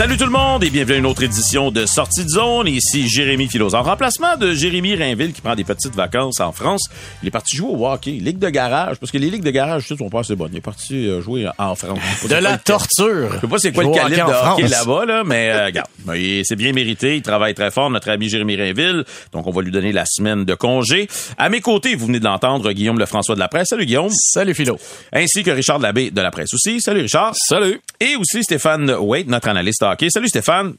Salut 0.00 0.16
tout 0.16 0.24
le 0.24 0.30
monde 0.30 0.64
et 0.64 0.70
bienvenue 0.70 0.94
à 0.94 0.98
une 1.00 1.04
autre 1.04 1.24
édition 1.24 1.70
de 1.70 1.84
Sortie 1.84 2.24
de 2.24 2.30
zone. 2.30 2.68
Ici 2.68 3.06
Jérémy 3.06 3.48
Filos. 3.48 3.74
En 3.74 3.82
remplacement 3.82 4.34
de 4.38 4.54
Jérémy 4.54 4.94
Rainville 4.94 5.34
qui 5.34 5.42
prend 5.42 5.54
des 5.54 5.62
petites 5.62 5.94
vacances 5.94 6.40
en 6.40 6.52
France, 6.52 6.88
il 7.22 7.28
est 7.28 7.30
parti 7.30 7.54
jouer 7.54 7.68
au 7.68 7.86
hockey, 7.86 8.12
ligue 8.12 8.38
de 8.38 8.48
garage, 8.48 8.96
parce 8.96 9.12
que 9.12 9.18
les 9.18 9.28
ligues 9.28 9.42
de 9.42 9.50
garage, 9.50 9.82
tu 9.82 9.88
sais, 9.88 9.98
sont 9.98 10.08
pas 10.08 10.20
assez 10.20 10.36
bonnes. 10.36 10.52
Il 10.54 10.56
est 10.56 10.62
parti 10.62 11.06
euh, 11.06 11.20
jouer 11.20 11.46
en 11.58 11.74
France. 11.74 11.98
De 12.26 12.34
la 12.34 12.56
torture. 12.56 13.34
Je 13.34 13.40
sais 13.40 13.46
pas 13.46 13.58
c'est 13.58 13.72
quoi 13.72 13.84
le 13.84 13.90
calibre 13.90 14.26
de 14.26 14.52
hockey 14.52 14.68
là-bas, 14.68 15.04
là, 15.04 15.22
mais 15.22 15.50
euh, 15.50 15.66
regarde, 15.66 15.88
c'est 16.44 16.56
bien 16.56 16.72
mérité. 16.72 17.16
Il 17.16 17.22
travaille 17.22 17.52
très 17.52 17.70
fort, 17.70 17.90
notre 17.90 18.08
ami 18.08 18.30
Jérémy 18.30 18.56
Rainville. 18.56 19.04
Donc, 19.34 19.46
on 19.46 19.50
va 19.50 19.60
lui 19.60 19.70
donner 19.70 19.92
la 19.92 20.06
semaine 20.06 20.46
de 20.46 20.54
congé. 20.54 21.08
À 21.36 21.50
mes 21.50 21.60
côtés, 21.60 21.94
vous 21.94 22.06
venez 22.06 22.20
de 22.20 22.24
l'entendre, 22.24 22.72
Guillaume 22.72 22.98
Lefrançois 22.98 23.34
de 23.34 23.40
la 23.40 23.48
presse. 23.48 23.68
Salut 23.68 23.84
Guillaume. 23.84 24.12
Salut 24.14 24.54
Philo. 24.54 24.78
Ainsi 25.12 25.42
que 25.42 25.50
Richard 25.50 25.78
Labbé 25.78 26.10
de 26.10 26.22
la 26.22 26.30
presse 26.30 26.54
aussi. 26.54 26.80
Salut 26.80 27.02
Richard. 27.02 27.34
Salut. 27.34 27.82
Et 28.00 28.16
aussi 28.16 28.42
Stéphane 28.42 28.90
Wade, 28.92 29.28
notre 29.28 29.48
analyste 29.48 29.82
hockey. 29.90 30.10
Salut 30.10 30.28
Stéphane. 30.28 30.76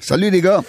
Salut 0.00 0.28
les 0.30 0.40
gars. 0.42 0.60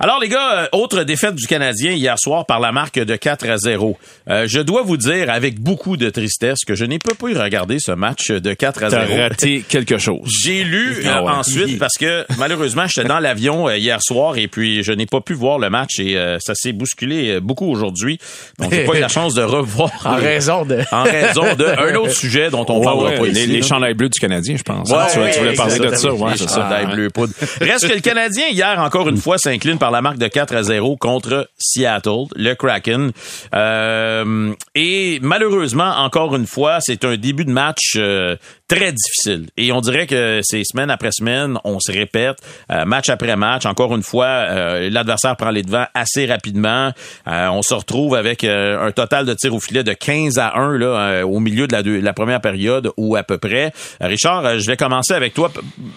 Alors 0.00 0.18
les 0.20 0.28
gars, 0.28 0.62
euh, 0.64 0.66
autre 0.72 1.04
défaite 1.04 1.34
du 1.36 1.46
Canadien 1.46 1.92
hier 1.92 2.18
soir 2.18 2.44
par 2.44 2.58
la 2.58 2.72
marque 2.72 2.98
de 2.98 3.14
4 3.14 3.48
à 3.48 3.56
0. 3.56 3.96
Euh, 4.28 4.46
je 4.48 4.58
dois 4.58 4.82
vous 4.82 4.96
dire 4.96 5.30
avec 5.30 5.60
beaucoup 5.60 5.96
de 5.96 6.10
tristesse 6.10 6.58
que 6.66 6.74
je 6.74 6.84
n'ai 6.84 6.98
pas 6.98 7.14
pu 7.14 7.36
regarder 7.38 7.76
ce 7.78 7.92
match 7.92 8.30
de 8.32 8.52
4 8.52 8.82
à 8.84 8.90
T'as 8.90 9.06
0. 9.06 9.20
raté 9.20 9.60
quelque 9.68 9.98
chose. 9.98 10.28
J'ai 10.44 10.64
lu 10.64 10.96
euh, 10.98 11.10
Ah 11.14 11.22
ouais. 11.22 11.30
ensuite 11.30 11.78
parce 11.78 11.94
que 11.96 12.26
malheureusement 12.38 12.86
j'étais 12.88 13.06
dans 13.06 13.20
l'avion 13.20 13.68
euh, 13.68 13.76
hier 13.78 13.98
soir 14.02 14.36
et 14.36 14.48
puis 14.48 14.82
je 14.82 14.92
n'ai 14.92 15.06
pas 15.06 15.20
pu 15.20 15.34
voir 15.34 15.58
le 15.60 15.70
match 15.70 16.00
et 16.00 16.16
euh, 16.16 16.38
ça 16.40 16.54
s'est 16.56 16.72
bousculé 16.72 17.36
euh, 17.36 17.40
beaucoup 17.40 17.70
aujourd'hui. 17.70 18.18
Donc 18.58 18.72
j'ai 18.74 18.84
pas 18.84 18.96
eu 18.96 19.00
la 19.00 19.08
chance 19.08 19.34
de 19.34 19.42
revoir 19.42 19.90
En 20.04 20.16
raison 20.16 20.64
de... 20.64 20.78
en 20.92 21.04
raison 21.04 21.54
de 21.54 21.64
un 21.64 21.94
autre 21.94 22.12
sujet 22.14 22.50
dont 22.50 22.66
on 22.68 22.78
Ouais, 22.78 22.84
parlera 22.84 23.10
ouais, 23.12 23.18
pas 23.18 23.24
les, 23.26 23.30
ici. 23.42 23.46
les 23.46 23.62
chandails 23.62 23.94
bleus 23.94 24.08
du 24.08 24.18
Canadien, 24.18 24.56
je 24.56 24.62
pense. 24.64 24.90
Ouais, 24.90 24.96
tu, 25.12 25.18
ouais, 25.20 25.30
tu 25.30 25.38
voulais 25.38 25.54
parler 25.54 25.78
de 25.78 25.94
ça, 25.94 26.12
ouais, 26.12 26.32
Les 26.32 26.36
c'est 26.38 26.48
ça. 26.48 26.62
chandails 26.62 26.86
bleu 26.94 27.10
poudre. 27.10 27.32
Reste 27.60 27.88
que 27.88 27.94
le 27.94 28.00
Canadien, 28.00 28.48
hier, 28.48 28.71
encore 28.78 29.08
une 29.08 29.16
fois, 29.16 29.38
s'incline 29.38 29.78
par 29.78 29.90
la 29.90 30.02
marque 30.02 30.18
de 30.18 30.28
4 30.28 30.54
à 30.54 30.62
0 30.62 30.96
contre 30.96 31.48
Seattle, 31.58 32.24
le 32.36 32.54
Kraken. 32.54 33.12
Euh, 33.54 34.52
et 34.74 35.18
malheureusement, 35.22 35.90
encore 35.98 36.34
une 36.36 36.46
fois, 36.46 36.78
c'est 36.80 37.04
un 37.04 37.16
début 37.16 37.44
de 37.44 37.50
match 37.52 37.94
euh, 37.96 38.36
très 38.68 38.92
difficile. 38.92 39.48
Et 39.56 39.72
on 39.72 39.80
dirait 39.80 40.06
que 40.06 40.40
c'est 40.42 40.62
semaine 40.64 40.90
après 40.90 41.10
semaine, 41.12 41.58
on 41.64 41.78
se 41.80 41.92
répète, 41.92 42.38
euh, 42.70 42.84
match 42.84 43.08
après 43.08 43.36
match. 43.36 43.66
Encore 43.66 43.94
une 43.94 44.02
fois, 44.02 44.46
l'adversaire 44.90 45.36
prend 45.36 45.50
les 45.50 45.62
devants 45.62 45.86
assez 45.94 46.26
rapidement. 46.26 46.92
On 47.26 47.62
se 47.62 47.74
retrouve 47.74 48.14
avec 48.14 48.44
un 48.44 48.90
total 48.92 49.26
de 49.26 49.34
tirs 49.34 49.54
au 49.54 49.60
filet 49.60 49.84
de 49.84 49.92
15 49.92 50.38
à 50.38 50.56
1 50.58 50.78
là, 50.78 51.24
au 51.26 51.38
milieu 51.40 51.66
de 51.66 51.72
la, 51.72 51.82
deux- 51.82 52.00
la 52.00 52.12
première 52.12 52.40
période 52.40 52.90
ou 52.96 53.16
à 53.16 53.22
peu 53.22 53.38
près. 53.38 53.72
Richard, 54.00 54.58
je 54.58 54.66
vais 54.66 54.76
commencer 54.76 55.12
avec 55.14 55.34
toi. 55.34 55.50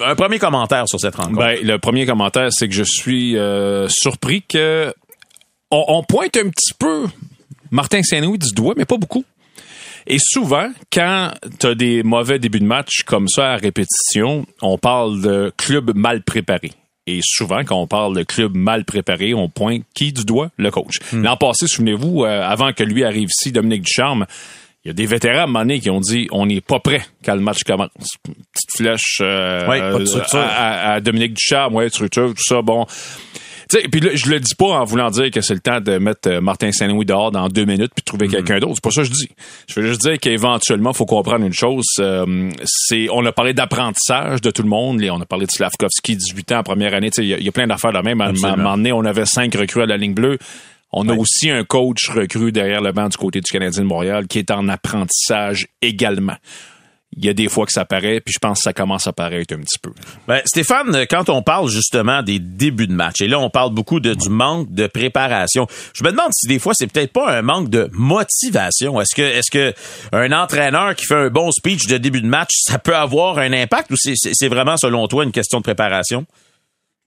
Un 0.05 0.15
premier 0.15 0.39
commentaire 0.39 0.83
sur 0.87 0.99
cette 0.99 1.15
rencontre. 1.15 1.37
Ben, 1.37 1.58
le 1.64 1.77
premier 1.77 2.05
commentaire, 2.05 2.49
c'est 2.52 2.64
que 2.67 2.73
je 2.73 2.83
suis 2.83 3.37
euh, 3.37 3.87
surpris 3.89 4.43
que 4.43 4.93
on, 5.71 5.83
on 5.87 6.03
pointe 6.03 6.37
un 6.37 6.49
petit 6.49 6.73
peu 6.77 7.05
Martin 7.71 8.03
Saint-Louis 8.03 8.37
du 8.37 8.52
doigt, 8.53 8.73
mais 8.77 8.86
pas 8.86 8.98
beaucoup. 8.98 9.26
Et 10.08 10.17
souvent, 10.20 10.71
quand 10.93 11.33
tu 11.59 11.65
as 11.65 11.76
des 11.76 12.03
mauvais 12.03 12.37
débuts 12.37 12.59
de 12.59 12.65
match 12.65 13.03
comme 13.05 13.27
ça 13.27 13.53
à 13.53 13.55
répétition, 13.55 14.45
on 14.61 14.77
parle 14.77 15.21
de 15.21 15.52
club 15.58 15.95
mal 15.95 16.21
préparé. 16.21 16.71
Et 17.08 17.20
souvent, 17.23 17.64
quand 17.64 17.80
on 17.80 17.87
parle 17.87 18.15
de 18.15 18.23
club 18.23 18.55
mal 18.55 18.86
préparé, 18.86 19.33
on 19.33 19.49
pointe 19.49 19.83
qui 19.93 20.11
du 20.11 20.26
doigt? 20.26 20.52
Le 20.58 20.71
coach. 20.71 20.97
L'an 21.14 21.37
passé, 21.37 21.67
souvenez-vous, 21.67 22.23
euh, 22.23 22.43
avant 22.43 22.73
que 22.73 22.83
lui 22.83 23.03
arrive 23.03 23.30
ici, 23.30 23.52
Dominique 23.52 23.83
Ducharme, 23.83 24.26
il 24.85 24.89
y 24.89 24.91
a 24.91 24.93
des 24.93 25.05
vétérans 25.07 25.39
à 25.39 25.43
un 25.43 25.47
moment 25.47 25.59
donné 25.61 25.79
qui 25.79 25.89
ont 25.89 25.99
dit 25.99 26.27
on 26.31 26.45
n'est 26.45 26.61
pas 26.61 26.79
prêt 26.79 27.01
quand 27.25 27.33
le 27.35 27.41
match 27.41 27.63
commence. 27.63 27.89
Petite 28.23 28.71
flèche 28.77 29.17
euh, 29.21 29.67
Ouais, 29.67 29.81
à, 30.47 31.01
Dominique 31.01 31.33
Ducharme, 31.33 31.73
ouais, 31.75 31.89
structure, 31.89 32.29
tout 32.29 32.43
ça, 32.43 32.61
bon. 32.61 32.85
Puis 33.91 33.99
là, 33.99 34.11
je 34.13 34.29
le 34.29 34.39
dis 34.39 34.53
pas 34.53 34.67
en 34.67 34.83
voulant 34.83 35.09
dire 35.09 35.31
que 35.31 35.41
c'est 35.41 35.55
le 35.55 35.59
temps 35.59 35.81
de 35.81 35.97
mettre 35.97 36.29
euh, 36.29 36.39
Martin 36.39 36.71
Saint-Louis 36.71 37.03
dehors 37.03 37.31
dans 37.31 37.49
deux 37.49 37.65
minutes 37.65 37.91
puis 37.95 38.01
de 38.03 38.05
trouver 38.05 38.27
quelqu'un 38.27 38.59
d'autre. 38.59 38.75
C'est 38.75 38.83
pas 38.83 38.91
ça 38.91 39.01
que 39.01 39.07
je 39.07 39.11
dis. 39.13 39.29
Je 39.67 39.79
veux 39.79 39.87
juste 39.87 40.01
dire 40.01 40.19
qu'éventuellement, 40.19 40.93
faut 40.93 41.07
comprendre 41.07 41.43
une 41.45 41.52
chose. 41.53 41.83
euh, 41.99 42.52
c'est, 42.63 43.07
on 43.11 43.25
a 43.25 43.31
parlé 43.31 43.55
d'apprentissage 43.55 44.39
de 44.41 44.52
tout 44.52 44.61
le 44.61 44.69
monde. 44.69 45.02
On 45.11 45.19
a 45.19 45.25
parlé 45.25 45.47
de 45.47 45.52
Slavkovski, 45.52 46.15
18 46.15 46.52
ans 46.52 46.59
en 46.59 46.63
première 46.63 46.93
année. 46.93 47.09
Il 47.17 47.23
y, 47.25 47.33
a- 47.33 47.37
il 47.39 47.43
y 47.43 47.49
a 47.49 47.52
plein 47.52 47.65
d'affaires 47.65 47.91
de 47.91 47.97
même. 47.99 48.21
À 48.21 48.25
un 48.27 48.55
moment 48.55 48.77
donné, 48.77 48.91
on 48.91 49.03
avait 49.03 49.25
cinq 49.25 49.55
recrues 49.55 49.81
à 49.81 49.87
la 49.87 49.97
ligne 49.97 50.13
bleue. 50.13 50.37
On 50.98 51.08
a 51.10 51.14
aussi 51.14 51.50
un 51.50 51.64
coach 51.66 52.10
recru 52.10 52.52
derrière 52.52 52.82
le 52.82 52.92
banc 52.94 53.10
du 53.10 53.17
côté 53.17 53.42
du 53.42 53.52
Canadien 53.52 53.83
de 53.83 53.88
Montréal 53.88 54.28
qui 54.28 54.39
est 54.39 54.50
en 54.50 54.67
apprentissage 54.70 55.67
également. 55.82 56.36
Il 57.17 57.23
y 57.23 57.30
a 57.30 57.33
des 57.33 57.48
fois 57.48 57.66
que 57.66 57.72
ça 57.72 57.86
paraît, 57.86 58.20
puis 58.20 58.33
je 58.33 58.39
pense 58.39 58.58
que 58.60 58.64
ça 58.64 58.73
commence 58.73 59.08
à 59.08 59.14
paraître 59.14 59.54
un 59.54 59.60
petit 59.60 59.80
peu. 59.82 59.92
Ben, 60.28 60.42
Stéphane, 60.45 61.06
quand 61.10 61.30
on 61.30 61.42
parle 61.42 61.70
justement 61.70 62.22
des 62.23 62.39
débuts 62.39 62.88
de 62.88 62.94
match, 62.94 63.22
et 63.22 63.28
là 63.28 63.39
on 63.39 63.50
parle 63.50 63.73
beaucoup 63.73 64.02
de, 64.02 64.14
du 64.14 64.28
manque 64.30 64.70
de 64.73 64.88
préparation, 64.88 65.66
je 65.94 66.04
me 66.04 66.11
demande 66.11 66.32
si 66.33 66.48
des 66.48 66.60
fois 66.60 66.73
c'est 66.76 66.88
peut-être 66.88 67.14
pas 67.14 67.32
un 67.38 67.42
manque 67.42 67.70
de 67.70 67.89
motivation. 67.94 69.00
Est-ce 69.00 69.16
que 69.16 69.22
est-ce 69.22 69.50
que 69.52 69.73
un 70.12 70.32
entraîneur 70.33 70.94
qui 70.95 71.06
fait 71.06 71.16
un 71.16 71.30
bon 71.30 71.52
speech 71.52 71.88
de 71.88 71.98
début 71.98 72.22
de 72.22 72.27
match, 72.27 72.52
ça 72.64 72.80
peut 72.80 72.95
avoir 72.95 73.38
un 73.38 73.54
impact 73.54 73.92
ou 73.92 73.95
c'est- 73.98 74.16
c'est 74.17 74.32
c'est 74.33 74.50
vraiment 74.50 74.76
selon 74.76 75.08
toi 75.08 75.23
une 75.23 75.32
question 75.32 75.60
de 75.60 75.64
préparation? 75.64 76.26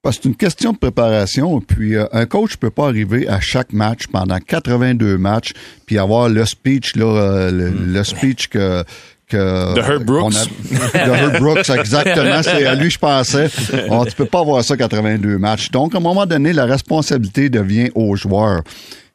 Parce 0.03 0.17
que 0.17 0.23
c'est 0.23 0.29
une 0.29 0.37
question 0.37 0.73
de 0.73 0.79
préparation. 0.79 1.61
Puis 1.61 1.97
euh, 1.97 2.07
un 2.13 2.25
coach 2.27 2.57
peut 2.57 2.71
pas 2.71 2.87
arriver 2.87 3.29
à 3.29 3.41
chaque 3.41 3.73
match 3.73 4.07
pendant 4.07 4.39
82 4.39 5.19
matchs 5.19 5.53
puis 5.87 5.99
avoir 5.99 6.29
le 6.29 6.45
speech 6.45 6.95
là, 6.97 7.05
euh, 7.07 7.51
le, 7.51 7.71
le 7.71 8.05
speech 8.05 8.49
que 8.49 8.85
que 9.27 9.75
De 9.75 9.81
Herb 9.81 10.05
Brooks. 10.05 10.33
a- 10.37 11.07
de 11.07 11.13
Herb 11.13 11.39
Brooks, 11.39 11.69
exactement. 11.69 12.43
C'est 12.43 12.65
à 12.65 12.75
lui 12.77 12.91
je 12.91 12.99
pensais. 12.99 13.49
On, 13.91 14.05
tu 14.07 14.15
peux 14.15 14.25
pas 14.25 14.41
avoir 14.41 14.65
ça 14.65 14.77
82 14.77 15.37
matchs. 15.37 15.71
Donc 15.71 15.95
à 15.95 15.99
un 15.99 16.01
moment 16.01 16.25
donné, 16.27 16.53
la 16.55 16.65
responsabilité 16.65 17.51
devient 17.51 17.91
aux 17.95 18.17
joueurs. 18.17 18.63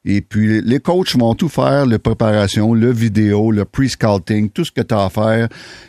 Et 0.05 0.19
puis, 0.19 0.61
les 0.61 0.79
coachs 0.81 1.15
vont 1.15 1.33
tout 1.33 1.47
faire, 1.47 1.85
le 1.85 1.97
préparation, 1.97 2.73
le 2.73 2.91
vidéo, 2.91 3.51
le 3.51 3.63
pre-scouting, 3.63 4.49
tout 4.49 4.65
ce 4.65 4.71
que 4.73 4.81
tu 4.81 4.93
as 4.93 5.05
à 5.05 5.09
faire. 5.09 5.47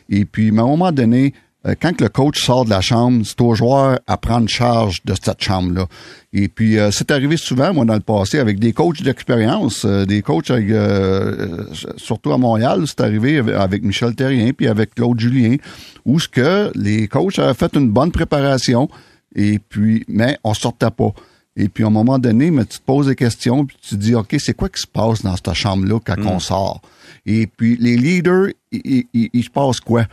Et 0.08 0.24
puis, 0.24 0.50
à 0.50 0.52
un 0.62 0.66
moment 0.66 0.92
donné, 0.92 1.34
quand 1.80 1.96
que 1.96 2.04
le 2.04 2.10
coach 2.10 2.44
sort 2.44 2.64
de 2.64 2.70
la 2.70 2.80
chambre, 2.80 3.24
c'est 3.24 3.40
aux 3.40 3.54
joueurs 3.54 3.98
à 4.06 4.16
prendre 4.16 4.48
charge 4.48 5.00
de 5.04 5.14
cette 5.14 5.42
chambre-là. 5.42 5.86
Et 6.32 6.48
puis, 6.48 6.78
euh, 6.78 6.90
c'est 6.90 7.10
arrivé 7.10 7.36
souvent, 7.36 7.72
moi, 7.72 7.84
dans 7.84 7.94
le 7.94 8.00
passé, 8.00 8.38
avec 8.38 8.58
des 8.58 8.72
coachs 8.72 9.02
d'expérience, 9.02 9.84
euh, 9.84 10.04
des 10.04 10.20
coachs, 10.20 10.50
avec, 10.50 10.68
euh, 10.70 11.64
euh, 11.70 11.92
surtout 11.96 12.32
à 12.32 12.38
Montréal, 12.38 12.84
c'est 12.86 13.00
arrivé 13.00 13.38
avec- 13.38 13.82
Michel 13.82 14.14
Terrien, 14.14 14.52
puis 14.52 14.66
avec 14.68 14.94
Claude 14.94 15.18
Julien, 15.18 15.56
où 16.04 16.20
ce 16.20 16.28
que 16.28 16.70
les 16.74 17.08
coachs 17.08 17.38
avaient 17.38 17.54
fait 17.54 17.74
une 17.76 17.90
bonne 17.90 18.10
préparation, 18.12 18.88
et 19.34 19.58
puis, 19.58 20.04
mais 20.08 20.36
on 20.44 20.54
sortait 20.54 20.90
pas. 20.90 21.12
Et 21.56 21.68
puis, 21.68 21.84
à 21.84 21.86
un 21.86 21.90
moment 21.90 22.18
donné, 22.18 22.50
mais 22.50 22.64
tu 22.64 22.78
te 22.80 22.84
poses 22.84 23.06
des 23.06 23.14
questions, 23.14 23.64
puis 23.64 23.76
tu 23.80 23.90
te 23.90 23.94
dis, 23.94 24.14
OK, 24.14 24.34
c'est 24.38 24.54
quoi 24.54 24.68
qui 24.68 24.80
se 24.82 24.86
passe 24.88 25.22
dans 25.22 25.36
cette 25.36 25.54
chambre-là 25.54 26.00
quand 26.04 26.16
on 26.26 26.40
sort? 26.40 26.82
Et 27.26 27.46
puis, 27.46 27.76
les 27.80 27.96
leaders, 27.96 28.48
il, 28.72 28.80
il- 28.84 29.04
il- 29.14 29.30
il 29.32 29.44
se 29.44 29.50
passe 29.50 29.78
quoi? 29.80 30.04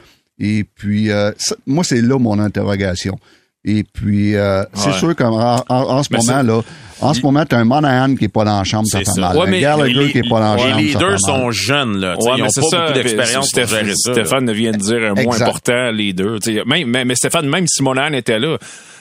Et 0.44 0.64
puis, 0.64 1.12
euh, 1.12 1.32
ça- 1.38 1.56
moi, 1.68 1.84
c'est 1.84 2.02
là 2.02 2.18
mon 2.18 2.40
interrogation. 2.40 3.18
Et 3.64 3.84
puis, 3.84 4.36
euh, 4.36 4.64
c'est 4.74 4.94
sûr 4.94 5.16
qu'en 5.16 5.32
en, 5.40 5.64
en 5.70 6.02
ce 6.02 6.10
Mais 6.12 6.18
moment, 6.18 6.42
là, 6.42 6.62
en 7.00 7.14
ce 7.14 7.22
moment, 7.22 7.46
t'as 7.46 7.60
un 7.60 7.64
Monahan 7.64 8.16
qui 8.16 8.26
est 8.26 8.28
pas 8.28 8.44
dans 8.44 8.58
la 8.58 8.64
chambre, 8.64 8.88
ça 8.88 8.98
C'est 9.04 9.14
fait 9.14 9.22
mal. 9.22 9.38
Ouais, 9.38 9.56
un 9.56 9.62
Gallagher 9.62 9.94
les- 10.06 10.12
qui 10.12 10.18
est 10.18 10.28
pas 10.28 10.40
dans 10.40 10.56
la 10.56 10.56
Les 10.56 10.62
chambre, 10.64 10.72
ça 10.72 10.78
fait 10.78 10.84
leaders 10.84 11.10
mal. 11.12 11.20
sont 11.20 11.52
jeunes, 11.52 11.98
là. 12.00 12.16
Tu 12.16 12.24
sais, 12.24 12.28
Ouais, 12.30 12.36
ils 12.38 12.42
mais 12.42 12.48
ont 12.48 12.50
c'est 12.52 12.62
pas 12.62 12.68
ça. 12.70 12.80
beaucoup 12.82 12.94
d'expérience 12.94 13.52
pour 13.52 13.60
Stéph- 13.62 13.70
gérer 13.70 13.94
ça. 13.96 14.10
là. 14.10 14.16
Stéphane 14.16 14.52
vient 14.52 14.72
de 14.72 14.78
dire 14.78 15.04
un 15.04 15.14
mot 15.24 15.32
important, 15.34 15.92
les 15.92 16.14
deux. 16.14 16.38
Même, 16.66 16.88
mais, 16.88 17.06
mais 17.06 17.14
Stéphane, 17.16 17.48
même 17.48 17.68
si 17.68 17.84
Monahan 17.84 18.14
était 18.14 18.40
là, 18.40 18.58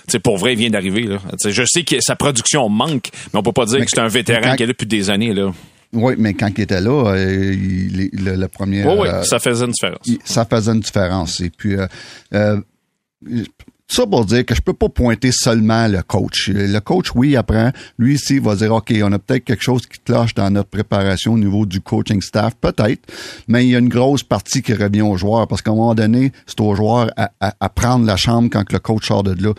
sais, 0.09 0.19
pour 0.19 0.37
vrai, 0.37 0.53
il 0.53 0.59
vient 0.59 0.71
d'arriver. 0.71 1.05
là. 1.05 1.17
Je 1.49 1.63
sais 1.65 1.83
que 1.85 1.97
sa 2.01 2.17
production 2.17 2.69
manque, 2.69 3.09
mais 3.33 3.39
on 3.39 3.43
peut 3.43 3.53
pas 3.53 3.65
dire 3.65 3.79
Mais 3.79 3.87
que 3.87 3.91
c'est 3.95 4.01
un 4.01 4.09
vétéran 4.09 4.41
quand- 4.43 4.57
qui 4.57 4.63
est 4.65 4.67
là 4.67 4.73
depuis 4.75 4.87
des 4.87 5.09
années. 5.09 5.33
Là. 5.33 5.53
Oui, 5.93 6.15
mais 6.19 6.35
quand 6.35 6.49
il 6.57 6.61
était 6.63 6.81
là, 6.81 7.13
euh, 7.15 7.53
il- 7.53 8.11
le, 8.13 8.37
le 8.37 8.49
premier... 8.49 8.85
Oui, 8.85 8.95
oui, 9.01 9.09
euh, 9.09 9.23
ça 9.25 9.39
faisait 9.41 9.65
une 9.65 9.73
différence. 9.73 9.99
il- 10.07 10.19
ça 10.25 10.45
faisait 10.45 10.73
une 10.73 10.81
différence. 10.81 11.41
Et 11.41 11.51
puis, 11.51 11.75
euh, 11.77 11.87
euh, 12.35 12.61
ça 13.89 14.07
pour 14.07 14.25
dire 14.25 14.47
que 14.47 14.55
je 14.55 14.61
peux 14.61 14.73
pas 14.73 14.89
pointer 14.89 15.31
seulement 15.33 15.89
le 15.89 16.01
coach. 16.03 16.49
Le 16.49 16.79
coach, 16.79 17.09
oui, 17.17 17.35
apprend. 17.37 17.73
Lui 17.99 18.15
ici 18.15 18.39
va 18.39 18.55
dire, 18.55 18.73
OK, 18.73 18.95
on 19.03 19.11
a 19.11 19.19
peut-être 19.19 19.45
quelque 19.45 19.65
chose 19.65 19.85
qui 19.87 19.99
cloche 19.99 20.33
dans 20.35 20.49
notre 20.49 20.69
préparation 20.69 21.33
au 21.33 21.39
niveau 21.39 21.67
du 21.67 21.81
coaching 21.81 22.23
staff, 22.23 22.55
peut-être, 22.61 23.03
mais 23.49 23.67
il 23.67 23.71
y 23.71 23.75
a 23.75 23.81
une 23.81 23.89
grosse 23.89 24.23
partie 24.23 24.63
qui 24.63 24.75
revient 24.75 25.03
aux 25.03 25.17
joueurs 25.17 25.49
parce 25.49 25.61
qu'à 25.61 25.73
un 25.73 25.75
moment 25.75 25.97
donné, 25.97 26.31
c'est 26.47 26.61
aux 26.61 26.77
joueurs 26.77 27.11
à, 27.17 27.31
à, 27.41 27.69
prendre 27.69 28.07
la 28.07 28.17
chambre 28.17 28.49
quand 28.51 28.73
le 28.73 28.79
coach 28.79 29.09
sort 29.09 29.25
de 29.25 29.33
là. 29.43 29.53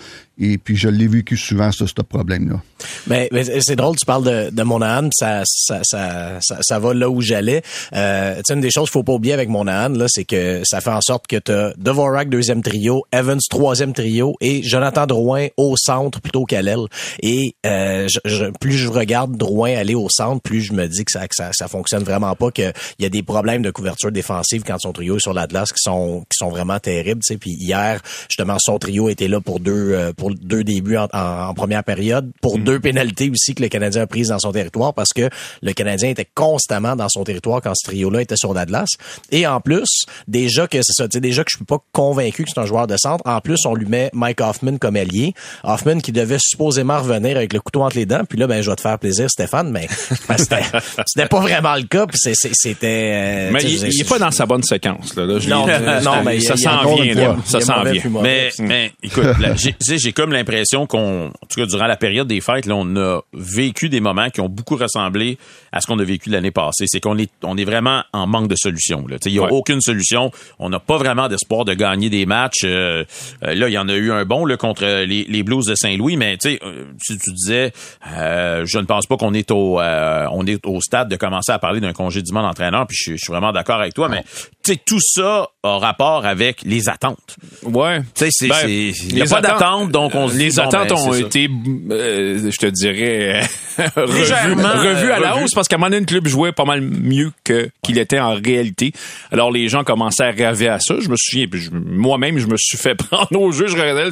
Et 0.44 0.58
puis, 0.58 0.76
je 0.76 0.90
l'ai 0.90 1.08
vécu 1.08 1.38
souvent, 1.38 1.72
ce, 1.72 1.86
ce 1.86 1.94
problème-là. 1.94 2.60
Mais, 3.06 3.30
mais 3.32 3.44
c'est 3.62 3.76
drôle, 3.76 3.96
tu 3.96 4.08
parles 4.08 4.24
de, 4.24 4.50
de 4.50 4.64
Monahan, 4.64 5.10
ça, 5.14 5.44
ça, 5.46 5.82
ça, 5.84 6.40
ça, 6.42 6.80
va 6.80 6.96
là 6.96 7.12
où 7.12 7.22
j'allais. 7.22 7.62
Euh, 7.94 8.42
une 8.50 8.60
des 8.60 8.72
choses 8.72 8.86
qu'il 8.86 8.94
faut 8.94 9.04
pas 9.04 9.14
oublier 9.14 9.34
avec 9.34 9.50
Monahan, 9.50 9.90
là, 9.90 10.08
c'est 10.10 10.26
que 10.26 10.64
ça 10.66 10.82
fait 10.82 10.90
en 10.90 11.02
sorte 11.02 11.28
que 11.28 11.38
tu 11.38 11.52
as 11.52 11.74
Devorak, 11.78 12.30
deuxième 12.30 12.64
trio, 12.64 13.06
Evans, 13.12 13.40
troisième 13.52 13.94
trio, 13.94 14.34
et 14.42 14.64
Jonathan 14.64 15.06
Drouin 15.06 15.48
au 15.58 15.76
centre 15.78 16.20
plutôt 16.22 16.46
qu'à 16.46 16.64
l'aile. 16.64 16.88
Et 17.22 17.56
euh, 17.68 18.08
je, 18.26 18.46
plus 18.60 18.74
je 18.74 18.88
regarde 18.88 19.38
Drouin 19.38 19.76
aller 19.76 19.96
au 19.96 20.08
centre, 20.10 20.42
plus 20.42 20.62
je 20.62 20.74
me 20.74 20.88
dis 20.88 21.06
que 21.06 21.12
ça, 21.12 21.28
que 21.28 21.36
ça, 21.36 21.52
ça 21.54 21.68
fonctionne 21.68 22.04
vraiment 22.04 22.36
pas, 22.36 22.50
qu'il 22.50 22.74
y 22.98 23.06
a 23.06 23.10
des 23.10 23.22
problèmes 23.22 23.62
de 23.62 23.70
couverture 23.70 24.12
défensive 24.12 24.64
quand 24.66 24.80
son 24.80 24.92
trio 24.92 25.18
est 25.18 25.22
sur 25.22 25.34
l'Atlas 25.34 25.72
qui 25.72 25.82
sont, 25.82 26.22
qui 26.22 26.38
sont 26.38 26.50
vraiment 26.50 26.80
terribles. 26.80 27.22
Puis 27.40 27.52
hier, 27.60 28.02
justement, 28.28 28.58
son 28.60 28.80
trio 28.80 29.08
était 29.08 29.28
là 29.28 29.40
pour 29.40 29.60
deux, 29.60 29.92
euh, 29.94 30.14
pour 30.32 30.46
deux 30.48 30.64
débuts 30.64 30.98
en, 30.98 31.54
première 31.54 31.84
période, 31.84 32.32
pour 32.42 32.58
mm. 32.58 32.64
deux 32.64 32.80
pénalités 32.80 33.30
aussi 33.30 33.56
que 33.56 33.62
le 33.62 33.70
Canadien 33.70 34.04
a 34.04 34.08
prises 34.08 34.30
dans 34.30 34.40
son 34.40 34.52
territoire 34.52 34.94
parce 34.94 35.14
que 35.14 35.30
le 35.62 35.74
Canadien 35.74 36.10
était 36.10 36.28
constamment 36.34 36.96
dans 36.96 37.10
son 37.10 37.24
territoire 37.24 37.62
quand 37.62 37.74
ce 37.76 37.88
trio-là 37.88 38.22
était 38.22 38.36
sur 38.38 38.54
l'Atlas. 38.54 38.90
Et 39.32 39.46
en 39.48 39.60
plus, 39.60 40.06
déjà 40.28 40.68
que 40.68 40.78
c'est 40.82 40.94
ça, 40.94 41.08
déjà 41.08 41.44
que 41.44 41.52
je 41.52 41.58
suis 41.58 41.66
pas 41.66 41.80
convaincu 41.92 42.44
que 42.44 42.50
c'est 42.54 42.60
un 42.60 42.66
joueur 42.66 42.88
de 42.88 42.96
centre, 42.98 43.24
en 43.26 43.40
plus, 43.42 43.66
on 43.66 43.76
lui 43.76 43.86
met 43.86 44.10
Mike 44.14 44.42
Hoffman 44.42 44.78
comme 44.78 44.96
allié. 44.96 45.34
Hoffman 45.64 46.00
qui 46.00 46.12
devait 46.12 46.38
supposément 46.40 47.00
revenir 47.00 47.38
avec 47.38 47.54
le 47.54 47.60
couteau 47.60 47.82
entre 47.84 47.98
les 47.98 48.06
dents, 48.06 48.24
puis 48.28 48.38
là, 48.38 48.48
ben, 48.48 48.62
je 48.62 48.70
vais 48.70 48.76
te 48.76 48.82
faire 48.82 48.98
plaisir, 49.00 49.30
Stéphane, 49.30 49.72
mais 49.72 49.88
ben, 50.30 50.38
c'était 50.38 51.28
pas 51.28 51.40
vraiment 51.40 51.76
le 51.76 51.84
cas, 51.84 52.06
puis 52.08 52.18
c'était... 52.20 53.12
Euh, 53.14 53.50
mais 53.52 53.64
il, 53.64 53.88
il 53.88 54.02
est 54.02 54.10
pas 54.10 54.20
dans 54.20 54.32
sa 54.32 54.46
bonne 54.46 54.64
séquence, 54.64 55.16
là. 55.16 55.26
non, 55.26 55.66
non, 56.02 56.24
mais 56.24 56.40
ça 56.40 56.58
s'en 56.58 56.96
vient, 56.96 57.38
ça 57.46 57.62
s'en 57.62 57.84
vient. 57.84 58.02
Mais, 58.22 58.50
mais, 58.60 58.92
écoute, 59.04 59.26
j'ai 59.80 60.14
comme 60.22 60.34
l'impression 60.34 60.86
qu'on, 60.86 61.30
en 61.30 61.48
tout 61.50 61.60
cas, 61.60 61.66
durant 61.66 61.88
la 61.88 61.98
période 61.98 62.28
des 62.28 62.42
fêtes, 62.42 62.68
là, 62.68 62.76
on 62.76 62.96
a 62.96 63.22
vécu 63.34 63.90
des 63.90 64.02
moments 64.02 64.30
qui 64.30 64.40
ont 64.40 64.50
beaucoup 64.50 64.76
ressemblé 64.76 65.40
à 65.72 65.82
ce 65.82 65.88
qu'on 65.88 65.98
a 65.98 66.04
vécu 66.04 66.30
l'année 66.30 66.52
passée. 66.52 66.86
C'est 66.86 67.00
qu'on 67.00 67.18
est, 67.18 67.32
on 67.42 67.58
est 67.58 67.64
vraiment 67.64 68.04
en 68.14 68.28
manque 68.28 68.48
de 68.48 68.56
solutions. 68.56 69.04
Il 69.26 69.32
n'y 69.32 69.40
a 69.40 69.52
aucune 69.52 69.82
solution. 69.82 70.32
On 70.60 70.70
n'a 70.70 70.80
pas 70.80 70.98
vraiment 70.98 71.28
d'espoir 71.28 71.66
de 71.66 71.74
gagner 71.74 72.12
des 72.12 72.28
matchs. 72.28 72.66
Euh, 72.66 73.04
euh, 73.44 73.56
là, 73.56 73.68
il 73.68 73.72
y 73.72 73.80
en 73.80 73.90
a 73.90 73.96
eu 73.96 74.12
un 74.12 74.24
bon 74.26 74.46
là, 74.46 74.58
contre 74.58 74.86
les, 74.86 75.24
les 75.24 75.42
Blues 75.42 75.66
de 75.66 75.74
Saint-Louis, 75.74 76.18
mais 76.18 76.38
tu 76.38 76.52
sais, 76.52 76.60
euh, 76.62 76.86
si 77.02 77.18
tu 77.18 77.32
disais, 77.34 77.74
je 78.06 78.78
ne 78.78 78.86
pense 78.86 79.08
pas 79.08 79.18
qu'on 79.18 79.34
est 79.34 79.50
au, 79.50 79.80
on 79.80 80.46
est 80.46 80.64
au 80.68 80.82
stade 80.82 81.10
de 81.10 81.16
commencer 81.16 81.52
à 81.52 81.58
parler 81.58 81.80
d'un 81.80 81.94
congédiement 81.94 82.44
d'entraîneur. 82.44 82.86
Puis 82.86 82.98
je, 83.00 83.16
suis 83.16 83.32
vraiment 83.32 83.52
d'accord 83.52 83.80
avec 83.80 83.96
toi, 83.96 84.08
mais 84.08 84.24
tu 84.64 84.74
sais, 84.74 84.80
tout 84.86 85.02
ça 85.02 85.50
a 85.64 85.78
rapport 85.78 86.26
avec 86.26 86.64
les 86.64 86.90
attentes. 86.90 87.36
Ouais. 87.62 88.02
Tu 88.16 88.26
sais, 88.32 88.48
ben, 88.48 88.68
il 88.68 89.14
n'y 89.14 89.22
a 89.22 89.26
pas 89.26 89.42
d'attente, 89.42 89.92
donc 89.92 90.16
on 90.16 90.28
Les 90.28 90.60
attentes 90.60 90.90
ben, 90.90 90.96
ont 90.96 91.14
été, 91.14 91.48
je 91.48 92.58
te 92.58 92.66
dirais, 92.66 93.42
revues, 93.96 95.12
à 95.12 95.20
la 95.20 95.38
hausse 95.38 95.52
parce 95.54 95.68
qu'à 95.68 95.76
un 95.76 95.80
moment 95.80 95.90
donné, 95.90 96.00
le 96.00 96.06
club 96.08 96.28
jouait 96.28 96.52
pas 96.52 96.66
mal 96.66 96.82
mieux 96.82 97.32
que 97.44 97.70
qu'il 97.84 98.00
était 98.00 98.20
en 98.20 98.34
réalité. 98.34 98.92
Alors 99.32 99.52
les 99.52 99.68
gens 99.70 99.84
commençaient 99.84 100.24
à 100.24 100.32
rêver 100.32 100.68
à 100.68 100.80
ça. 100.80 100.96
Je 101.00 101.10
me 101.10 101.16
souviens, 101.16 101.46
moi-même, 101.72 102.40
je 102.40 102.48
me 102.48 102.58
suis 102.58 102.78
fait 102.78 102.96
prendre 103.12 103.40
au 103.40 103.52
jeu. 103.52 103.68
Je 103.68 103.76
regardais 103.76 104.10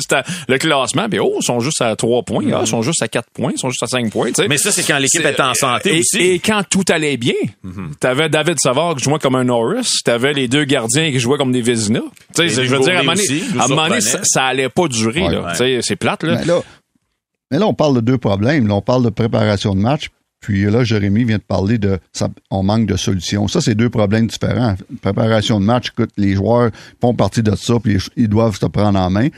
le, 0.47 0.57
classement, 0.57 1.09
puis 1.09 1.19
oh, 1.19 1.37
ils 1.41 1.45
sont 1.45 1.61
juste 1.61 1.81
à 1.81 1.95
3 1.95 2.23
points, 2.23 2.43
ah, 2.53 2.59
ils 2.61 2.67
sont 2.67 2.83
juste 2.83 3.01
à 3.01 3.07
4 3.07 3.27
points, 3.33 3.53
ils 3.55 3.59
sont 3.59 3.69
juste 3.69 3.83
à 3.83 3.87
5 3.87 4.11
points. 4.11 4.29
Mais 4.47 4.57
ça, 4.59 4.71
c'est 4.71 4.83
quand 4.83 4.99
l'équipe 4.99 5.25
est, 5.25 5.39
en 5.39 5.55
santé 5.55 5.95
et, 5.95 5.99
aussi. 6.01 6.19
Et 6.19 6.39
quand 6.39 6.61
tout 6.69 6.83
allait 6.89 7.17
bien, 7.17 7.33
mm-hmm. 7.65 7.95
t'avais 7.99 8.29
David 8.29 8.59
Savard 8.59 8.95
qui 8.95 9.03
jouait 9.03 9.17
comme 9.17 9.35
un 9.35 9.45
Norris, 9.45 10.01
t'avais 10.05 10.33
les 10.33 10.47
deux 10.47 10.65
gardiens 10.65 11.09
qui 11.09 11.19
jouaient 11.19 11.38
comme 11.39 11.51
des 11.51 11.61
Vézina. 11.61 12.01
je 12.37 12.61
veux 12.61 12.79
dire, 12.79 12.97
à 12.97 12.99
un 12.99 13.67
moment 13.67 13.87
donné, 13.87 14.01
ça, 14.01 14.19
ça, 14.23 14.45
allait 14.45 14.69
pas 14.69 14.87
durer. 14.87 15.25
C'est 15.81 15.95
plate. 15.95 16.23
Là. 16.23 16.37
Mais 16.39 16.45
là. 16.45 16.61
Mais 17.51 17.57
là, 17.57 17.65
on 17.65 17.73
parle 17.73 17.95
de 17.95 18.01
deux 18.01 18.17
problèmes. 18.19 18.67
Là, 18.67 18.75
on 18.75 18.81
parle 18.81 19.03
de 19.03 19.09
préparation 19.09 19.73
de 19.73 19.79
match, 19.79 20.11
puis 20.39 20.65
là, 20.65 20.83
Jérémy 20.83 21.23
vient 21.23 21.37
de 21.37 21.43
parler 21.43 21.77
de 21.77 21.99
ça, 22.13 22.29
on 22.51 22.63
manque 22.63 22.85
de 22.85 22.95
solutions. 22.95 23.47
Ça, 23.47 23.59
c'est 23.59 23.75
deux 23.75 23.89
problèmes 23.89 24.27
différents. 24.27 24.75
Préparation 25.01 25.59
de 25.59 25.65
match, 25.65 25.89
écoute, 25.89 26.11
les 26.17 26.35
joueurs 26.35 26.69
font 27.01 27.13
partie 27.13 27.41
de 27.41 27.55
ça, 27.55 27.75
puis 27.83 27.97
ils 28.15 28.29
doivent 28.29 28.57
se 28.57 28.65
prendre 28.67 28.99
en 28.99 29.09
main. 29.09 29.29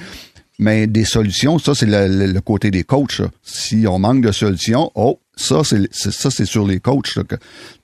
Mais 0.60 0.86
des 0.86 1.06
solutions, 1.06 1.58
ça, 1.58 1.74
c'est 1.74 1.88
le, 1.88 2.40
côté 2.42 2.70
des 2.70 2.84
coachs. 2.84 3.22
Si 3.42 3.86
on 3.88 3.98
manque 3.98 4.22
de 4.22 4.32
solutions, 4.32 4.92
oh, 4.94 5.20
ça, 5.36 5.62
c'est 5.64 5.92
ça, 5.92 6.30
c'est 6.30 6.46
sur 6.46 6.68
les 6.68 6.80
coachs. 6.80 7.18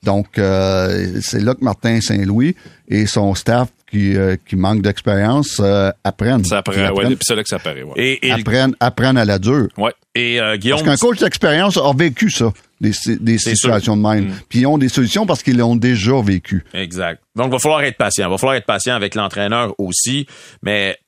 Donc, 0.04 0.38
euh, 0.38 1.20
c'est 1.20 1.40
là 1.40 1.54
que 1.54 1.64
Martin 1.64 2.00
Saint-Louis 2.00 2.54
et 2.86 3.06
son 3.06 3.34
staff 3.34 3.68
qui, 3.90 4.16
euh, 4.16 4.36
qui 4.46 4.56
manquent 4.56 4.82
d'expérience 4.82 5.60
euh, 5.60 5.90
apprennent. 6.04 6.44
Ça 6.44 6.58
apparaît, 6.58 6.90
ouais, 6.90 7.16
c'est 7.20 7.34
là 7.34 7.42
que 7.42 7.48
ça 7.48 7.56
apparaît. 7.56 7.82
Ouais. 7.82 8.18
Et, 8.22 8.30
apprennent, 8.30 8.74
apprennent 8.80 9.18
à 9.18 9.24
la 9.24 9.38
dure. 9.38 9.68
Ouais. 9.76 9.92
Et 10.14 10.40
Guillaume, 10.56 10.80
Parce 10.84 11.00
qu'un 11.00 11.06
coach 11.06 11.18
d'expérience 11.20 11.76
a 11.76 11.92
vécu 11.94 12.30
ça 12.30 12.52
des, 12.80 12.92
des 13.20 13.38
situations 13.38 13.96
de 13.96 14.02
même. 14.02 14.26
Mm. 14.26 14.40
Puis 14.48 14.60
ils 14.60 14.66
ont 14.66 14.78
des 14.78 14.88
solutions 14.88 15.26
parce 15.26 15.42
qu'ils 15.42 15.58
l'ont 15.58 15.76
déjà 15.76 16.20
vécu. 16.20 16.64
Exact. 16.74 17.22
Donc, 17.36 17.48
il 17.48 17.52
va 17.52 17.58
falloir 17.58 17.82
être 17.82 17.96
patient. 17.96 18.26
Il 18.26 18.30
va 18.30 18.38
falloir 18.38 18.56
être 18.56 18.66
patient 18.66 18.94
avec 18.94 19.14
l'entraîneur 19.14 19.74
aussi. 19.78 20.26
Mais 20.62 20.98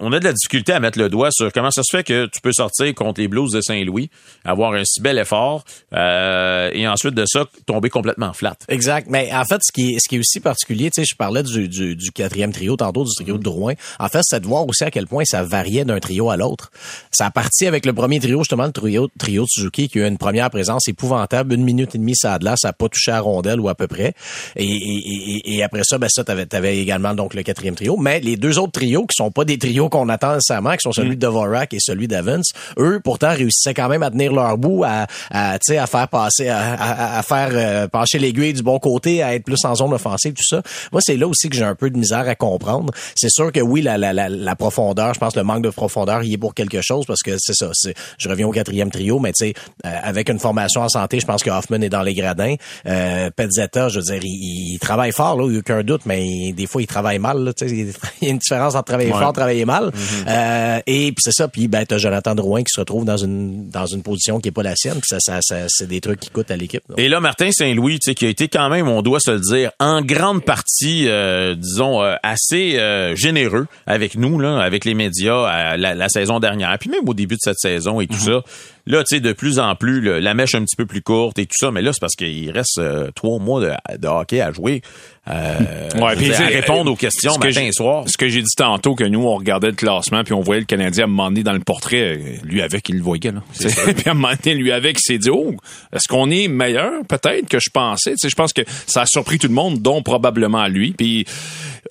on 0.00 0.12
a 0.12 0.18
de 0.18 0.24
la 0.24 0.32
difficulté 0.32 0.72
à 0.72 0.80
mettre 0.80 0.98
le 0.98 1.08
doigt 1.08 1.30
sur 1.30 1.52
comment 1.52 1.70
ça 1.70 1.82
se 1.82 1.96
fait 1.96 2.04
que 2.04 2.26
tu 2.26 2.40
peux 2.40 2.52
sortir 2.52 2.94
contre 2.94 3.20
les 3.20 3.28
Blues 3.28 3.52
de 3.52 3.60
Saint-Louis, 3.60 4.10
avoir 4.44 4.72
un 4.72 4.84
si 4.84 5.00
bel 5.00 5.18
effort, 5.18 5.64
euh, 5.94 6.70
et 6.72 6.86
ensuite 6.86 7.14
de 7.14 7.24
ça, 7.26 7.46
tomber 7.66 7.90
complètement 7.90 8.32
flat. 8.32 8.56
Exact. 8.68 9.08
Mais 9.10 9.30
en 9.32 9.44
fait, 9.44 9.60
ce 9.62 9.72
qui 9.72 9.94
est, 9.94 9.98
ce 10.00 10.08
qui 10.08 10.16
est 10.16 10.18
aussi 10.18 10.40
particulier, 10.40 10.90
tu 10.90 11.02
sais, 11.02 11.08
je 11.10 11.16
parlais 11.16 11.42
du, 11.42 11.68
du, 11.68 11.96
du, 11.96 12.10
quatrième 12.10 12.52
trio 12.52 12.76
tantôt, 12.76 13.04
du 13.04 13.14
trio 13.14 13.38
de 13.38 13.42
Drouin. 13.42 13.74
En 13.98 14.08
fait, 14.08 14.20
c'est 14.22 14.40
de 14.40 14.46
voir 14.46 14.66
aussi 14.66 14.84
à 14.84 14.90
quel 14.90 15.06
point 15.06 15.24
ça 15.24 15.42
variait 15.42 15.84
d'un 15.84 16.00
trio 16.00 16.30
à 16.30 16.36
l'autre. 16.36 16.70
Ça 17.10 17.26
a 17.26 17.30
parti 17.30 17.66
avec 17.66 17.86
le 17.86 17.92
premier 17.92 18.20
trio, 18.20 18.38
justement, 18.38 18.66
le 18.66 18.72
trio, 18.72 19.08
trio 19.18 19.42
de 19.42 19.48
Suzuki, 19.48 19.88
qui 19.88 19.98
a 20.00 20.06
eu 20.06 20.08
une 20.08 20.18
première 20.18 20.50
présence 20.50 20.88
épouvantable, 20.88 21.54
une 21.54 21.64
minute 21.64 21.94
et 21.94 21.98
demie 21.98 22.16
ça 22.16 22.38
de 22.38 22.44
là, 22.44 22.54
ça 22.56 22.68
n'a 22.68 22.72
pas 22.72 22.88
touché 22.88 23.10
à 23.10 23.20
rondelle 23.20 23.60
ou 23.60 23.68
à 23.68 23.74
peu 23.74 23.86
près. 23.86 24.14
Et, 24.56 24.64
et, 24.64 25.56
et, 25.56 25.62
après 25.62 25.82
ça, 25.84 25.98
ben 25.98 26.08
ça, 26.08 26.24
t'avais, 26.24 26.52
avais 26.54 26.78
également 26.78 27.14
donc 27.14 27.34
le 27.34 27.42
quatrième 27.42 27.74
trio. 27.74 27.96
Mais 27.96 28.20
les 28.20 28.36
deux 28.36 28.58
autres 28.58 28.72
trios 28.72 29.06
qui 29.06 29.14
sont 29.16 29.30
pas 29.30 29.44
des 29.48 29.58
trios 29.58 29.88
qu'on 29.88 30.08
attend 30.08 30.34
nécessairement, 30.34 30.72
qui 30.72 30.82
sont 30.82 30.92
celui 30.92 31.10
mm. 31.10 31.16
de 31.16 31.26
Dvorak 31.26 31.74
et 31.74 31.78
celui 31.80 32.06
d'Evans, 32.06 32.42
eux, 32.78 33.00
pourtant, 33.02 33.30
réussissaient 33.30 33.74
quand 33.74 33.88
même 33.88 34.02
à 34.02 34.10
tenir 34.10 34.32
leur 34.32 34.56
bout, 34.58 34.84
à, 34.84 35.06
à, 35.30 35.54
à 35.54 35.86
faire 35.86 36.08
passer, 36.08 36.48
à, 36.48 37.18
à, 37.18 37.22
faire 37.22 37.48
euh, 37.52 37.88
pencher 37.88 38.18
l'aiguille 38.18 38.52
du 38.52 38.62
bon 38.62 38.78
côté, 38.78 39.22
à 39.22 39.34
être 39.34 39.44
plus 39.44 39.64
en 39.64 39.74
zone 39.74 39.92
offensive, 39.92 40.34
tout 40.34 40.44
ça. 40.44 40.62
Moi, 40.92 41.00
c'est 41.02 41.16
là 41.16 41.26
aussi 41.26 41.48
que 41.48 41.56
j'ai 41.56 41.64
un 41.64 41.74
peu 41.74 41.90
de 41.90 41.98
misère 41.98 42.28
à 42.28 42.34
comprendre. 42.34 42.92
C'est 43.14 43.30
sûr 43.30 43.50
que 43.50 43.60
oui, 43.60 43.82
la, 43.82 43.98
la, 43.98 44.12
la, 44.12 44.28
la, 44.28 44.56
profondeur, 44.56 45.14
je 45.14 45.18
pense 45.18 45.36
le 45.36 45.42
manque 45.42 45.62
de 45.62 45.70
profondeur, 45.70 46.22
il 46.22 46.32
est 46.32 46.38
pour 46.38 46.54
quelque 46.54 46.80
chose 46.82 47.06
parce 47.06 47.22
que 47.22 47.36
c'est 47.38 47.54
ça. 47.54 47.70
Je 48.18 48.28
reviens 48.28 48.46
au 48.46 48.52
quatrième 48.52 48.90
trio, 48.90 49.18
mais 49.18 49.32
tu 49.32 49.46
sais, 49.46 49.54
euh, 49.86 49.90
avec 50.02 50.28
une 50.28 50.38
formation 50.38 50.82
en 50.82 50.88
santé, 50.88 51.20
je 51.20 51.26
pense 51.26 51.42
que 51.42 51.50
Hoffman 51.50 51.80
est 51.80 51.88
dans 51.88 52.02
les 52.02 52.14
gradins. 52.14 52.54
Euh, 52.86 53.30
Petzetta, 53.34 53.88
je 53.88 54.00
veux 54.00 54.04
dire, 54.04 54.20
il, 54.22 54.78
travaille 54.78 55.12
fort, 55.12 55.36
là, 55.36 55.44
il 55.46 55.50
n'y 55.50 55.56
a 55.56 55.60
aucun 55.60 55.82
doute, 55.82 56.02
mais 56.04 56.52
des 56.52 56.66
fois, 56.66 56.82
il 56.82 56.86
travaille 56.86 57.18
mal. 57.18 57.38
Là, 57.38 57.52
il 57.62 57.88
y 58.22 58.26
a 58.26 58.30
une 58.30 58.38
différence 58.38 58.74
entre 58.74 58.84
travailler 58.84 59.10
fort 59.10 59.32
travailler 59.38 59.64
mal. 59.64 59.86
Mhm. 59.86 59.92
euh, 60.28 60.80
et 60.86 61.12
puis 61.12 61.22
c'est 61.22 61.32
ça. 61.32 61.48
Puis 61.48 61.68
ben 61.68 61.84
t'as 61.86 61.98
Jonathan 61.98 62.34
Drouin 62.34 62.62
qui 62.62 62.72
se 62.72 62.80
retrouve 62.80 63.04
dans 63.04 63.16
une 63.16 63.68
dans 63.70 63.86
une 63.86 64.02
position 64.02 64.40
qui 64.40 64.48
est 64.48 64.52
pas 64.52 64.62
la 64.62 64.76
sienne. 64.76 64.94
Puis 64.94 65.08
ça, 65.08 65.18
ça, 65.20 65.38
ça 65.42 65.66
c'est 65.68 65.86
des 65.86 66.00
trucs 66.00 66.20
qui 66.20 66.30
coûtent 66.30 66.50
à 66.50 66.56
l'équipe. 66.56 66.82
Et 66.96 67.08
là, 67.08 67.20
Martin 67.20 67.50
Saint-Louis, 67.50 67.98
tu 68.00 68.10
sais, 68.10 68.14
qui 68.14 68.26
a 68.26 68.28
été 68.28 68.48
quand 68.48 68.68
même, 68.68 68.88
on 68.88 69.02
doit 69.02 69.20
se 69.20 69.30
le 69.30 69.40
dire, 69.40 69.70
en 69.78 70.02
grande 70.02 70.44
partie, 70.44 71.08
euh, 71.08 71.54
disons, 71.54 72.02
euh, 72.02 72.16
assez 72.22 72.78
généreux 73.14 73.66
avec 73.86 74.16
nous, 74.16 74.38
là, 74.38 74.58
avec 74.60 74.84
les 74.84 74.94
médias 74.94 75.76
la, 75.76 75.94
la, 75.94 76.08
saison 76.08 76.40
dernière, 76.40 76.76
puis 76.78 76.90
même 76.90 77.08
au 77.08 77.14
début 77.14 77.34
de 77.34 77.40
cette 77.42 77.58
saison 77.58 78.00
et 78.00 78.06
tout 78.06 78.14
mhm. 78.14 78.20
ça. 78.20 78.42
Là, 78.86 79.04
tu 79.04 79.16
sais, 79.16 79.20
de 79.20 79.32
plus 79.32 79.58
en 79.58 79.74
plus, 79.74 80.00
la 80.00 80.32
mèche 80.32 80.54
un 80.54 80.62
petit 80.62 80.76
peu 80.76 80.86
plus 80.86 81.02
courte 81.02 81.38
et 81.38 81.44
tout 81.44 81.56
ça, 81.58 81.70
mais 81.70 81.82
là, 81.82 81.92
c'est 81.92 82.00
parce 82.00 82.16
qu'il 82.16 82.50
reste 82.50 82.80
trois 83.14 83.38
mois 83.38 83.60
de, 83.60 83.98
de, 83.98 84.08
hockey 84.08 84.40
à 84.40 84.50
jouer. 84.50 84.82
Euh, 85.30 85.90
ouais, 86.00 86.16
puis 86.16 86.30
répondre 86.30 86.90
aux 86.90 86.96
questions 86.96 87.32
ce 87.32 87.38
matin 87.38 87.62
et 87.62 87.72
soir. 87.72 88.04
Ce 88.06 88.16
que 88.16 88.28
j'ai 88.28 88.40
dit 88.40 88.54
tantôt, 88.56 88.94
que 88.94 89.04
nous, 89.04 89.24
on 89.24 89.36
regardait 89.36 89.68
le 89.68 89.74
classement, 89.74 90.24
puis 90.24 90.32
on 90.32 90.40
voyait 90.40 90.60
le 90.60 90.66
Canadien 90.66 91.04
à 91.04 91.06
un 91.06 91.10
moment 91.10 91.28
donné 91.28 91.42
dans 91.42 91.52
le 91.52 91.60
portrait, 91.60 92.18
lui 92.44 92.62
avec, 92.62 92.88
il 92.88 92.96
le 92.96 93.02
voyait. 93.02 93.32
Là. 93.32 93.42
puis 93.58 93.68
à 94.06 94.12
un 94.12 94.14
moment 94.14 94.32
donné, 94.42 94.56
lui 94.56 94.72
avec, 94.72 94.98
il 94.98 95.02
s'est 95.02 95.18
dit, 95.18 95.30
oh, 95.30 95.54
est-ce 95.92 96.08
qu'on 96.08 96.30
est 96.30 96.48
meilleur? 96.48 96.92
Peut-être 97.08 97.48
que 97.48 97.58
je 97.58 97.70
pensais? 97.70 98.12
Tu 98.12 98.18
sais, 98.18 98.28
je 98.28 98.36
pense 98.36 98.52
que 98.52 98.62
ça 98.86 99.02
a 99.02 99.06
surpris 99.06 99.38
tout 99.38 99.48
le 99.48 99.54
monde, 99.54 99.80
dont 99.80 100.02
probablement 100.02 100.66
lui. 100.66 100.92
Puis 100.92 101.26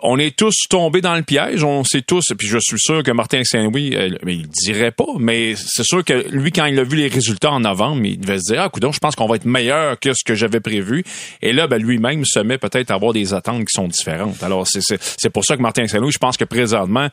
on 0.02 0.18
est 0.20 0.36
tous 0.36 0.56
tombés 0.70 1.02
dans 1.02 1.16
le 1.16 1.24
piège, 1.24 1.64
on 1.64 1.84
sait 1.84 2.02
tous, 2.02 2.24
puis 2.38 2.48
je 2.48 2.58
suis 2.60 2.80
sûr 2.80 3.04
que 3.04 3.12
Martin 3.12 3.44
Saint-Louis, 3.44 3.96
euh, 3.96 4.10
il 4.28 4.48
dirait 4.48 4.92
pas, 4.92 5.08
mais 5.20 5.56
c'est 5.56 5.84
sûr 5.84 6.04
que 6.04 6.28
lui, 6.30 6.52
quand 6.52 6.66
il 6.66 6.80
a 6.80 6.84
vu 6.84 6.98
les 6.98 7.08
résultats 7.08 7.52
en 7.52 7.62
novembre, 7.62 8.06
il 8.06 8.20
devait 8.20 8.40
se 8.40 8.54
dire, 8.54 8.62
ah, 8.62 8.70
coudonc, 8.70 8.92
je 8.92 9.00
pense 9.00 9.16
qu'on 9.16 9.28
va 9.28 9.36
être 9.36 9.46
meilleur 9.46 10.00
que 10.00 10.14
ce 10.14 10.24
que 10.24 10.36
j'avais 10.36 10.60
prévu. 10.60 11.04
Et 11.42 11.54
là, 11.54 11.68
ben, 11.68 11.82
lui-même 11.82 12.26
se 12.26 12.40
met 12.40 12.58
peut-être 12.58 12.92
à 12.92 12.96
avoir 12.96 13.14
des 13.14 13.34
attentes 13.34 13.66
qui 13.66 13.74
sont 13.74 13.88
différentes. 13.88 14.42
Alors, 14.44 14.68
c'est 14.68 15.30
pour 15.30 15.46
ça 15.46 15.58
que 15.58 15.62
Martin 15.62 15.88
Saint-Louis, 15.88 16.12
je 16.12 16.20
pense 16.20 16.38
que 16.38 16.46
présentement, 16.46 17.10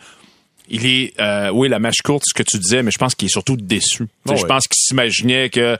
il 0.68 0.86
est, 0.86 1.20
euh, 1.20 1.50
oui, 1.50 1.68
la 1.68 1.78
mèche 1.78 2.02
courte, 2.02 2.24
ce 2.26 2.34
que 2.34 2.42
tu 2.42 2.58
disais, 2.58 2.82
mais 2.82 2.90
je 2.90 2.98
pense 2.98 3.14
qu'il 3.14 3.26
est 3.26 3.32
surtout 3.32 3.56
déçu. 3.56 4.06
Oh, 4.28 4.34
je 4.36 4.46
pense 4.46 4.66
qu'il 4.66 4.78
s'imaginait 4.78 5.50
que 5.50 5.76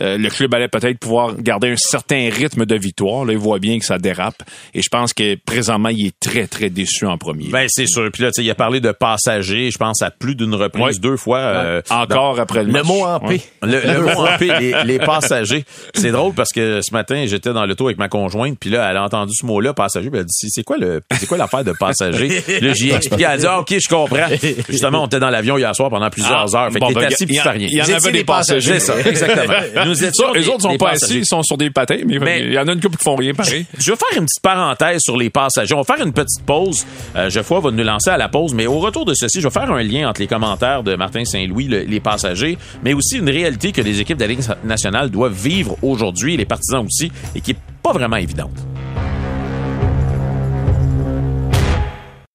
euh, 0.00 0.16
le 0.18 0.28
club 0.30 0.54
allait 0.54 0.68
peut-être 0.68 0.98
pouvoir 0.98 1.34
garder 1.36 1.68
un 1.72 1.76
certain 1.76 2.28
rythme 2.30 2.64
de 2.66 2.74
victoire. 2.76 3.24
Là, 3.24 3.32
il 3.32 3.38
voit 3.38 3.58
bien 3.58 3.78
que 3.78 3.84
ça 3.84 3.98
dérape. 3.98 4.42
Et 4.74 4.82
je 4.82 4.88
pense 4.88 5.12
que 5.12 5.36
présentement, 5.44 5.88
il 5.90 6.06
est 6.06 6.14
très, 6.20 6.46
très 6.46 6.70
déçu 6.70 7.06
en 7.06 7.18
premier. 7.18 7.48
Ben, 7.48 7.66
c'est 7.68 7.86
sûr. 7.86 8.08
Puis 8.12 8.22
là, 8.22 8.30
il 8.38 8.50
a 8.50 8.54
parlé 8.54 8.80
de 8.80 8.92
passagers, 8.92 9.70
je 9.70 9.78
pense, 9.78 10.02
à 10.02 10.10
plus 10.10 10.34
d'une 10.34 10.54
reprise, 10.54 10.82
Ouais. 10.82 10.92
deux 11.00 11.16
fois. 11.16 11.38
euh, 11.38 11.82
Encore 11.90 12.40
après 12.40 12.60
le 12.60 12.66
Le 12.66 12.72
match. 12.72 12.86
mot 12.86 13.04
en 13.04 13.20
P. 13.20 13.26
Ouais. 13.26 13.40
Le, 13.62 13.92
le 13.94 14.00
mot 14.14 14.26
en 14.26 14.38
P, 14.38 14.50
les, 14.60 14.74
les 14.84 14.98
passagers. 14.98 15.64
C'est 15.94 16.10
drôle 16.10 16.32
parce 16.34 16.52
que 16.52 16.80
ce 16.82 16.92
matin, 16.92 17.24
j'étais 17.26 17.52
dans 17.52 17.66
l'auto 17.66 17.86
avec 17.86 17.98
ma 17.98 18.08
conjointe, 18.08 18.58
puis 18.58 18.70
là, 18.70 18.88
elle 18.90 18.96
a 18.96 19.04
entendu 19.04 19.32
ce 19.34 19.44
mot-là, 19.46 19.74
passager, 19.74 20.08
puis 20.10 20.18
elle 20.18 20.22
a 20.22 20.24
dit, 20.24 20.48
c'est 20.50 20.62
quoi 20.64 20.78
le, 20.78 21.00
c'est 21.18 21.26
quoi 21.26 21.36
l'affaire 21.38 21.64
de 21.64 21.72
passager? 21.72 22.28
là, 22.60 22.72
j'y 22.72 22.90
ai 22.90 22.94
expliqué, 22.96 23.24
elle 23.24 23.30
a 23.30 23.36
dit, 23.36 23.46
ah, 23.46 23.60
ok, 23.60 23.74
je 23.78 23.88
comprends. 23.88 24.26
Justement, 24.68 25.02
on 25.02 25.06
était 25.06 25.20
dans 25.20 25.30
l'avion 25.30 25.58
hier 25.58 25.74
soir 25.74 25.90
pendant 25.90 26.10
plusieurs 26.10 26.54
Ah, 26.56 26.64
heures. 26.64 26.72
Fait 26.72 26.78
bon, 26.78 26.88
que 26.88 26.94
t'es 26.94 27.00
ben, 27.00 27.06
assis 27.12 27.26
puis 27.26 27.36
tu 27.36 27.48
rien. 27.48 27.68
il 27.70 27.76
y 27.76 27.82
en 27.82 27.96
avait 27.96 28.12
des 28.12 28.24
passagers. 28.24 28.78
C'est 28.78 28.92
ça, 28.92 28.94
exactement. 29.08 29.54
Nous 29.86 30.04
étions 30.04 30.26
Ça, 30.32 30.38
des- 30.38 30.48
autres 30.48 30.62
sont 30.62 30.76
pas 30.76 30.90
passagers. 30.90 31.04
assis, 31.04 31.18
ils 31.18 31.26
sont 31.26 31.42
sur 31.42 31.56
des 31.56 31.70
patins, 31.70 31.98
mais, 32.06 32.18
Mais- 32.18 32.40
il 32.40 32.52
y 32.52 32.58
en 32.58 32.66
a 32.68 32.72
une 32.72 32.80
couple 32.80 32.96
qui 32.96 33.04
font 33.04 33.16
rien 33.16 33.34
pareil. 33.34 33.66
Je 33.78 33.90
vais 33.92 33.96
faire 33.96 34.18
une 34.18 34.24
petite 34.26 34.42
parenthèse 34.42 35.00
sur 35.02 35.16
les 35.16 35.30
passagers. 35.30 35.74
On 35.74 35.82
va 35.82 35.96
faire 35.96 36.04
une 36.04 36.12
petite 36.12 36.42
pause. 36.44 36.84
Euh, 37.16 37.30
Geoffroy 37.30 37.60
va 37.60 37.70
nous 37.70 37.84
lancer 37.84 38.10
à 38.10 38.16
la 38.16 38.28
pause, 38.28 38.54
mais 38.54 38.66
au 38.66 38.78
retour 38.78 39.04
de 39.04 39.14
ceci, 39.14 39.40
je 39.40 39.46
vais 39.48 39.52
faire 39.52 39.70
un 39.70 39.82
lien 39.82 40.08
entre 40.08 40.20
les 40.20 40.26
commentaires 40.26 40.82
de 40.82 40.94
Martin 40.94 41.24
Saint-Louis, 41.24 41.68
le- 41.68 41.80
les 41.82 42.00
passagers, 42.00 42.58
mais 42.84 42.92
aussi 42.94 43.18
une 43.18 43.28
réalité 43.30 43.72
que 43.72 43.80
les 43.82 44.00
équipes 44.00 44.16
de 44.18 44.22
la 44.24 44.28
Ligue 44.28 44.40
nationale 44.64 45.10
doivent 45.10 45.32
vivre 45.32 45.76
aujourd'hui, 45.82 46.36
les 46.36 46.44
partisans 46.44 46.84
aussi, 46.86 47.10
et 47.34 47.40
qui 47.40 47.52
est 47.52 47.56
pas 47.82 47.92
vraiment 47.92 48.16
évidente. 48.16 48.52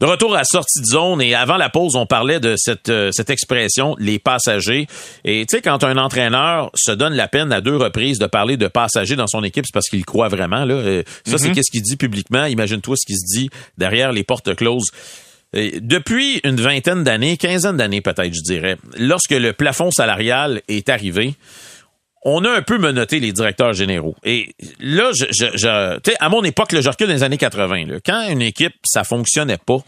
De 0.00 0.06
retour 0.06 0.36
à 0.36 0.44
sortie 0.44 0.80
de 0.80 0.86
zone 0.86 1.22
et 1.22 1.34
avant 1.34 1.56
la 1.56 1.70
pause, 1.70 1.96
on 1.96 2.04
parlait 2.04 2.38
de 2.38 2.54
cette, 2.56 2.90
euh, 2.90 3.10
cette 3.12 3.30
expression, 3.30 3.96
les 3.98 4.18
passagers. 4.18 4.86
Et 5.24 5.46
tu 5.46 5.56
sais, 5.56 5.62
quand 5.62 5.84
un 5.84 5.96
entraîneur 5.96 6.70
se 6.74 6.92
donne 6.92 7.14
la 7.14 7.28
peine 7.28 7.50
à 7.50 7.60
deux 7.62 7.76
reprises 7.76 8.18
de 8.18 8.26
parler 8.26 8.56
de 8.56 8.68
passagers 8.68 9.16
dans 9.16 9.26
son 9.26 9.42
équipe, 9.42 9.64
c'est 9.66 9.72
parce 9.72 9.88
qu'il 9.88 10.04
croit 10.04 10.28
vraiment. 10.28 10.64
Là. 10.64 10.74
Euh, 10.74 11.02
Ça, 11.24 11.38
c'est 11.38 11.52
qu'est-ce 11.52 11.70
qu'il 11.70 11.82
dit 11.82 11.96
publiquement. 11.96 12.44
Imagine-toi 12.44 12.96
ce 12.98 13.06
qu'il 13.06 13.16
se 13.16 13.38
dit 13.38 13.50
derrière 13.78 14.12
les 14.12 14.22
portes 14.24 14.54
closes. 14.54 14.90
Et 15.54 15.80
Depuis 15.80 16.40
une 16.44 16.56
vingtaine 16.60 17.02
d'années, 17.02 17.36
quinzaine 17.38 17.76
d'années 17.78 18.02
peut-être, 18.02 18.34
je 18.34 18.42
dirais, 18.42 18.76
lorsque 18.98 19.30
le 19.30 19.52
plafond 19.52 19.90
salarial 19.90 20.60
est 20.68 20.88
arrivé, 20.90 21.34
on 22.28 22.44
a 22.44 22.50
un 22.50 22.62
peu 22.62 22.76
menotté 22.76 23.20
les 23.20 23.32
directeurs 23.32 23.72
généraux. 23.72 24.16
Et 24.24 24.52
là, 24.80 25.12
je, 25.14 25.26
je, 25.30 26.14
à 26.18 26.28
mon 26.28 26.42
époque, 26.42 26.72
le 26.72 26.80
je 26.80 26.88
recule 26.88 27.06
dans 27.06 27.12
les 27.12 27.22
années 27.22 27.38
80. 27.38 27.86
là. 27.86 27.98
quand 28.04 28.28
une 28.28 28.42
équipe, 28.42 28.74
ça 28.84 29.04
fonctionnait 29.04 29.58
pas, 29.58 29.78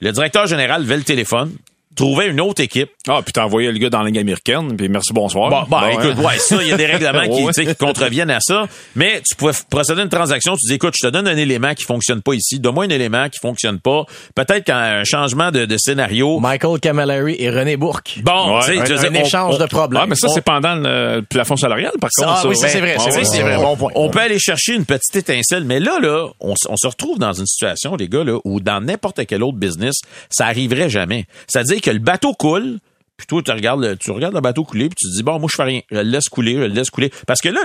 le 0.00 0.12
directeur 0.12 0.46
général 0.46 0.82
levait 0.82 0.96
le 0.96 1.02
téléphone, 1.02 1.52
trouvait 1.94 2.28
une 2.28 2.40
autre 2.40 2.60
équipe. 2.62 2.90
Ah, 3.08 3.20
puis 3.24 3.32
t'as 3.32 3.44
envoyé 3.44 3.70
le 3.72 3.78
gars 3.78 3.90
dans 3.90 4.00
la 4.00 4.06
ligue 4.06 4.18
américaine, 4.18 4.76
puis 4.76 4.88
merci, 4.88 5.12
bonsoir. 5.12 5.50
Bon, 5.50 5.62
bon, 5.68 5.80
Bon, 5.80 5.88
écoute, 5.88 6.14
hein. 6.18 6.22
ouais, 6.24 6.38
ça, 6.38 6.56
il 6.62 6.68
y 6.68 6.72
a 6.72 6.76
des 6.76 6.86
règlements 6.92 7.22
qui, 7.22 7.42
Ouais. 7.44 7.52
tu 7.52 7.64
sais, 7.64 7.66
qui 7.66 7.74
contreviennent 7.76 8.30
à 8.30 8.40
ça. 8.40 8.66
Mais 8.96 9.20
tu 9.28 9.34
pouvais 9.34 9.52
procéder 9.70 10.00
à 10.00 10.04
une 10.04 10.08
transaction, 10.10 10.54
tu 10.56 10.66
dis, 10.68 10.74
écoute, 10.74 10.94
je 11.00 11.06
te 11.06 11.12
donne 11.12 11.26
un 11.28 11.36
élément 11.36 11.74
qui 11.74 11.84
fonctionne 11.84 12.22
pas 12.22 12.34
ici, 12.34 12.60
donne-moi 12.60 12.84
un 12.84 12.88
élément 12.90 13.28
qui 13.28 13.38
fonctionne 13.40 13.78
pas. 13.80 14.04
Peut-être 14.34 14.64
qu'un 14.64 15.04
changement 15.04 15.50
de, 15.50 15.64
de 15.64 15.76
scénario. 15.78 16.38
Michael 16.40 16.80
Camilleri 16.80 17.36
et 17.38 17.50
René 17.50 17.76
Bourque. 17.76 18.20
Bon, 18.22 18.58
Ouais. 18.58 18.64
tu 18.66 18.86
sais, 18.96 19.08
Un, 19.08 19.14
échange 19.14 19.54
on- 19.56 19.58
de 19.58 19.66
problèmes. 19.66 20.02
Ah, 20.04 20.06
mais 20.08 20.14
ça, 20.14 20.28
c'est 20.28 20.40
pendant 20.42 20.74
le, 20.74 21.22
plafond 21.28 21.56
salarial, 21.56 21.92
par 22.00 22.10
contre. 22.16 22.28
Ah 22.44 22.48
oui, 22.48 22.56
ça, 22.56 22.68
c'est 22.68 22.80
vrai, 22.80 22.96
c'est 22.98 23.10
vrai, 23.10 23.24
c'est 23.24 23.42
vrai. 23.42 23.56
Bon 23.56 23.76
point. 23.76 23.90
On 23.94 24.08
peut 24.08 24.20
aller 24.20 24.38
chercher 24.38 24.74
une 24.74 24.84
petite 24.84 25.14
étincelle, 25.16 25.64
mais 25.64 25.80
là, 25.80 25.98
là, 26.00 26.28
on, 26.40 26.54
on 26.68 26.76
se 26.76 26.86
retrouve 26.86 27.18
dans 27.18 27.32
une 27.32 27.46
situation, 27.46 27.96
les 27.96 28.08
gars, 28.08 28.24
là, 28.24 28.38
où 28.44 28.60
dans 28.60 28.80
n'importe 28.80 29.26
quel 29.26 29.42
autre 29.42 29.58
business, 29.58 29.96
ça 30.30 30.46
arriverait 30.46 30.88
jamais. 30.88 31.26
C'est-à-dire 31.48 31.80
que 31.82 31.90
le 31.90 31.98
bateau 31.98 32.32
coule, 32.32 32.78
puis 33.18 33.26
toi, 33.26 33.42
tu 33.44 33.50
regardes, 33.52 33.80
le, 33.82 33.96
tu 33.96 34.10
regardes 34.10 34.34
le 34.34 34.40
bateau 34.40 34.64
couler, 34.64 34.88
puis 34.88 34.96
tu 34.98 35.06
te 35.08 35.16
dis, 35.16 35.22
bon, 35.22 35.38
moi, 35.38 35.48
je 35.50 35.56
fais 35.56 35.62
rien. 35.64 35.80
Je 35.90 35.96
le 35.98 36.02
laisse 36.02 36.28
couler, 36.28 36.54
je 36.54 36.60
le 36.60 36.66
laisse 36.68 36.90
couler. 36.90 37.12
Parce 37.26 37.40
que 37.40 37.48
là, 37.50 37.60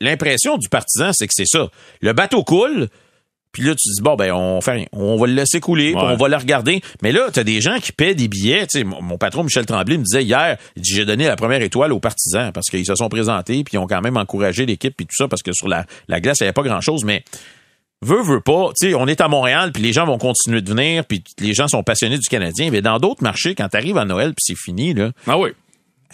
l'impression 0.00 0.56
du 0.56 0.68
partisan, 0.68 1.10
c'est 1.12 1.26
que 1.26 1.34
c'est 1.34 1.46
ça. 1.46 1.68
Le 2.00 2.12
bateau 2.12 2.42
coule, 2.44 2.88
puis 3.52 3.62
là, 3.62 3.70
tu 3.74 3.88
te 3.88 3.94
dis, 3.94 4.02
bon, 4.02 4.16
ben, 4.16 4.32
on 4.32 4.60
fait 4.60 4.72
rien. 4.72 4.86
On 4.92 5.16
va 5.16 5.26
le 5.26 5.34
laisser 5.34 5.60
couler, 5.60 5.94
Ouais. 5.94 6.00
on 6.02 6.16
va 6.16 6.28
le 6.28 6.36
regarder. 6.36 6.80
Mais 7.02 7.12
là, 7.12 7.28
t'as 7.32 7.44
des 7.44 7.60
gens 7.60 7.78
qui 7.80 7.92
paient 7.92 8.14
des 8.14 8.28
billets. 8.28 8.66
Tu 8.66 8.78
sais, 8.78 8.84
mon, 8.84 9.00
mon 9.02 9.18
patron, 9.18 9.44
Michel 9.44 9.66
Tremblay, 9.66 9.98
me 9.98 10.02
disait 10.04 10.24
hier, 10.24 10.56
il 10.74 10.82
dit, 10.82 10.94
j'ai 10.94 11.04
donné 11.04 11.26
la 11.26 11.36
première 11.36 11.62
étoile 11.62 11.92
aux 11.92 12.00
partisans 12.00 12.50
parce 12.52 12.68
qu'ils 12.68 12.86
se 12.86 12.94
sont 12.94 13.08
présentés, 13.08 13.62
puis 13.62 13.74
ils 13.74 13.78
ont 13.78 13.86
quand 13.86 14.00
même 14.00 14.16
encouragé 14.16 14.64
l'équipe, 14.66 14.94
puis 14.96 15.06
tout 15.06 15.14
ça, 15.16 15.28
parce 15.28 15.42
que 15.42 15.52
sur 15.52 15.68
la, 15.68 15.86
la 16.08 16.20
glace, 16.20 16.38
il 16.40 16.44
n'y 16.44 16.46
avait 16.48 16.52
pas 16.54 16.62
grand-chose. 16.62 17.04
Mais 17.04 17.22
veut, 18.02 18.22
veut 18.22 18.40
pas. 18.40 18.70
Tu 18.78 18.88
sais, 18.90 18.94
on 18.94 19.06
est 19.06 19.20
à 19.20 19.28
Montréal, 19.28 19.72
puis 19.72 19.82
les 19.82 19.92
gens 19.92 20.06
vont 20.06 20.18
continuer 20.18 20.60
de 20.60 20.68
venir, 20.68 21.04
puis 21.04 21.22
les 21.40 21.54
gens 21.54 21.68
sont 21.68 21.82
passionnés 21.82 22.18
du 22.18 22.28
Canadien. 22.28 22.70
Mais 22.70 22.82
dans 22.82 22.98
d'autres 22.98 23.22
marchés, 23.22 23.54
quand 23.54 23.68
t'arrives 23.68 23.98
à 23.98 24.04
Noël, 24.04 24.28
puis 24.34 24.42
c'est 24.54 24.58
fini, 24.58 24.94
là, 24.94 25.10
Ah 25.26 25.38
oui. 25.38 25.50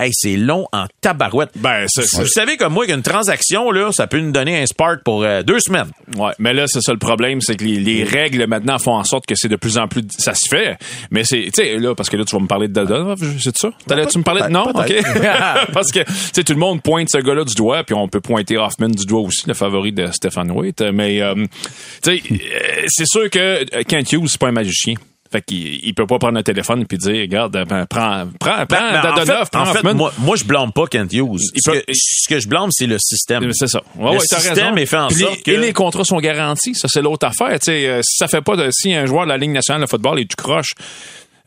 Hey, 0.01 0.11
c'est 0.13 0.37
long 0.37 0.67
en 0.73 0.87
tabarouette. 1.01 1.51
Ben, 1.57 1.87
c'est 1.89 2.03
Vous 2.17 2.27
savez 2.27 2.57
comme 2.57 2.73
moi 2.73 2.87
qu'une 2.87 3.03
transaction, 3.03 3.71
là, 3.71 3.93
ça 3.93 4.07
peut 4.07 4.21
nous 4.21 4.33
donner 4.33 4.61
un 4.61 4.67
spark 4.67 5.03
pour 5.05 5.23
euh, 5.23 5.43
deux 5.43 5.61
semaines. 5.61 5.91
Ouais, 6.17 6.33
mais 6.39 6.53
là 6.53 6.67
c'est 6.67 6.81
ça 6.81 6.93
le 6.93 6.99
problème, 6.99 7.41
c'est 7.41 7.57
que 7.57 7.65
les, 7.65 7.79
les 7.79 8.05
règles 8.05 8.47
maintenant 8.47 8.79
font 8.79 8.95
en 8.97 9.05
sorte 9.05 9.27
que 9.27 9.35
c'est 9.35 9.49
de 9.49 9.57
plus 9.57 9.79
en 9.79 9.89
plus 9.89 10.03
ça 10.17 10.35
se 10.35 10.49
fait, 10.49 10.77
mais 11.11 11.25
c'est 11.25 11.43
tu 11.45 11.63
sais 11.63 11.79
là 11.79 11.95
parce 11.95 12.09
que 12.09 12.17
là 12.17 12.25
tu 12.25 12.35
vas 12.35 12.43
me 12.43 12.49
parler 12.49 12.69
de 12.69 12.73
Dadonov, 12.73 13.21
c'est 13.39 13.57
ça? 13.57 13.71
T'allais 13.87 14.07
tu 14.07 14.19
me 14.19 14.25
parler 14.25 14.43
de 14.43 14.49
non? 14.49 14.65
OK. 14.75 14.93
Parce 15.73 15.91
que 15.93 16.01
tu 16.01 16.13
sais 16.33 16.45
tout 16.45 16.53
le 16.53 16.59
monde 16.59 16.83
pointe 16.83 17.09
ce 17.11 17.19
gars-là 17.19 17.45
du 17.45 17.55
doigt 17.55 17.85
puis 17.85 17.95
on 17.95 18.09
peut 18.09 18.21
pointer 18.21 18.57
Hoffman 18.57 18.89
du 18.89 19.05
doigt 19.05 19.21
aussi 19.21 19.47
le 19.47 19.55
favori 19.55 19.93
de 19.93 20.07
Stephen 20.13 20.51
Waite. 20.51 20.83
Mais 20.93 21.21
euh, 21.21 21.35
tu 22.03 22.19
sais 22.19 22.23
euh, 22.31 22.85
c'est 22.89 23.07
sûr 23.07 23.29
que 23.31 23.83
Kent 23.85 24.13
Hughes 24.13 24.29
c'est 24.29 24.41
pas 24.41 24.49
un 24.49 24.53
magicien. 24.53 24.95
Fait 25.33 25.43
qu'il 25.43 25.85
il 25.85 25.95
peut 25.95 26.07
pas 26.07 26.19
prendre 26.19 26.39
un 26.39 26.43
téléphone 26.43 26.85
puis 26.87 26.99
dire 26.99 27.21
regarde 27.21 27.53
ben, 27.69 27.87
prends 27.87 28.27
prends 28.41 28.67
prends 28.67 28.67
Ben, 28.69 28.99
en 28.99 29.03
Dadonov, 29.03 29.45
fait, 29.45 29.51
prends 29.53 29.61
en 29.63 29.65
fait, 29.67 29.79
Hoffman. 29.79 29.95
moi, 29.95 30.13
moi, 30.19 30.35
je 30.37 30.45
blâme 30.45 30.73
pas 30.73 30.87
Kent 30.89 31.13
Hughes. 31.13 31.39
Il 31.55 31.61
Ce 31.63 31.71
peut- 31.71 31.79
que, 31.87 31.93
ce 31.95 32.29
que 32.29 32.41
je 32.41 32.49
blâme, 32.49 32.71
c'est 32.73 32.87
le 32.89 32.99
système. 32.99 33.53
C'est 33.53 33.69
ça. 33.69 33.81
Ouais, 33.97 34.07
Le 34.13 34.19
ouais, 34.19 34.21
système 34.21 34.77
est 34.79 34.87
fait 34.87 34.97
en 34.97 35.07
Puis 35.07 35.19
les- 35.19 35.23
sorte 35.25 35.43
que- 35.43 35.51
Et 35.53 35.57
les 35.57 35.73
contrats 35.73 36.05
sont 36.05 36.19
garantis. 36.19 36.75
Ça, 36.75 36.89
c'est 36.91 37.01
l'autre 37.03 37.27
affaire. 37.27 37.59
Tu 37.61 37.67
sais, 37.67 37.87
euh, 37.87 38.01
si 38.03 38.17
ça 38.17 38.27
fait 38.27 38.41
pas 38.43 38.57
de, 38.57 38.71
si 38.73 38.93
un 38.93 39.07
joueur 39.07 39.23
de 39.25 39.29
la 39.29 39.37
Ligue 39.39 39.51
nationale 39.53 39.83
de 39.83 39.87
football 39.89 40.19
est 40.19 40.25
tout 40.25 40.35
croche, 40.43 40.73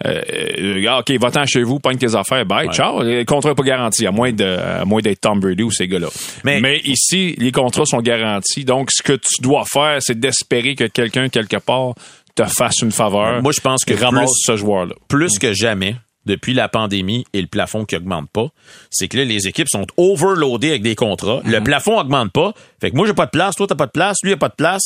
euh, 0.06 0.22
euh, 0.60 0.86
ah, 0.90 1.00
OK, 1.00 1.12
va-t'en 1.20 1.46
chez 1.46 1.63
vous, 1.63 1.80
pogne 1.80 1.98
tes 1.98 2.13
affaires, 2.16 2.46
bye, 2.46 2.68
ciao. 2.70 3.04
Le 3.04 3.24
contrat 3.25 3.50
n'est 3.52 3.56
pas 3.56 3.63
garanti, 3.63 4.06
à 4.08 4.12
moins 4.12 4.32
de, 4.34 4.44
à 4.44 4.86
moins 4.86 5.02
d'être 5.02 5.22
Tom 5.22 5.40
Brady 5.40 5.63
ou 5.63 5.72
ces 5.72 5.88
gars-là. 5.88 6.08
Mais- 6.44 6.60
Mais, 6.62 6.80
ici, 6.86 7.36
les 7.38 7.52
contrats 7.52 7.86
sont 7.86 8.02
garantis. 8.02 8.66
Donc, 8.66 8.92
ce 8.92 9.02
que 9.04 9.13
tu 9.13 9.42
dois 9.42 9.63
faire, 9.66 9.98
c'est 10.02 10.20
d'espérer 10.20 10.75
que 10.75 10.86
quelqu'un, 10.86 11.30
quelque 11.30 11.58
part, 11.58 11.94
te 12.36 12.44
fasse 12.46 12.80
une 12.82 12.92
faveur. 12.92 13.42
Moi, 13.42 13.52
je 13.52 13.62
pense 13.62 13.86
que 13.86 13.94
ramasse 13.94 14.25
plus- 14.25 14.54
ce 14.54 14.58
joueur-là. 14.58 14.96
plus 15.08 15.38
que 15.40 15.54
jamais, 15.54 15.96
depuis 16.25 16.53
la 16.53 16.70
pandémie 16.70 17.25
et 17.34 17.42
le 17.42 17.48
plafond 17.48 17.86
qui 17.86 17.96
augmente 17.96 18.30
pas, 18.32 18.48
c'est 18.89 19.08
que 19.08 19.18
là, 19.18 19.25
les 19.25 19.48
équipes 19.48 19.68
sont 19.70 19.86
overloadées 19.98 20.70
avec 20.70 20.82
des 20.82 20.96
contrats. 20.96 21.42
Le 21.46 21.58
Mhm. 21.60 21.63
plafond 21.63 22.00
augmente 22.00 22.32
pas. 22.32 22.53
Fait 22.80 22.92
que 22.92 22.96
moi, 22.96 23.06
j'ai 23.08 23.13
pas 23.13 23.25
de 23.25 23.32
place, 23.32 23.56
toi, 23.56 23.68
t'as 23.68 23.75
pas 23.75 23.86
de 23.88 23.92
place, 23.92 24.18
lui, 24.24 24.32
il 24.32 24.34
a 24.34 24.38
pas 24.38 24.50
de 24.50 24.56
place. 24.56 24.82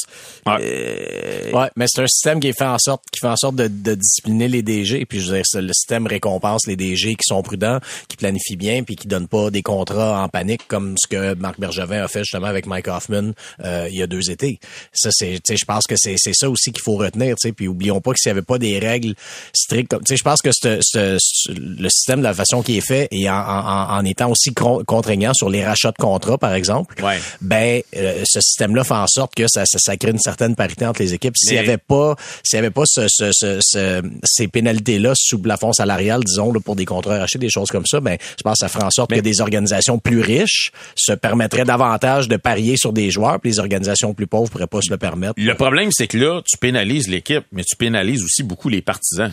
Ouais. 0.46 1.51
Ouais, 1.53 1.70
mais 1.75 1.86
c'est 1.88 2.01
un 2.01 2.08
système 2.08 2.39
qui 2.39 2.51
fait 2.53 2.65
en 2.65 2.77
sorte 2.79 3.03
qui 3.12 3.20
fait 3.20 3.27
en 3.27 3.36
sorte 3.36 3.56
de, 3.56 3.67
de 3.67 3.96
discipliner 3.96 4.48
les 4.48 4.62
DG. 4.62 5.06
Puis 5.06 5.20
je 5.20 5.29
veux 5.29 5.36
dire, 5.38 5.46
c'est- 5.46 5.62
le 5.62 5.74
système 5.74 6.08
récompense 6.08 6.67
les 6.67 6.75
DG 6.75 7.15
qui 7.15 7.24
sont 7.25 7.41
prudents, 7.41 7.79
qui 8.08 8.17
planifient 8.17 8.56
bien, 8.58 8.84
puis 8.84 8.96
qui 8.96 9.08
donnent 9.08 9.27
pas 9.27 9.50
des 9.50 9.62
contrats 9.63 10.24
en 10.24 10.29
panique 10.29 10.62
comme 10.67 10.96
ce 10.98 11.08
que 11.08 11.34
Marc 11.36 11.60
Bergevin 11.60 12.03
a 12.03 12.08
fait 12.08 12.20
justement 12.20 12.48
avec 12.48 12.65
Mike 12.67 12.88
Hoffman 12.88 13.32
euh, 13.63 13.88
il 13.89 13.98
y 13.98 14.01
a 14.03 14.08
deux 14.08 14.29
étés. 14.29 14.60
Ça, 14.94 15.10
c'est, 15.12 15.34
tu 15.36 15.39
sais, 15.53 15.58
je 15.58 15.65
pense 15.65 15.86
que 15.88 15.96
c'est, 15.98 16.15
c'est 16.17 16.34
ça 16.34 16.50
aussi 16.50 16.72
qu'il 16.72 16.82
faut 16.84 16.96
retenir. 16.98 17.36
Tu 17.36 17.48
sais, 17.50 17.51
puis 17.53 17.67
oublions 17.67 18.01
pas 18.01 18.12
que 18.12 18.17
s'il 18.20 18.29
y 18.29 18.32
avait 18.32 18.41
pas 18.41 18.58
des 18.58 18.79
règles 18.79 19.13
strictes, 19.56 19.89
comme- 19.91 20.03
tu 20.03 20.10
sais, 20.13 20.17
je 20.17 20.24
pense 20.24 20.41
que 20.41 20.50
ce, 20.53 20.79
ce, 20.82 21.17
le 21.50 21.89
système 21.89 22.19
de 22.19 22.24
la 22.24 22.34
façon 22.34 22.62
qui 22.62 22.77
est 22.77 22.81
fait 22.86 23.07
et 23.12 23.29
en, 23.29 23.34
en, 23.36 23.98
en 23.98 24.05
étant 24.05 24.29
aussi 24.31 24.53
con- 24.53 24.84
contraignant 24.86 25.34
sur 25.34 25.50
les 25.50 25.65
rachats 25.65 25.91
de 25.91 25.98
contrats, 25.98 26.38
par 26.38 26.53
exemple, 26.53 27.01
Ouais. 27.03 27.19
ben 27.41 27.81
euh, 27.96 28.24
ce 28.25 28.41
système-là 28.41 28.84
fait 28.84 28.93
en 28.93 29.07
sorte 29.07 29.36
que 29.36 29.46
ça, 29.48 29.63
ça, 29.65 29.77
ça 29.79 29.98
crée 29.98 30.12
une 30.12 30.19
certaine 30.19 30.55
parité 30.55 30.86
entre 30.86 31.01
les 31.01 31.13
équipes. 31.13 31.36
S'il 31.38 31.53
y 31.53 31.55
Mais- 31.55 31.60
avait 31.60 31.77
pas, 31.77 32.15
s'il 32.43 32.57
y 32.57 32.60
avait 32.60 32.69
pas 32.72 32.84
ce, 32.86 33.07
ce, 33.07 33.29
ce, 33.31 33.60
ce- 33.62 34.01
ces 34.24 34.48
pénalités-là 34.48 35.13
sous 35.15 35.39
plafond 35.39 35.74
salarial, 35.74 36.22
disons, 36.24 36.51
là, 36.51 36.60
pour 36.60 36.75
des 36.75 36.86
contrats 36.86 37.17
rachetés, 37.19 37.39
des 37.39 37.50
choses 37.50 37.69
comme 37.69 37.86
ça, 37.86 38.00
ben 38.00 38.17
je 38.38 38.43
pense 38.43 38.53
que 38.53 38.60
ça 38.60 38.67
ferait 38.69 38.84
en 38.86 38.91
sorte 38.91 39.12
que 39.13 39.19
des 39.19 39.41
organisations 39.41 40.00
plus 40.00 40.22
riches 40.22 40.72
se 40.96 41.13
permettraient 41.13 41.65
davantage 41.65 42.27
de 42.27 42.38
parier 42.38 42.77
sur 42.77 42.93
des 42.93 43.12
joueurs, 43.12 43.39
puis 43.39 43.51
les 43.51 43.60
organisations 43.60 44.13
plus 44.13 44.27
pauvres 44.27 44.50
pourraient 44.50 44.67
pas 44.67 44.81
se 44.81 44.89
le 44.89 44.98
permettre. 44.98 45.34
Le 45.38 45.53
problème, 45.55 45.89
c'est 45.91 46.07
que 46.07 46.17
là, 46.17 46.41
tu 46.46 46.57
pénalises 46.57 47.07
l'équipe, 47.07 47.43
mais 47.51 47.63
tu 47.63 47.75
pénalises 47.75 48.24
aussi 48.24 48.43
beaucoup 48.43 48.69
les 48.69 48.81
partisans. 48.81 49.31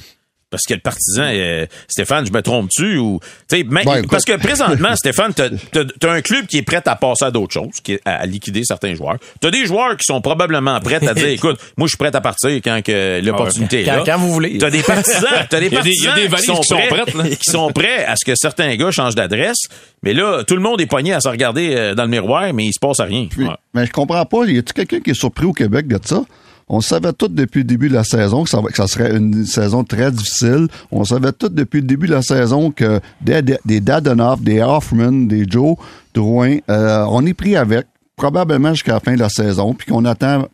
Parce 0.54 0.66
que 0.66 0.75
le 0.75 0.80
partisan, 0.80 1.25
euh, 1.25 1.66
Stéphane, 1.88 2.26
je 2.26 2.32
me 2.32 2.40
trompe-tu 2.42 2.96
ou 2.99 3.20
tu 3.50 3.64
même- 3.64 3.84
Ben, 3.84 4.06
parce 4.08 4.25
que 4.25 4.37
présentement, 4.37 4.94
Stéphane, 4.96 5.32
t'as 5.34 5.49
as, 5.49 6.08
un 6.12 6.20
club 6.23 6.46
qui 6.46 6.58
est 6.58 6.62
prêt 6.62 6.82
à 6.87 6.96
passer 6.96 7.25
à 7.25 7.30
d'autres 7.30 7.52
choses, 7.52 7.80
qui 7.82 7.94
est 7.94 8.00
à, 8.04 8.16
à 8.20 8.26
liquider 8.26 8.62
certains 8.64 8.94
joueurs. 8.94 9.16
T'as 9.40 9.50
des 9.50 9.66
joueurs 9.66 9.96
qui 9.96 10.04
sont 10.04 10.20
probablement 10.20 10.78
prêts 10.80 11.06
à 11.06 11.14
dire, 11.14 11.28
écoute, 11.28 11.58
moi 11.76 11.87
je 11.87 11.90
suis 11.90 11.99
prêt 11.99 12.14
à 12.14 12.20
partir 12.20 12.50
quand 12.50 12.80
que 12.82 13.20
l'opportunité 13.25 13.82
est 13.82 13.84
Quand- 13.84 13.96
là. 13.96 14.02
quand 14.06 14.18
vous 14.18 14.32
voulez. 14.32 14.58
T'as 14.58 14.70
des 14.70 14.82
partisans, 14.82 15.46
t'as 15.50 15.61
des 15.61 15.66
Il 15.66 15.73
y 15.73 15.76
a 15.78 15.82
des- 15.82 15.90
il 15.90 16.02
y 16.04 16.06
a 16.26 16.28
partisans 16.28 16.56
qui 16.61 16.66
sont 16.68 16.76
prêtes, 16.88 17.14
là. 17.14 17.25
qui 17.28 17.50
sont 17.50 17.73
prêts 17.73 18.04
à 18.04 18.14
ce 18.16 18.25
que 18.25 18.34
certains 18.37 18.75
gars 18.76 18.90
changent 18.90 19.14
d'adresse. 19.16 19.56
Mais 20.02 20.12
là, 20.12 20.44
tout 20.44 20.54
le 20.54 20.61
monde 20.61 20.80
est 20.80 20.87
pogné 20.87 21.12
à 21.14 21.20
se 21.20 21.28
regarder 21.28 21.75
euh, 21.75 21.94
dans 21.94 22.04
le 22.04 22.11
miroir, 22.11 22.52
mais 22.52 22.66
il 22.66 22.73
se 22.73 22.78
passe 22.78 23.00
à 23.00 23.04
rien. 23.04 23.26
Puis, 23.30 23.46
Mais 23.73 23.87
je 23.87 23.90
comprends 23.92 24.25
pas. 24.26 24.44
Y 24.44 24.58
a-tu 24.58 24.73
quelqu'un 24.75 25.00
qui 25.00 25.11
est 25.11 25.14
surpris 25.14 25.46
au 25.46 25.52
Québec 25.52 25.88
de 25.88 25.99
ça? 26.04 26.23
On 26.68 26.80
savait 26.80 27.12
tout 27.12 27.28
depuis 27.28 27.59
le 27.59 27.64
début 27.64 27.88
de 27.88 27.94
la 27.94 28.04
saison 28.04 28.44
que 28.44 28.50
ça, 28.50 28.87
serait 28.87 29.16
une 29.16 29.44
saison 29.44 29.85
très 29.85 30.11
difficile. 30.11 30.68
On 30.90 31.04
savait 31.04 31.33
tout 31.33 31.49
depuis 31.49 31.80
le 31.80 31.87
début 31.87 32.06
de 32.06 32.14
la 32.14 32.23
saison 32.23 32.71
que 32.71 33.00
des, 33.21 33.42
des, 33.42 33.59
des 33.64 34.62
Hoffman, 34.62 35.12
des 35.26 35.44
Joe 35.49 35.76
Drouin, 36.14 36.59
euh, 36.71 37.04
on 37.11 37.26
est 37.26 37.35
pris 37.35 37.56
avec 37.56 37.87
probablement 38.16 38.71
jusqu'à 38.71 38.94
la 38.94 39.00
fin 39.00 39.14
de 39.14 39.18
la 39.18 39.28
saison, 39.28 39.75
puis 39.75 39.90
qu'on 39.90 40.04
attend 40.04 40.47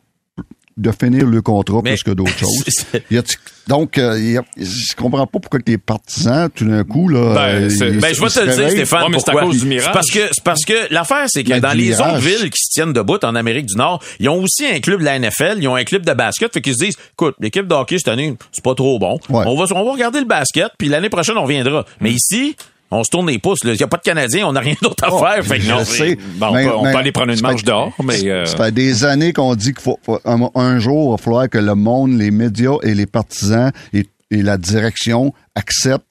de 0.80 0.90
finir 0.92 1.26
le 1.26 1.42
contrat 1.42 1.80
Mais- 1.84 1.90
plus 1.92 2.02
que 2.02 2.10
d'autres 2.10 2.36
choses. 2.38 2.64
C'est- 2.68 3.04
Y 3.10 3.22
donc, 3.68 3.98
euh, 3.98 4.18
y 4.18 4.36
a- 4.36 4.42
je 4.56 4.96
comprends 4.96 5.26
pas 5.26 5.38
pourquoi 5.38 5.60
les 5.64 5.78
partisans, 5.78 6.48
tout 6.52 6.64
d'un 6.64 6.82
coup, 6.82 7.08
là, 7.08 7.34
Ben, 7.34 7.40
euh, 7.40 7.70
c'est- 7.70 7.88
ils- 7.90 8.00
Ben, 8.00 8.12
je 8.14 8.20
vais 8.20 8.28
te 8.28 8.40
le 8.40 8.46
dire. 8.56 8.70
Stéphane. 8.70 9.02
Ouais, 9.04 9.08
mais 9.12 9.18
c'est 9.18 9.28
à 9.28 9.32
pourquoi? 9.32 9.50
cause 9.50 9.60
du 9.60 9.66
mirage. 9.66 9.84
C'est 9.86 9.92
parce 9.92 10.10
que, 10.10 10.28
c'est 10.32 10.42
parce 10.44 10.64
que 10.64 10.92
l'affaire, 10.92 11.26
c'est 11.28 11.44
que 11.44 11.50
Ben, 11.50 11.60
dans 11.60 11.72
les 11.72 11.90
mirage. 11.90 12.00
autres 12.14 12.18
villes 12.26 12.50
qui 12.50 12.62
se 12.64 12.70
tiennent 12.72 12.92
debout 12.92 13.18
en 13.22 13.34
Amérique 13.36 13.66
du 13.66 13.76
Nord, 13.76 14.02
ils 14.18 14.28
ont 14.28 14.42
aussi 14.42 14.66
un 14.66 14.80
club 14.80 15.00
de 15.00 15.04
la 15.04 15.16
NFL, 15.20 15.58
ils 15.60 15.68
ont 15.68 15.76
un 15.76 15.84
club 15.84 16.04
de 16.04 16.12
basket, 16.14 16.52
fait 16.52 16.60
qu'ils 16.60 16.74
se 16.74 16.84
disent, 16.84 16.96
écoute, 17.12 17.36
l'équipe 17.40 17.66
de 17.68 17.74
hockey 17.74 17.98
cette 17.98 18.08
année, 18.08 18.34
c'est 18.50 18.64
pas 18.64 18.74
trop 18.74 18.98
bon. 18.98 19.20
Ouais. 19.28 19.44
On 19.46 19.56
va, 19.56 19.66
on 19.76 19.84
va 19.84 19.92
regarder 19.92 20.18
le 20.20 20.26
basket, 20.26 20.68
puis 20.78 20.88
l'année 20.88 21.10
prochaine, 21.10 21.36
on 21.38 21.42
reviendra. 21.44 21.84
Mais 22.00 22.10
ici, 22.12 22.56
on 22.90 23.04
se 23.04 23.10
tourne 23.10 23.28
les 23.28 23.38
pouces, 23.38 23.60
Il 23.64 23.74
y 23.76 23.82
a 23.82 23.86
pas 23.86 23.96
de 23.98 24.02
Canadiens, 24.02 24.46
on 24.48 24.52
n'a 24.52 24.60
rien 24.60 24.74
d'autre 24.82 25.04
à 25.04 25.10
faire. 25.10 25.44
Fait 25.44 25.58
que 25.60 25.68
non, 25.68 25.84
sais. 25.84 26.16
Bon, 26.36 26.48
on 26.48 26.54
Mais- 26.54 26.64
peut- 26.64 26.72
on 26.76 26.84
mais- 26.84 26.92
peut 26.92 26.98
aller 26.98 27.12
prendre 27.12 27.32
une 27.32 27.40
marche 27.40 27.64
dehors, 27.64 27.92
mais, 28.02 28.28
euh, 28.28 28.44
Ça 28.46 28.56
fait 28.56 28.72
des 28.72 29.04
années 29.04 29.32
qu'on 29.32 29.54
dit 29.54 29.72
qu'il 29.72 29.82
faut, 29.82 29.98
un, 30.24 30.48
un 30.54 30.78
jour, 30.80 31.08
il 31.08 31.10
va 31.12 31.16
falloir 31.22 31.48
que 31.48 31.58
le 31.58 31.74
monde, 31.74 32.18
les 32.18 32.30
médias 32.30 32.76
et 32.82 32.94
les 32.94 33.06
partisans 33.06 33.70
et, 33.92 34.06
et 34.30 34.42
la 34.42 34.58
direction 34.58 35.32
acceptent 35.54 36.04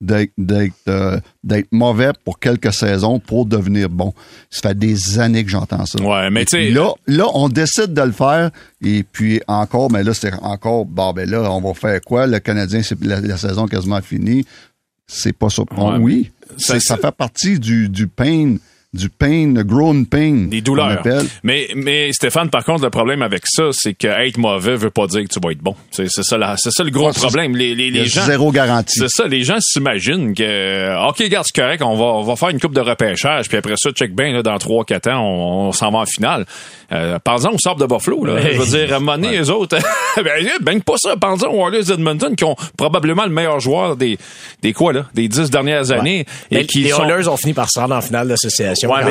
d'être, 0.00 0.74
euh, 0.88 1.18
d'être 1.44 1.68
mauvais 1.72 2.10
pour 2.24 2.38
quelques 2.38 2.72
saisons 2.74 3.18
pour 3.20 3.46
devenir 3.46 3.88
bon. 3.88 4.12
Ça 4.50 4.68
fait 4.70 4.78
des 4.78 5.18
années 5.18 5.44
que 5.44 5.50
j'entends 5.50 5.86
ça. 5.86 6.02
Ouais, 6.02 6.30
mais 6.30 6.44
tu 6.44 6.70
Là, 6.70 6.92
là, 7.06 7.24
on 7.32 7.48
décide 7.48 7.94
de 7.94 8.02
le 8.02 8.12
faire 8.12 8.50
et 8.84 9.02
puis 9.04 9.40
encore, 9.46 9.90
mais 9.90 10.02
là, 10.02 10.12
c'est 10.12 10.32
encore, 10.42 10.84
bon, 10.84 11.12
ben 11.12 11.30
là, 11.30 11.50
on 11.50 11.60
va 11.60 11.72
faire 11.74 12.00
quoi? 12.02 12.26
Le 12.26 12.38
Canadien, 12.40 12.82
c'est 12.82 13.02
la, 13.02 13.20
la 13.20 13.36
saison 13.38 13.66
quasiment 13.66 14.02
finie. 14.02 14.44
C'est 15.06 15.32
pas 15.32 15.50
ça. 15.50 15.62
Ouais, 15.76 15.98
oui, 16.00 16.30
ça- 16.56 16.74
c'est- 16.74 16.80
ça 16.80 16.96
fait 16.96 17.12
partie 17.12 17.58
du, 17.58 17.88
du 17.88 18.06
pain, 18.08 18.56
du 18.94 19.08
pain, 19.10 19.52
le 19.54 19.62
grown 19.64 20.06
pain. 20.06 20.46
Des 20.48 20.60
douleurs. 20.60 20.86
appelle. 20.92 21.26
Mais, 21.42 21.68
mais 21.74 22.12
Stéphane, 22.12 22.48
par 22.48 22.64
contre, 22.64 22.82
le 22.84 22.90
problème 22.90 23.20
avec 23.22 23.42
ça, 23.46 23.64
c'est 23.72 23.92
que 23.94 24.06
être 24.06 24.38
mauvais 24.38 24.76
veut 24.76 24.90
pas 24.90 25.06
dire 25.06 25.22
que 25.24 25.28
tu 25.28 25.40
vas 25.42 25.50
être 25.52 25.58
bon. 25.58 25.74
C'est 25.90 26.08
c'est 26.08 26.22
ça, 26.22 26.38
la- 26.38 26.56
c'est 26.56 26.70
ça 26.70 26.82
le 26.84 26.90
gros 26.90 27.06
Ouais, 27.08 27.12
c'est- 27.12 27.20
problème. 27.20 27.56
Les, 27.56 27.74
les, 27.74 27.88
Il 27.88 27.96
y 27.96 28.00
a 28.00 28.02
les 28.04 28.08
gens. 28.08 28.24
zéro 28.24 28.50
garantie. 28.52 28.98
C'est 28.98 29.08
ça, 29.10 29.26
les 29.26 29.42
gens 29.44 29.58
s'imaginent 29.60 30.32
que, 30.34 31.08
OK, 31.08 31.18
regarde, 31.18 31.44
c'est 31.52 31.60
correct, 31.60 31.82
on 31.82 31.96
va, 31.96 32.04
on 32.04 32.22
va 32.22 32.36
faire 32.36 32.48
une 32.50 32.60
coupe 32.60 32.74
de 32.74 32.80
repêchage, 32.80 33.48
puis 33.48 33.58
après 33.58 33.74
ça, 33.76 33.90
check 33.90 34.14
bien, 34.14 34.32
là, 34.32 34.42
dans 34.42 34.56
3-4 34.56 35.10
ans, 35.10 35.20
on, 35.20 35.68
on 35.68 35.72
s'en 35.72 35.90
va 35.90 35.98
en 35.98 36.06
finale. 36.06 36.46
Euh, 36.92 37.18
Parlons 37.18 37.54
au 37.54 37.58
sable 37.58 37.80
de 37.80 37.86
Buffalo, 37.86 38.24
là. 38.24 38.36
Je 38.52 38.58
veux 38.58 38.66
dire, 38.86 39.00
donné, 39.00 39.38
eux 39.40 39.50
autres, 39.50 39.76
ben, 40.16 40.46
baigne 40.60 40.80
pas 40.82 40.94
ça. 40.98 41.16
Parlons 41.16 41.50
aux 41.50 41.68
Oilers 41.68 41.82
d'Edmonton, 41.84 42.36
qui 42.36 42.44
ont 42.44 42.54
probablement 42.76 43.24
le 43.24 43.30
meilleur 43.30 43.58
joueur 43.58 43.96
des, 43.96 44.18
des 44.62 44.72
quoi, 44.72 44.92
là, 44.92 45.06
des 45.14 45.26
10 45.28 45.50
dernières 45.50 45.90
années. 45.90 46.26
Et 46.50 46.66
qui 46.66 46.80
les 46.80 46.90
sont... 46.90 47.02
Oilers 47.04 47.26
ont 47.28 47.36
fini 47.36 47.54
par 47.54 47.68
se 47.70 47.80
rendre 47.80 47.96
en 47.96 48.00
finale 48.00 48.28
d'association. 48.28 48.83
Ouais, 48.86 49.04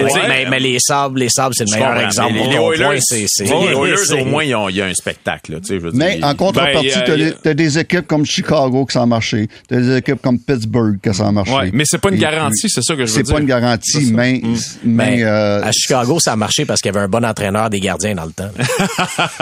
mais 0.50 0.58
tu 0.58 0.63
les 0.63 0.77
Sables, 0.80 1.20
les 1.20 1.30
Sables, 1.30 1.53
c'est 1.58 1.65
le 1.70 1.72
meilleur 1.75 1.98
exemple. 2.00 2.34
Les, 2.34 2.56
Oilers, 2.56 3.00
c'est- 3.01 3.25
c'est- 3.27 3.46
c'est- 3.46 4.22
au 4.22 4.25
moins, 4.25 4.44
ils 4.44 4.56
ont- 4.56 4.70
il 4.70 4.75
y 4.77 4.82
a 4.82 4.86
un 4.86 4.94
spectacle, 4.94 5.53
là, 5.53 5.60
tu 5.60 5.68
sais, 5.68 5.75
je 5.75 5.80
veux 5.82 5.92
Mais 5.94 6.18
dire. 6.18 6.25
en 6.27 6.36
contrepartie, 6.36 6.89
Ben, 6.96 7.03
t'as 7.06 7.12
euh, 7.12 7.15
les- 7.15 7.32
t'as 7.34 7.53
des 7.53 7.79
équipes 7.79 8.07
comme 8.07 8.25
Chicago 8.25 8.86
que 8.86 8.94
ça 8.94 9.01
a 9.01 9.05
marché. 9.05 9.48
T'as 9.68 9.77
des 9.77 9.98
équipes 9.98 10.22
comme 10.22 10.40
Pittsburgh 10.40 11.00
que 11.01 11.14
ça 11.14 11.27
a 11.27 11.31
marché. 11.31 11.53
Ouais, 11.53 11.70
mais 11.74 11.83
c'est 11.86 11.98
pas 12.00 12.09
une 12.09 12.18
garantie, 12.20 12.70
c'est 12.70 12.81
ça 12.81 12.94
que 12.96 13.05
je 13.05 13.12
veux 13.12 13.18
C'est 13.18 13.24
dire. 13.24 13.36
pas 13.36 13.42
une 13.42 13.48
garantie, 13.48 13.92
C'est 14.05 14.12
mais, 14.14 14.33
Mm. 14.44 14.55
mais 14.86 15.03
Mais 15.14 15.24
euh, 15.24 15.64
à 15.64 15.72
Chicago, 15.72 16.20
ça 16.20 16.33
a 16.33 16.36
marché 16.36 16.66
parce 16.66 16.79
qu'il 16.81 16.92
y 16.92 16.96
avait 16.96 17.05
un 17.05 17.09
bon 17.09 17.24
entraîneur 17.25 17.70
des 17.70 17.79
gardiens 17.79 18.16
dans 18.16 18.25
le 18.25 18.31
temps. 18.31 18.50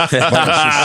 c'est 0.09 0.19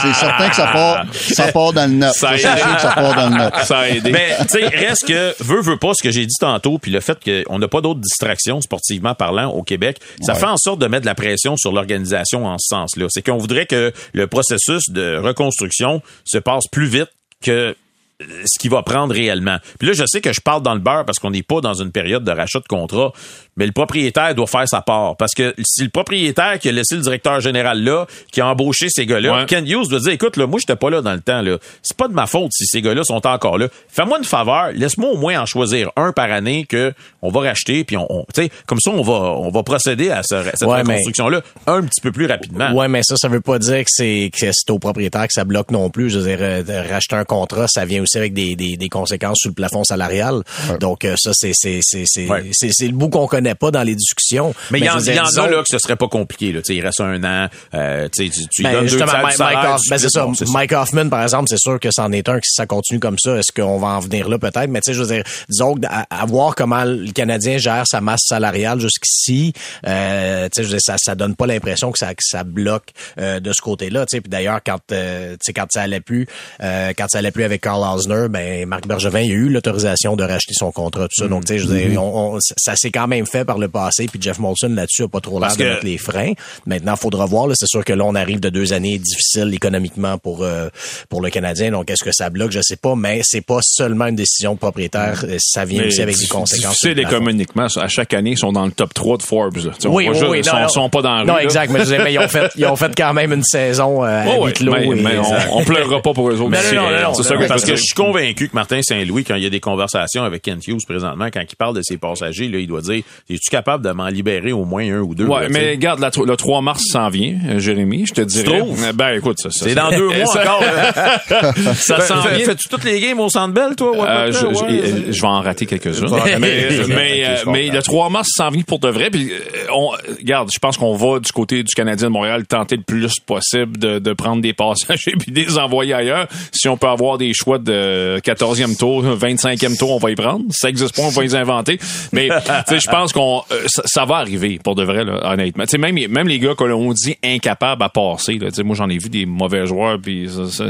c'est 0.01 0.13
certain 0.13 0.49
que 0.49 0.55
ça 0.55 0.67
part, 0.67 1.05
ça 1.13 1.51
part 1.51 1.73
dans 1.73 1.89
le 1.89 1.97
net. 1.97 2.13
Ça 2.13 2.29
a 2.29 2.37
C'est 2.37 2.47
aidé. 2.47 2.61
sûr 2.61 2.75
que 2.75 2.81
ça 2.81 2.91
part 2.91 3.15
dans 3.15 3.29
le 3.29 3.37
net. 3.37 3.53
Ça 3.63 3.77
a 3.79 3.87
aidé. 3.89 4.11
Mais, 4.11 4.35
tu 4.41 4.59
sais, 4.59 4.67
reste 4.67 5.05
que, 5.07 5.35
veut, 5.43 5.61
veut 5.61 5.77
pas, 5.77 5.91
ce 5.93 6.03
que 6.03 6.11
j'ai 6.11 6.25
dit 6.25 6.35
tantôt, 6.39 6.77
puis 6.79 6.91
le 6.91 6.99
fait 6.99 7.17
qu'on 7.23 7.59
n'a 7.59 7.67
pas 7.67 7.81
d'autres 7.81 7.99
distractions 7.99 8.61
sportivement 8.61 9.13
parlant 9.15 9.36
au 9.45 9.63
Québec, 9.63 9.97
ça 10.21 10.33
Ouais. 10.33 10.39
fait 10.39 10.45
en 10.45 10.57
sorte 10.57 10.79
de 10.79 10.87
mettre 10.87 11.01
de 11.01 11.07
la 11.07 11.15
pression 11.15 11.55
sur 11.57 11.71
l'organisation 11.71 12.45
en 12.45 12.57
ce 12.57 12.67
sens-là. 12.69 13.07
C'est 13.09 13.21
qu'on 13.25 13.37
voudrait 13.37 13.65
que 13.65 13.91
le 14.13 14.27
processus 14.27 14.89
de 14.89 15.17
reconstruction 15.17 16.01
se 16.25 16.37
passe 16.37 16.65
plus 16.71 16.87
vite 16.87 17.09
que 17.43 17.75
euh, 18.19 18.25
ce 18.45 18.57
qui 18.59 18.67
va 18.67 18.81
prendre 18.81 19.13
réellement. 19.13 19.57
Puis 19.77 19.87
là, 19.87 19.93
je 19.93 20.03
sais 20.07 20.21
que 20.21 20.33
je 20.33 20.41
parle 20.41 20.63
dans 20.63 20.73
le 20.73 20.79
beurre 20.79 21.05
parce 21.05 21.19
qu'on 21.19 21.29
n'est 21.31 21.43
pas 21.43 21.61
dans 21.61 21.75
une 21.75 21.91
période 21.91 22.23
de 22.23 22.31
rachat 22.31 22.59
de 22.59 22.65
contrat, 22.67 23.13
mais 23.57 23.65
le 23.65 23.71
propriétaire 23.73 24.33
doit 24.35 24.47
faire 24.47 24.67
sa 24.67 24.81
part. 24.81 25.15
Parce 25.17 25.33
que 25.33 25.53
si 25.63 25.83
le 25.83 25.89
propriétaire 25.89 26.59
qui 26.59 26.69
a 26.69 26.71
laissé 26.71 26.95
le 26.95 27.01
directeur 27.01 27.41
général 27.41 27.83
là, 27.83 28.05
qui 28.31 28.39
a 28.41 28.47
embauché 28.47 28.87
ces 28.89 29.05
gars-là, 29.05 29.39
Ouais. 29.39 29.45
Ken 29.45 29.67
Hughes 29.67 29.89
doit 29.89 29.99
dire, 29.99 30.11
écoute, 30.13 30.37
là, 30.37 30.47
moi, 30.47 30.59
j'étais 30.59 30.75
pas 30.77 30.89
là 30.89 31.01
dans 31.01 31.13
le 31.13 31.19
temps, 31.21 31.41
là. 31.41 31.57
C'est 31.81 31.97
pas 31.97 32.07
de 32.07 32.13
ma 32.13 32.27
faute 32.27 32.51
si 32.53 32.65
ces 32.65 32.81
gars-là 32.81 33.03
sont 33.03 33.25
encore 33.27 33.57
là. 33.57 33.67
Fais-moi 33.89 34.19
une 34.19 34.23
faveur, 34.23 34.71
laisse-moi 34.73 35.09
au 35.09 35.17
moins 35.17 35.41
en 35.41 35.45
choisir 35.45 35.91
un 35.95 36.11
par 36.13 36.31
année 36.31 36.65
que 36.65 36.93
on 37.21 37.29
va 37.29 37.41
racheter, 37.41 37.83
puis 37.83 37.97
on, 37.97 38.05
on- 38.09 38.25
tu 38.33 38.43
sais, 38.43 38.51
comme 38.65 38.79
ça, 38.79 38.91
on 38.91 39.01
va, 39.01 39.13
on 39.13 39.49
va 39.49 39.63
procéder 39.63 40.09
à 40.11 40.21
ce- 40.23 40.43
cette 40.43 40.61
Ouais, 40.67 40.83
mais- 40.83 40.93
reconstruction-là 40.93 41.41
un 41.67 41.81
petit 41.83 42.01
peu 42.01 42.11
plus 42.11 42.25
rapidement. 42.27 42.71
Ouais, 42.73 42.87
mais 42.87 43.01
ça, 43.03 43.15
ça 43.17 43.27
veut 43.27 43.41
pas 43.41 43.59
dire 43.59 43.79
que 43.79 43.89
c'est 43.89 44.29
que 44.31 44.47
c'est 44.51 44.69
au 44.69 44.79
propriétaire 44.79 45.23
que 45.27 45.33
ça 45.33 45.43
bloque 45.43 45.71
non 45.71 45.89
plus. 45.89 46.09
Je 46.09 46.19
veux 46.19 46.27
dire, 46.27 46.37
euh, 46.41 46.83
racheter 46.89 47.15
un 47.15 47.23
contrat, 47.25 47.67
ça 47.67 47.85
vient 47.85 48.01
aussi 48.01 48.17
avec 48.17 48.33
des, 48.33 48.55
des, 48.55 48.77
des 48.77 48.89
conséquences 48.89 49.37
sur 49.39 49.49
le 49.49 49.55
plafond 49.55 49.83
salarial. 49.83 50.43
Donc 50.79 51.05
euh, 51.05 51.15
ça, 51.17 51.31
c'est 51.33 51.51
c'est 51.53 51.79
c'est 51.81 52.03
c'est 52.05 52.69
c'est 52.71 52.87
le 52.87 52.93
bout 52.93 53.09
qu'on 53.09 53.27
connaît 53.27 53.46
pas 53.55 53.71
dans 53.71 53.83
les 53.83 53.95
discussions. 53.95 54.53
Mais 54.71 54.79
il 54.79 54.85
y, 54.85 54.89
en- 54.89 54.99
y 54.99 55.09
a 55.11 55.47
là 55.47 55.61
que 55.61 55.69
ce 55.69 55.77
serait 55.79 55.95
pas 55.95 56.07
compliqué. 56.07 56.51
Là. 56.51 56.61
Il 56.69 56.81
reste 56.85 57.01
un 57.01 57.23
an. 57.23 57.47
Euh, 57.73 58.07
tu 58.15 58.29
Ben, 58.63 58.73
donnes 58.73 58.85
deux 58.87 58.97
Mike, 58.97 59.39
Hoff- 59.39 59.81
ben, 59.89 59.97
c'est 59.97 60.09
ça. 60.09 60.25
bon, 60.25 60.33
Mike 60.51 60.71
Hoffman, 60.73 61.09
par 61.09 61.23
exemple, 61.23 61.45
c'est 61.49 61.59
sûr 61.59 61.79
que 61.79 61.89
c'en 61.91 62.11
est 62.11 62.27
un. 62.29 62.35
que 62.39 62.45
Si 62.45 62.53
ça 62.55 62.65
continue 62.65 62.99
comme 62.99 63.17
ça, 63.19 63.37
est-ce 63.37 63.51
qu'on 63.51 63.77
va 63.79 63.87
en 63.87 63.99
venir 63.99 64.29
là 64.29 64.37
peut-être? 64.39 64.67
Mais 64.69 64.81
tu 64.81 64.91
sais, 64.91 64.93
je 64.93 65.03
veux 65.03 65.13
dire, 65.15 65.23
disons 65.49 65.75
à, 65.87 66.05
à 66.09 66.25
voir 66.25 66.55
comment 66.55 66.83
le 66.83 67.11
Canadien 67.11 67.57
gère 67.57 67.83
sa 67.87 68.01
masse 68.01 68.21
salariale 68.25 68.79
jusqu'ici, 68.79 69.53
euh, 69.87 70.47
tu 70.55 70.63
sais, 70.65 70.77
ça, 70.79 70.95
ça 70.97 71.15
donne 71.15 71.35
pas 71.35 71.47
l'impression 71.47 71.91
que 71.91 71.97
ça, 71.97 72.13
que 72.13 72.23
ça 72.23 72.43
bloque 72.43 72.89
euh, 73.19 73.39
de 73.39 73.51
ce 73.53 73.61
côté-là. 73.61 74.05
Tu 74.05 74.17
sais, 74.17 74.21
puis 74.21 74.29
d'ailleurs, 74.29 74.59
quand, 74.65 74.79
euh, 74.91 75.33
tu 75.33 75.37
sais, 75.41 75.53
quand 75.53 75.65
ça 75.71 75.81
allait 75.83 75.99
plus, 76.01 76.27
euh, 76.61 76.93
quand 76.97 77.07
ça 77.09 77.19
allait 77.19 77.31
plus 77.31 77.43
avec 77.43 77.61
Carl 77.61 77.81
Osner, 77.95 78.27
ben 78.29 78.65
Marc 78.67 78.87
Bergevin, 78.87 79.21
il 79.21 79.31
a 79.31 79.35
eu 79.35 79.49
l'autorisation 79.49 80.15
de 80.15 80.23
racheter 80.23 80.53
son 80.53 80.71
contrat, 80.71 81.03
tout 81.07 81.21
ça. 81.23 81.27
Donc, 81.27 81.45
tu 81.45 81.53
sais, 81.53 81.59
je 81.59 81.67
veux 81.67 81.77
dire, 81.77 82.01
on- 82.03 82.35
on- 82.35 82.39
ça 82.57 82.75
s'est 82.75 82.91
quand 82.91 83.07
même 83.07 83.25
fait 83.25 83.36
par 83.45 83.57
le 83.57 83.67
passé. 83.67 84.05
Puis 84.07 84.21
Jeff 84.21 84.39
Molson 84.39 84.69
là-dessus 84.69 85.03
a 85.03 85.07
pas 85.07 85.19
trop 85.21 85.39
l'air 85.39 85.51
de 85.51 85.55
que- 85.57 85.63
mettre 85.63 85.85
les 85.85 85.97
freins. 85.97 86.33
Maintenant, 86.65 86.95
faudra 86.95 87.25
voir. 87.25 87.47
Là, 87.47 87.53
c'est 87.55 87.67
sûr 87.67 87.83
que 87.85 87.93
là, 87.93 88.03
on 88.05 88.15
arrive 88.15 88.39
de 88.39 88.49
deux 88.49 88.73
années 88.73 88.97
difficiles 88.97 89.53
économiquement 89.53 90.17
pour 90.17 90.43
euh, 90.43 90.69
pour 91.09 91.21
le 91.21 91.29
Canadien. 91.29 91.71
Donc, 91.71 91.89
est-ce 91.91 92.03
que 92.03 92.11
ça 92.11 92.29
bloque? 92.29 92.51
Je 92.51 92.59
sais 92.61 92.75
pas, 92.77 92.95
mais 92.95 93.21
c'est 93.23 93.41
pas 93.45 93.59
seulement 93.61 94.07
une 94.07 94.15
décision 94.15 94.55
propriétaire. 94.55 95.23
Euh, 95.27 95.37
Ça 95.39 95.65
vient 95.65 95.81
Mais 95.81 95.87
aussi 95.87 96.01
avec 96.01 96.17
des 96.17 96.27
conséquences. 96.27 96.79
plafond. 96.79 96.99
économiquement. 97.01 97.67
À 97.77 97.87
chaque 97.87 98.13
année, 98.13 98.31
ils 98.31 98.37
sont 98.37 98.51
dans 98.51 98.65
le 98.65 98.71
top 98.71 98.93
3 98.93 99.17
de 99.17 99.23
Forbes. 99.23 99.57
là. 99.57 99.71
Oui, 99.85 100.07
oui, 100.09 100.13
juste- 100.15 100.25
oui. 100.29 100.39
Ils 100.39 100.45
sont, 100.45 100.59
non, 100.59 100.67
sont 100.67 100.89
pas 100.89 101.01
dans 101.01 101.13
la 101.15 101.21
rue. 101.21 101.27
Non, 101.27 101.35
là. 101.35 101.43
exact. 101.43 101.71
Mais, 101.71 101.85
je 101.85 101.95
mais 101.95 102.13
ils 102.13 102.19
ont 102.19 102.27
fait, 102.27 102.51
ils 102.55 102.65
ont 102.65 102.75
fait 102.75 102.91
quand 102.97 103.13
même 103.13 103.31
une 103.33 103.43
saison 103.43 104.03
euh, 104.03 104.07
à 104.07 104.25
Oh, 104.37 104.45
huis 104.47 104.53
clos 104.53 104.71
mais, 104.71 104.85
et- 104.85 104.95
mais 104.95 105.17
on, 105.19 105.57
on 105.59 105.63
pleurera 105.63 106.01
pas 106.01 106.13
pour 106.13 106.29
eux 106.29 106.39
autres. 106.39 106.49
Mais 106.49 106.57
C'est- 106.61 106.75
non, 106.75 106.83
non, 106.83 107.01
non, 107.01 107.13
c'est 107.13 107.33
non, 107.33 107.41
ça 107.41 107.47
parce 107.47 107.63
que 107.65 107.75
je 107.75 107.81
suis 107.81 107.95
convaincu 107.95 108.49
que 108.49 108.55
Martin 108.55 108.81
Saint-Louis, 108.81 109.23
quand 109.23 109.35
il 109.35 109.43
y 109.43 109.47
a 109.47 109.49
des 109.49 109.59
conversations 109.59 110.23
avec 110.23 110.41
Kent 110.43 110.67
Hughes 110.67 110.85
présentement, 110.87 111.27
quand 111.33 111.41
il 111.49 111.55
parle 111.55 111.75
de 111.75 111.81
ses 111.81 111.97
passagers, 111.97 112.47
là, 112.47 112.59
il 112.59 112.67
doit 112.67 112.81
dire 112.81 113.03
Es-tu 113.29 113.49
capable 113.51 113.83
de 113.83 113.91
m'en 113.91 114.07
libérer 114.07 114.53
au 114.53 114.63
moins 114.63 114.83
un 114.89 115.01
ou 115.01 115.13
deux 115.13 115.25
Ouais, 115.25 115.41
là, 115.43 115.47
mais 115.49 115.71
regarde, 115.71 115.99
la 115.99 116.09
le 116.25 116.37
3 116.37 116.61
mars 116.61 116.81
s'en 116.89 117.09
vient, 117.09 117.35
euh, 117.49 117.59
Jérémy, 117.59 118.05
je 118.07 118.13
te 118.13 118.21
dirais. 118.21 118.61
Euh, 118.61 118.93
Ben, 118.93 119.17
écoute, 119.17 119.37
ça, 119.39 119.49
ça 119.51 119.65
C'est 119.65 119.75
dans 119.75 119.89
deux 119.89 120.07
mois 120.07 120.25
ça- 120.33 120.41
encore. 120.43 120.63
Ça 121.75 121.99
s'en 122.01 122.21
vient. 122.21 122.45
Fais-tu 122.45 122.69
toutes 122.69 122.85
les 122.85 122.99
games 123.01 123.19
au 123.19 123.29
Centre 123.29 123.53
Bell, 123.53 123.75
toi? 123.75 123.91
ouais, 123.91 124.07
Euh, 124.07 124.31
je, 124.31 125.21
vais 125.21 125.27
en 125.27 125.41
rater 125.41 125.65
quelques-uns. 125.65 126.07
Ouais. 126.07 126.39
mais 126.39 126.69
mais, 126.87 127.23
mais 127.47 127.67
le 127.69 127.81
3 127.81 128.09
mars 128.09 128.29
s'en 128.33 128.49
vient 128.49 128.61
pour 128.63 128.79
de 128.79 128.87
vrai. 128.89 129.09
Puis, 129.09 129.29
on, 129.73 129.89
regarde, 130.19 130.49
je 130.53 130.59
pense 130.59 130.77
qu'on 130.77 130.95
va 130.95 131.19
du 131.19 131.31
côté 131.33 131.63
du 131.63 131.73
Canadien 131.75 132.07
de 132.07 132.13
Montréal 132.13 132.45
tenter 132.47 132.77
le 132.77 132.83
plus 132.83 133.19
possible 133.19 133.77
de, 133.77 133.99
de 133.99 134.13
prendre 134.13 134.41
des 134.41 134.53
passagers 134.53 135.11
puis 135.19 135.31
de 135.33 135.39
les 135.41 135.57
envoyer 135.57 135.93
ailleurs. 135.93 136.27
Si 136.53 136.69
on 136.69 136.77
peut 136.77 136.87
avoir 136.87 137.17
des 137.17 137.33
choix 137.33 137.57
de 137.59 138.19
14e 138.23 138.77
tour, 138.77 139.03
25e 139.03 139.77
tour, 139.77 139.91
on 139.91 139.97
va 139.99 140.11
y 140.11 140.15
prendre. 140.15 140.45
Si 140.51 140.59
ça 140.61 140.69
existe 140.69 140.95
pas, 140.95 141.01
on 141.03 141.09
va 141.09 141.21
les 141.23 141.35
inventer. 141.35 141.77
Mais 142.13 142.29
tu 142.29 142.73
sais, 142.75 142.79
je 142.79 142.89
pense 142.89 143.11
qu'on 143.17 143.41
euh, 143.51 143.63
ça, 143.67 143.81
ça 143.85 144.05
va 144.05 144.15
arriver 144.17 144.59
pour 144.63 144.75
de 144.75 144.83
vrai, 144.83 145.03
là, 145.03 145.31
honnêtement. 145.33 145.63
Tu 145.65 145.71
sais, 145.71 145.77
même, 145.77 145.95
même 146.09 146.27
les 146.27 146.39
gars 146.39 146.53
qu'on 146.55 146.93
dit 146.93 147.15
incapables 147.23 147.83
à 147.83 147.89
passer. 147.89 148.37
Là, 148.37 148.49
moi, 148.63 148.75
j'en 148.75 148.89
ai 148.89 148.97
vu 148.97 149.09
des 149.09 149.25
mauvais 149.25 149.65
joueurs. 149.65 149.99
Puis 150.01 150.29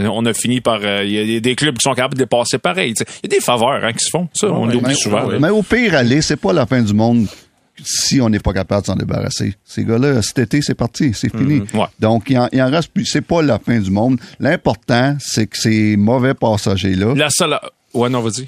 on 0.09 0.25
a 0.25 0.33
fini 0.33 0.61
par... 0.61 0.79
euh, 0.83 1.03
Il 1.03 1.11
y 1.31 1.35
a 1.37 1.39
des 1.39 1.55
clubs 1.55 1.75
qui 1.77 1.83
sont 1.83 1.93
capables 1.93 2.17
de 2.17 2.25
passer 2.25 2.57
pareil. 2.57 2.93
Il 2.97 3.29
y 3.31 3.35
a 3.35 3.37
des 3.37 3.43
faveurs 3.43 3.83
hein, 3.83 3.93
qui 3.93 4.03
se 4.05 4.09
font. 4.09 4.27
Ça, 4.33 4.47
on 4.47 4.65
Mais- 4.65 4.73
l'oublie 4.73 4.95
souvent. 4.95 5.27
là. 5.27 5.37
Mais 5.39 5.49
au 5.49 5.61
pire, 5.63 5.95
aller, 5.95 6.21
c'est 6.21 6.37
pas 6.37 6.53
la 6.53 6.65
fin 6.65 6.81
du 6.81 6.93
monde 6.93 7.27
si 7.83 8.19
on 8.21 8.29
n'est 8.29 8.39
pas 8.39 8.53
capable 8.53 8.81
de 8.81 8.87
s'en 8.87 8.95
débarrasser. 8.95 9.53
Ces 9.63 9.83
gars-là, 9.85 10.21
cet 10.23 10.39
été, 10.39 10.63
c'est 10.63 10.73
parti, 10.73 11.13
c'est 11.13 11.29
fini. 11.29 11.59
Ouais. 11.75 11.85
Donc, 11.99 12.23
il 12.29 12.39
en, 12.39 12.47
il 12.51 12.59
en 12.61 12.71
reste 12.71 12.91
plus. 12.91 13.05
C'est 13.05 13.21
pas 13.21 13.43
la 13.43 13.59
fin 13.59 13.77
du 13.79 13.91
monde. 13.91 14.19
L'important, 14.39 15.15
c'est 15.19 15.45
que 15.45 15.57
ces 15.57 15.95
mauvais 15.95 16.33
passagers-là 16.33 17.13
La 17.15 17.29
seule. 17.29 17.55
Ouais, 17.97 18.09
non, 18.09 18.21
vas-y. 18.21 18.45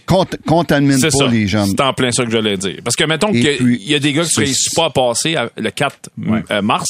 pas 1.12 1.26
ça. 1.26 1.28
les 1.28 1.48
jeunes. 1.48 1.68
C'est 1.68 1.82
en 1.82 1.94
plein 1.94 2.12
ça 2.12 2.24
que 2.24 2.32
j'allais 2.32 2.58
dire. 2.58 2.78
Parce 2.84 2.96
que 2.96 3.04
mettons 3.04 3.30
Et 3.34 3.40
qu'il 3.42 3.82
y 3.88 3.94
a- 3.94 3.98
y 3.98 4.00
des 4.00 4.14
gars 4.14 4.24
qui 4.24 4.40
ne 4.40 4.46
réussissent 4.46 4.74
pas 4.76 4.86
à 4.86 4.90
passer 4.90 5.36
à- 5.36 5.50
le 5.58 5.70
4 5.72 6.10
euh, 6.52 6.62
mars. 6.62 6.88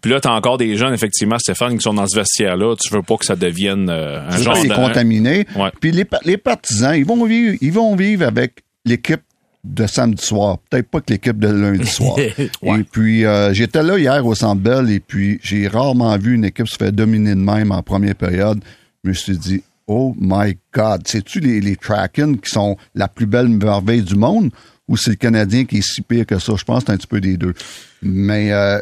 Puis 0.00 0.10
là, 0.10 0.20
t'as 0.20 0.32
encore 0.32 0.58
des 0.58 0.76
jeunes, 0.76 0.94
effectivement, 0.94 1.38
Stéphane, 1.38 1.76
qui 1.76 1.82
sont 1.82 1.94
dans 1.94 2.06
ce 2.06 2.16
vestiaire-là. 2.16 2.74
Tu 2.76 2.92
veux 2.92 3.02
pas 3.02 3.16
que 3.16 3.24
ça 3.24 3.36
devienne 3.36 3.88
euh, 3.88 4.26
un 4.28 4.36
genre 4.38 4.54
de... 4.62 4.74
contaminer. 4.74 5.46
Ouais. 5.54 5.70
Puis 5.80 5.92
les, 5.92 6.04
pa- 6.04 6.18
les 6.24 6.36
partisans, 6.38 6.94
ils 6.96 7.04
vont 7.04 7.24
vivre, 7.24 7.56
ils 7.60 7.72
vont 7.72 7.94
vivre 7.94 8.26
avec 8.26 8.64
l'équipe 8.84 9.20
de 9.64 9.86
samedi 9.86 10.24
soir, 10.24 10.58
peut-être 10.70 10.88
pas 10.90 11.00
que 11.00 11.12
l'équipe 11.12 11.38
de 11.38 11.46
lundi 11.46 11.86
soir. 11.86 12.18
Et 12.18 12.82
puis 12.90 13.24
euh, 13.24 13.54
j'étais 13.54 13.84
là 13.84 13.96
hier 13.96 14.26
au 14.26 14.34
Centre 14.34 14.60
Bell 14.60 14.90
et 14.90 14.98
puis 14.98 15.38
j'ai 15.40 15.68
rarement 15.68 16.18
vu 16.18 16.34
une 16.34 16.44
équipe 16.44 16.66
se 16.66 16.74
faire 16.76 16.90
dominer 16.92 17.30
de 17.36 17.40
même 17.40 17.70
en 17.70 17.80
première 17.80 18.16
période. 18.16 18.58
Je 19.04 19.10
me 19.10 19.14
suis 19.14 19.38
dit 19.38 19.62
Oh 19.94 20.14
my 20.18 20.56
God, 20.72 21.02
c'est-tu 21.06 21.40
les, 21.40 21.60
les 21.60 21.76
Kraken 21.76 22.38
qui 22.38 22.48
sont 22.50 22.76
la 22.94 23.08
plus 23.08 23.26
belle 23.26 23.48
merveille 23.48 24.00
du 24.02 24.14
monde 24.16 24.50
ou 24.88 24.96
c'est 24.96 25.10
le 25.10 25.16
Canadien 25.16 25.64
qui 25.66 25.78
est 25.78 25.82
si 25.82 26.00
pire 26.00 26.24
que 26.24 26.38
ça? 26.38 26.54
Je 26.56 26.64
pense 26.64 26.80
que 26.80 26.86
c'est 26.86 26.92
un 26.92 26.96
petit 26.96 27.06
peu 27.06 27.20
des 27.20 27.36
deux. 27.36 27.52
Mais 28.00 28.52
euh, 28.52 28.80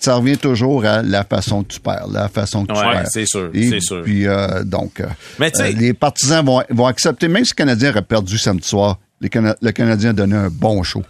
ça 0.00 0.14
revient 0.14 0.36
toujours 0.38 0.84
à 0.84 1.02
la 1.02 1.22
façon 1.24 1.62
que 1.62 1.74
tu 1.74 1.80
perds, 1.80 2.06
la 2.10 2.28
façon 2.28 2.64
que 2.64 2.72
tu 2.72 2.78
Ouais, 2.78 2.92
perds. 2.92 3.06
c'est 3.10 3.26
sûr, 3.26 3.50
c'est 3.54 3.80
sûr. 3.80 4.02
Puis 4.02 4.26
euh, 4.26 4.64
donc, 4.64 5.00
euh, 5.00 5.06
Mais 5.38 5.52
euh, 5.60 5.70
les 5.72 5.92
partisans 5.92 6.44
vont, 6.44 6.62
vont 6.70 6.86
accepter, 6.86 7.28
même 7.28 7.44
si 7.44 7.52
le 7.52 7.56
Canadien 7.56 7.90
aurait 7.90 8.02
perdu 8.02 8.38
samedi 8.38 8.66
soir, 8.66 8.98
les 9.20 9.28
Cana- 9.28 9.56
le 9.60 9.70
Canadien 9.72 10.10
a 10.10 10.12
donné 10.14 10.36
un 10.36 10.48
bon 10.50 10.82
show. 10.82 11.02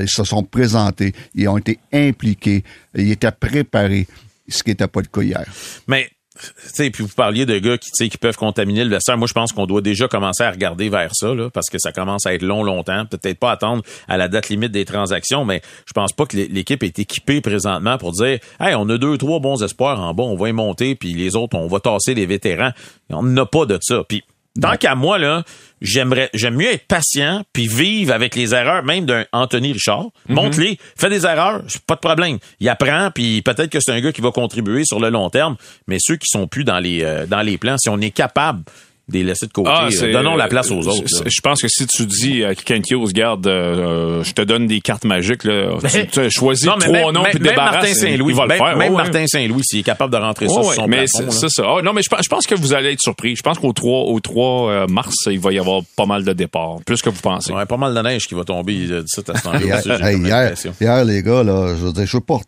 Ils 0.00 0.08
se 0.08 0.24
sont 0.24 0.42
présentés, 0.42 1.12
ils 1.34 1.46
ont 1.48 1.56
été 1.56 1.78
impliqués, 1.92 2.64
ils 2.96 3.12
étaient 3.12 3.30
préparés, 3.30 4.08
ce 4.48 4.64
qui 4.64 4.70
n'était 4.70 4.88
pas 4.88 5.00
le 5.00 5.06
cas 5.06 5.22
hier. 5.22 5.44
Mais, 5.86 6.10
sais, 6.56 6.90
puis 6.90 7.02
vous 7.02 7.14
parliez 7.14 7.44
de 7.44 7.58
gars 7.58 7.76
qui, 7.76 8.08
qui 8.08 8.16
peuvent 8.18 8.36
contaminer 8.36 8.84
le 8.84 8.90
vestiaire. 8.90 9.18
Moi, 9.18 9.26
je 9.26 9.32
pense 9.32 9.52
qu'on 9.52 9.66
doit 9.66 9.80
déjà 9.80 10.08
commencer 10.08 10.42
à 10.42 10.50
regarder 10.50 10.88
vers 10.88 11.10
ça, 11.14 11.34
là, 11.34 11.50
parce 11.50 11.68
que 11.68 11.78
ça 11.78 11.92
commence 11.92 12.26
à 12.26 12.34
être 12.34 12.42
long, 12.42 12.62
longtemps. 12.62 13.04
Peut-être 13.06 13.38
pas 13.38 13.50
attendre 13.50 13.82
à 14.08 14.16
la 14.16 14.28
date 14.28 14.48
limite 14.48 14.72
des 14.72 14.84
transactions, 14.84 15.44
mais 15.44 15.60
je 15.86 15.92
pense 15.92 16.12
pas 16.12 16.26
que 16.26 16.36
l'é- 16.36 16.48
l'équipe 16.48 16.82
est 16.82 16.98
équipée 16.98 17.40
présentement 17.40 17.98
pour 17.98 18.12
dire, 18.12 18.38
hey, 18.60 18.74
on 18.76 18.88
a 18.88 18.96
deux, 18.98 19.18
trois 19.18 19.40
bons 19.40 19.62
espoirs 19.62 20.00
en 20.00 20.14
bas, 20.14 20.22
on 20.22 20.36
va 20.36 20.48
y 20.48 20.52
monter, 20.52 20.94
puis 20.94 21.12
les 21.14 21.36
autres, 21.36 21.56
on 21.56 21.66
va 21.66 21.80
tasser 21.80 22.14
les 22.14 22.26
vétérans. 22.26 22.70
On 23.10 23.22
n'a 23.24 23.44
pas 23.44 23.66
de 23.66 23.78
ça. 23.82 24.02
Puis, 24.08 24.22
tant 24.60 24.76
qu'à 24.76 24.94
moi, 24.94 25.18
là, 25.18 25.44
j'aimerais, 25.80 26.30
j'aime 26.34 26.56
mieux 26.56 26.72
être 26.72 26.86
patient 26.86 27.42
puis 27.52 27.66
vivre 27.66 28.12
avec 28.12 28.34
les 28.34 28.54
erreurs, 28.54 28.84
même 28.84 29.06
d'un 29.06 29.24
Anthony 29.32 29.72
Richard. 29.72 30.06
Montre-les, 30.28 30.78
fais 30.96 31.08
des 31.08 31.24
erreurs, 31.24 31.62
pas 31.86 31.94
de 31.94 32.00
problème. 32.00 32.38
Il 32.60 32.68
apprend 32.68 33.10
puis 33.12 33.42
peut-être 33.42 33.70
que 33.70 33.78
c'est 33.80 33.92
un 33.92 34.00
gars 34.00 34.12
qui 34.12 34.20
va 34.20 34.30
contribuer 34.30 34.84
sur 34.84 35.00
le 35.00 35.10
long 35.10 35.30
terme, 35.30 35.56
mais 35.86 35.96
ceux 36.00 36.16
qui 36.16 36.26
sont 36.28 36.46
plus 36.46 36.64
dans 36.64 36.78
les 36.78 37.02
euh, 37.02 37.26
dans 37.26 37.42
les 37.42 37.58
plans, 37.58 37.76
si 37.78 37.88
on 37.88 38.00
est 38.00 38.10
capable 38.10 38.62
de 39.10 39.14
les 39.14 39.22
laisser 39.24 39.46
de 39.46 39.52
côté, 39.52 39.70
Ah, 39.72 39.88
euh, 39.90 40.12
donnons 40.12 40.36
la 40.36 40.48
place 40.48 40.70
aux 40.70 40.86
autres. 40.86 41.04
Je 41.26 41.40
pense 41.40 41.60
que 41.60 41.68
si 41.68 41.86
tu 41.86 42.06
dis 42.06 42.44
à 42.44 42.54
Kent 42.54 42.90
Hughes, 42.90 43.12
garde, 43.12 43.46
euh, 43.46 44.22
je 44.22 44.32
te 44.32 44.42
donne 44.42 44.66
des 44.66 44.80
cartes 44.80 45.04
magiques, 45.04 45.44
là, 45.44 45.72
tu, 45.92 46.06
tu 46.06 46.30
choisis 46.30 46.66
Non, 46.66 46.76
trois 46.78 46.92
même, 46.92 47.12
noms 47.12 47.22
puis 47.24 47.34
même 47.34 47.50
débarrasse, 47.50 47.74
Martin 47.74 47.94
Saint-Louis, 47.94 48.32
il 48.32 48.36
va 48.36 48.42
le 48.42 48.48
même, 48.48 48.58
faire. 48.58 48.76
même 48.76 48.92
ouais. 48.92 49.02
Martin 49.02 49.26
Saint-Louis, 49.26 49.62
s'il 49.64 49.80
est 49.80 49.84
capable 49.84 50.12
de 50.12 50.18
rentrer 50.18 50.48
ça 50.48 50.62
sur 50.62 50.72
son 50.72 50.86
mais 50.86 51.04
plafond, 51.04 51.30
c'est 51.30 51.48
ça. 51.48 51.62
Ah, 51.66 51.82
non, 51.82 51.92
mais 51.92 52.02
je 52.02 52.08
pense, 52.08 52.20
je 52.24 52.28
pense 52.28 52.46
que 52.46 52.54
vous 52.54 52.72
allez 52.72 52.92
être 52.92 53.00
surpris. 53.00 53.36
Je 53.36 53.42
pense 53.42 53.58
qu'au 53.58 53.72
3, 53.72 54.04
au 54.04 54.20
3 54.20 54.70
euh, 54.70 54.86
mars, 54.86 55.14
il 55.26 55.40
va 55.40 55.52
y 55.52 55.58
avoir 55.58 55.82
pas 55.96 56.06
mal 56.06 56.24
de 56.24 56.32
départs. 56.32 56.78
Plus 56.86 57.02
que 57.02 57.10
vous 57.10 57.20
pensez. 57.20 57.52
Ouais, 57.52 57.66
pas 57.66 57.76
mal 57.76 57.94
de 57.94 58.00
neige 58.00 58.26
qui 58.26 58.34
va 58.34 58.44
tomber 58.44 58.86
euh, 58.90 59.02
d'ici 59.02 59.20
à 59.28 59.36
ce 59.36 59.42
temps-là. 59.42 60.70
Hier, 60.80 61.04
les 61.04 61.22
gars, 61.22 61.42
là, 61.42 61.68
je 61.68 61.84
veux 61.86 61.92
dire, 61.92 62.06
je 62.06 62.16
veux 62.16 62.22
pas 62.22 62.40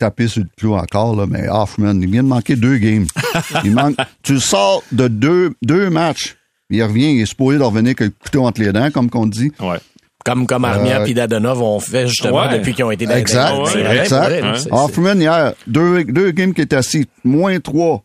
taper 0.00 0.26
sur 0.26 0.42
le 0.42 0.48
clou 0.58 0.74
encore, 0.74 1.14
là, 1.14 1.26
mais 1.28 1.48
Hoffman, 1.48 1.94
il 2.00 2.10
vient 2.10 2.22
de 2.24 2.28
manquer 2.28 2.56
deux 2.56 2.78
games. 2.78 3.06
il 3.64 3.72
manque, 3.72 3.94
tu 4.22 4.32
le 4.34 4.40
sors 4.40 4.82
de 4.90 5.06
deux, 5.08 5.52
deux 5.62 5.90
matchs. 5.90 6.36
Il 6.70 6.82
revient, 6.82 7.12
il 7.14 7.20
est 7.22 7.26
supposé 7.26 7.58
de 7.58 7.62
revenir 7.62 7.90
avec 7.90 8.00
le 8.00 8.10
couteau 8.10 8.44
entre 8.44 8.60
les 8.60 8.72
dents, 8.72 8.90
comme 8.90 9.10
qu'on 9.10 9.26
dit. 9.26 9.52
Ouais. 9.60 9.78
Comme, 10.24 10.46
comme 10.46 10.64
Armia 10.64 11.00
Euh, 11.00 11.06
et 11.06 11.14
Dadonov 11.14 11.62
ont 11.62 11.80
fait 11.80 12.06
justement 12.06 12.42
Ouais. 12.46 12.58
depuis 12.58 12.74
qu'ils 12.74 12.84
ont 12.84 12.90
été 12.90 13.06
dans 13.06 13.14
Exact, 13.16 13.56
ouais, 13.58 14.00
exact. 14.02 14.40
vrai. 14.40 14.58
C'est- 14.58 14.72
Hoffman, 14.72 15.14
hier, 15.14 15.54
deux, 15.66 16.04
deux 16.04 16.30
games 16.32 16.52
qui 16.54 16.60
étaient 16.60 16.76
assis, 16.76 17.06
moins 17.24 17.58
trois. 17.60 18.02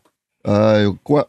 Euh, 0.48 0.92
quoi? 1.04 1.28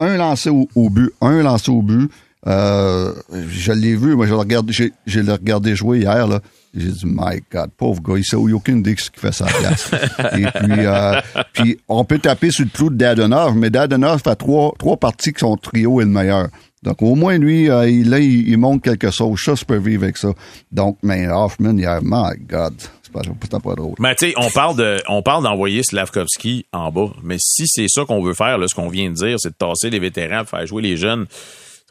Un 0.00 0.16
lancé 0.16 0.48
au, 0.50 0.68
au 0.74 0.88
but, 0.88 1.10
un 1.20 1.42
lancé 1.42 1.70
au 1.70 1.82
but. 1.82 2.10
Euh, 2.46 3.12
je 3.48 3.72
l'ai 3.72 3.94
vu, 3.94 4.14
moi, 4.14 4.26
je 4.26 4.30
le 4.30 4.38
regarde, 4.38 4.70
j'ai, 4.70 4.92
j'ai 5.06 5.22
le 5.22 5.32
regardé 5.32 5.76
jouer 5.76 5.98
hier, 6.00 6.26
là. 6.26 6.40
J'ai 6.74 6.88
dit, 6.88 7.04
my 7.04 7.42
God, 7.52 7.70
pauvre 7.76 8.00
gars, 8.00 8.14
il 8.16 8.24
sait 8.24 8.36
aucune 8.36 8.78
idée 8.78 8.94
ce 8.96 9.10
qu'il 9.10 9.20
fait 9.20 9.32
sa 9.32 9.46
place. 9.46 9.90
Et 10.38 10.44
puis, 10.44 10.86
euh, 10.86 11.20
puis, 11.52 11.78
on 11.88 12.04
peut 12.04 12.20
taper 12.20 12.50
sur 12.50 12.64
le 12.64 12.70
clou 12.70 12.90
de 12.90 12.96
Dadonov, 12.96 13.56
mais 13.56 13.70
Dadonov 13.70 14.22
fait 14.22 14.36
trois, 14.36 14.72
trois 14.78 14.96
parties 14.96 15.32
que 15.32 15.40
son 15.40 15.56
trio 15.56 16.00
est 16.00 16.04
le 16.04 16.10
meilleur. 16.10 16.48
Donc, 16.82 17.02
au 17.02 17.14
moins, 17.14 17.36
lui, 17.36 17.68
euh, 17.68 17.90
il, 17.90 18.08
là, 18.08 18.20
il, 18.20 18.48
il 18.48 18.56
monte 18.56 18.82
quelque 18.82 19.10
chose. 19.10 19.38
Ça, 19.40 19.54
je 19.54 19.64
peux 19.64 19.76
vivre 19.76 20.04
avec 20.04 20.16
ça. 20.16 20.32
Donc, 20.72 20.98
mais 21.02 21.28
Hoffman, 21.28 21.76
hier, 21.76 21.98
my 22.02 22.38
God, 22.48 22.74
c'est 23.02 23.12
pas, 23.12 23.20
c'est 23.24 23.62
pas 23.62 23.74
drôle. 23.74 23.94
Mais 23.98 24.14
tu 24.14 24.28
sais, 24.28 24.34
on 24.38 24.48
parle 24.48 24.76
de, 24.76 24.96
on 25.08 25.22
parle 25.22 25.42
d'envoyer 25.42 25.82
Slavkovski 25.82 26.66
en 26.72 26.90
bas. 26.90 27.10
Mais 27.22 27.36
si 27.38 27.66
c'est 27.66 27.88
ça 27.88 28.04
qu'on 28.06 28.22
veut 28.22 28.34
faire, 28.34 28.56
là, 28.56 28.66
ce 28.68 28.74
qu'on 28.74 28.88
vient 28.88 29.10
de 29.10 29.14
dire, 29.14 29.36
c'est 29.38 29.50
de 29.50 29.54
tasser 29.54 29.90
les 29.90 29.98
vétérans, 29.98 30.44
faire 30.44 30.66
jouer 30.66 30.82
les 30.82 30.96
jeunes. 30.96 31.26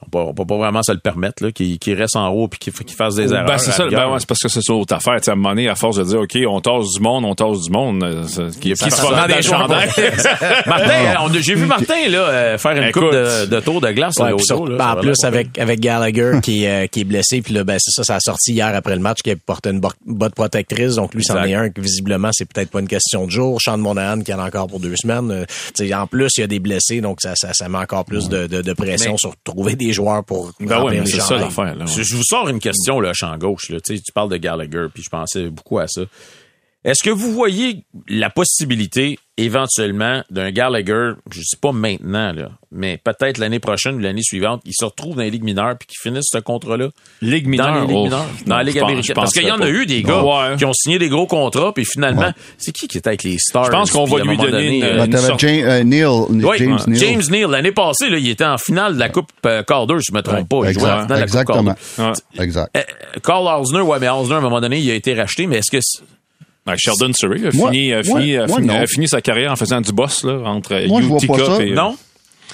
On 0.05 0.09
peut, 0.09 0.19
on 0.19 0.33
peut 0.33 0.45
pas 0.45 0.57
vraiment 0.57 0.81
se 0.81 0.91
le 0.93 0.99
permettre, 0.99 1.43
là, 1.43 1.51
qu'ils 1.51 1.77
qu'ils 1.77 1.93
restent 1.93 2.15
en 2.15 2.29
haut 2.29 2.47
puis 2.47 2.57
qu'ils 2.57 2.73
qu'ils 2.73 2.95
fassent 2.95 3.15
des 3.15 3.33
erreurs. 3.33 3.45
Ben, 3.45 3.57
c'est 3.57 3.71
ça, 3.71 3.85
ben 3.87 4.09
ouais, 4.09 4.19
c'est 4.19 4.27
parce 4.27 4.39
que 4.41 4.47
c'est 4.47 4.61
ça 4.61 4.71
l'autre 4.73 4.95
affaire. 4.95 5.15
Tu 5.17 5.25
sais, 5.25 5.31
à 5.31 5.33
un 5.33 5.35
moment 5.35 5.49
donné, 5.49 5.67
à 5.67 5.75
force 5.75 5.97
de 5.97 6.03
dire, 6.03 6.19
OK, 6.21 6.37
on 6.47 6.61
tasse 6.61 6.93
du 6.93 6.99
monde, 7.01 7.25
on 7.25 7.35
tasse 7.35 7.61
du 7.63 7.69
monde, 7.71 8.01
euh, 8.03 8.23
qui, 8.61 8.73
qui 8.73 8.75
se 8.91 9.27
des 9.35 9.41
chandails. 9.41 9.89
Martin, 10.65 11.39
j'ai 11.41 11.55
vu 11.55 11.65
Martin 11.65 12.07
là, 12.09 12.19
euh, 12.29 12.57
faire 12.57 12.71
une 12.71 12.83
Écoute. 12.83 13.03
coupe 13.03 13.11
de, 13.13 13.45
de 13.45 13.59
tour 13.59 13.81
de 13.81 13.91
glace. 13.91 14.15
Ouais, 14.17 14.31
là, 14.31 14.37
sur- 14.39 14.65
là, 14.67 14.77
ben, 14.77 14.91
en 14.91 14.95
plus 15.01 15.15
avec 15.23 15.57
avec 15.57 15.79
Gallagher 15.79 16.33
qui 16.43 16.63
est 16.65 16.83
euh, 16.85 16.87
qui 16.87 17.01
est 17.01 17.03
blessé 17.03 17.41
puis 17.41 17.53
là 17.53 17.63
ben 17.63 17.77
c'est 17.79 17.91
ça 17.91 18.03
ça 18.03 18.15
a 18.15 18.19
sorti 18.19 18.53
hier 18.53 18.73
après 18.75 18.95
le 18.95 19.01
match 19.01 19.19
qui 19.21 19.35
portait 19.35 19.71
une 19.71 19.79
bo- 19.79 19.89
botte 20.05 20.35
protectrice 20.35 20.95
donc 20.95 21.13
lui 21.13 21.23
c'en 21.23 21.43
est 21.43 21.53
un 21.53 21.69
que 21.69 21.81
visiblement 21.81 22.29
c'est 22.31 22.45
peut-être 22.51 22.69
pas 22.71 22.79
une 22.79 22.87
question 22.87 23.25
de 23.25 23.31
jour 23.31 23.59
Sean 23.61 23.77
Monahan 23.77 24.21
qui 24.21 24.33
en 24.33 24.39
a 24.39 24.45
encore 24.47 24.67
pour 24.67 24.79
deux 24.79 24.95
semaines 24.95 25.31
Euh, 25.31 25.45
tu 25.75 25.87
sais, 25.87 25.93
en 25.93 26.07
plus 26.07 26.29
il 26.37 26.41
y 26.41 26.43
a 26.43 26.47
des 26.47 26.59
blessés 26.59 27.01
donc 27.01 27.19
ça 27.21 27.33
ça, 27.35 27.49
ça 27.53 27.69
met 27.69 27.77
encore 27.77 28.05
plus 28.05 28.29
de, 28.29 28.47
de, 28.47 28.61
de 28.61 28.73
pression 28.73 29.11
Mais- 29.13 29.17
sur 29.17 29.33
trouver 29.43 29.75
des 29.75 29.88
joueurs 29.93 30.23
pour 30.23 30.51
Ben 30.59 30.83
ouais, 30.83 31.01
c'est 31.05 31.21
ça 31.21 31.37
l'affaire, 31.37 31.75
là. 31.75 31.85
Je, 31.85 32.03
je 32.03 32.15
vous 32.15 32.23
sors 32.23 32.47
une 32.49 32.59
question, 32.59 32.99
là, 32.99 33.11
champ 33.13 33.37
gauche. 33.37 33.69
Là. 33.69 33.79
Tu, 33.79 33.95
sais, 33.95 34.01
tu 34.03 34.11
parles 34.11 34.29
de 34.29 34.37
Gallagher, 34.37 34.87
puis 34.93 35.03
je 35.03 35.09
pensais 35.09 35.49
beaucoup 35.49 35.79
à 35.79 35.87
ça. 35.87 36.01
Est-ce 36.85 37.03
que 37.03 37.09
vous 37.09 37.33
voyez 37.33 37.83
la 38.07 38.29
possibilité, 38.29 39.19
éventuellement, 39.37 40.23
d'un 40.29 40.49
Gallagher, 40.51 41.11
je 41.29 41.41
sais 41.41 41.57
pas 41.61 41.73
maintenant, 41.73 42.31
là, 42.31 42.51
mais 42.71 42.97
peut-être 43.03 43.37
l'année 43.37 43.59
prochaine 43.59 43.95
ou 43.95 43.99
l'année 43.99 44.21
suivante, 44.23 44.61
il 44.63 44.71
se 44.73 44.85
retrouve 44.85 45.17
dans 45.17 45.23
les 45.23 45.29
ligues 45.29 45.43
mineures 45.43 45.75
puis 45.77 45.87
qu'il 45.87 45.97
finisse 46.01 46.27
ce 46.31 46.37
contrat-là? 46.37 46.87
Ligue 47.21 47.43
Dans 47.45 47.49
mineure. 47.49 47.73
les 47.75 47.81
ligues 47.87 47.95
oh, 47.97 48.03
mineures, 48.05 48.25
dans 48.45 48.49
non, 48.51 48.57
la 48.59 48.63
Ligue 48.63 48.79
pense- 48.79 48.89
américaine. 48.89 49.15
Parce 49.15 49.33
qu'il 49.33 49.43
y 49.45 49.51
en 49.51 49.59
a 49.59 49.67
eu 49.69 49.85
des 49.85 50.03
gars 50.03 50.23
Ouais. 50.23 50.55
qui 50.57 50.63
ont 50.63 50.71
signé 50.73 50.99
des 50.99 51.09
gros 51.09 51.27
contrats, 51.27 51.73
puis 51.73 51.83
finalement, 51.83 52.21
Ouais. 52.27 52.33
c'est 52.57 52.71
qui 52.71 52.87
qui 52.87 52.97
était 52.97 53.09
avec 53.09 53.23
les 53.23 53.37
Stars? 53.37 53.65
Je 53.65 53.71
pense 53.71 53.91
qu'on 53.91 54.05
va 54.05 54.19
lui 54.23 54.37
donner 54.37 54.51
donné, 54.51 54.77
une- 54.77 54.83
euh, 55.15 55.17
sorte- 55.17 55.39
James, 55.41 55.65
euh, 55.65 55.83
Neil, 55.83 56.05
oui, 56.05 56.57
James. 56.59 56.79
Neal. 56.87 56.97
James 56.97 57.23
Neal, 57.29 57.51
l'année 57.51 57.73
passée, 57.73 58.09
là, 58.09 58.17
il 58.17 58.29
était 58.29 58.45
en 58.45 58.57
finale 58.57 58.93
de 58.95 58.99
la 58.99 59.09
Coupe 59.09 59.31
euh, 59.45 59.63
Calder, 59.63 59.95
si 59.99 60.05
je 60.11 60.15
me 60.15 60.21
trompe 60.21 60.47
pas. 60.47 60.61
Il 60.69 60.73
jouait 60.73 60.83
en 60.83 61.01
Exact- 61.01 61.01
finale 61.03 61.07
de 61.07 61.13
la 61.13 61.19
Coupe 61.19 61.25
exactement. 61.25 61.75
Calder. 61.97 62.11
Ouais. 62.37 62.43
Exact. 62.45 62.77
Euh, 62.77 62.81
Carl 63.21 63.61
Osner, 63.61 63.81
ouais, 63.81 63.99
mais 63.99 64.07
Osner, 64.09 64.35
à 64.35 64.37
un 64.37 64.41
moment 64.41 64.61
donné, 64.61 64.79
il 64.79 64.89
a 64.89 64.93
été 64.95 65.13
racheté, 65.13 65.45
mais 65.45 65.57
est-ce 65.57 65.71
que 65.71 65.79
Ouais, 66.69 66.75
Sheldon 66.77 67.11
Surrey 67.13 67.47
a 67.47 67.51
Moi- 67.55 67.71
fini, 67.71 67.93
a 67.93 68.01
moi- 68.03 68.19
fini, 68.19 68.35
a 68.37 68.47
moi, 68.47 68.55
fini, 68.57 68.67
non. 68.67 68.75
a 68.75 68.87
fini 68.87 69.07
sa 69.07 69.21
carrière 69.21 69.51
en 69.51 69.55
faisant 69.55 69.81
du 69.81 69.91
boss 69.91 70.23
là, 70.23 70.39
entre 70.45 70.87
Moi, 70.87 71.01
je 71.01 71.07
vois 71.07 71.17
Utica 71.17 71.33
pas 71.33 71.45
ça. 71.57 71.63
et, 71.63 71.71
euh, 71.71 71.75
non? 71.75 71.97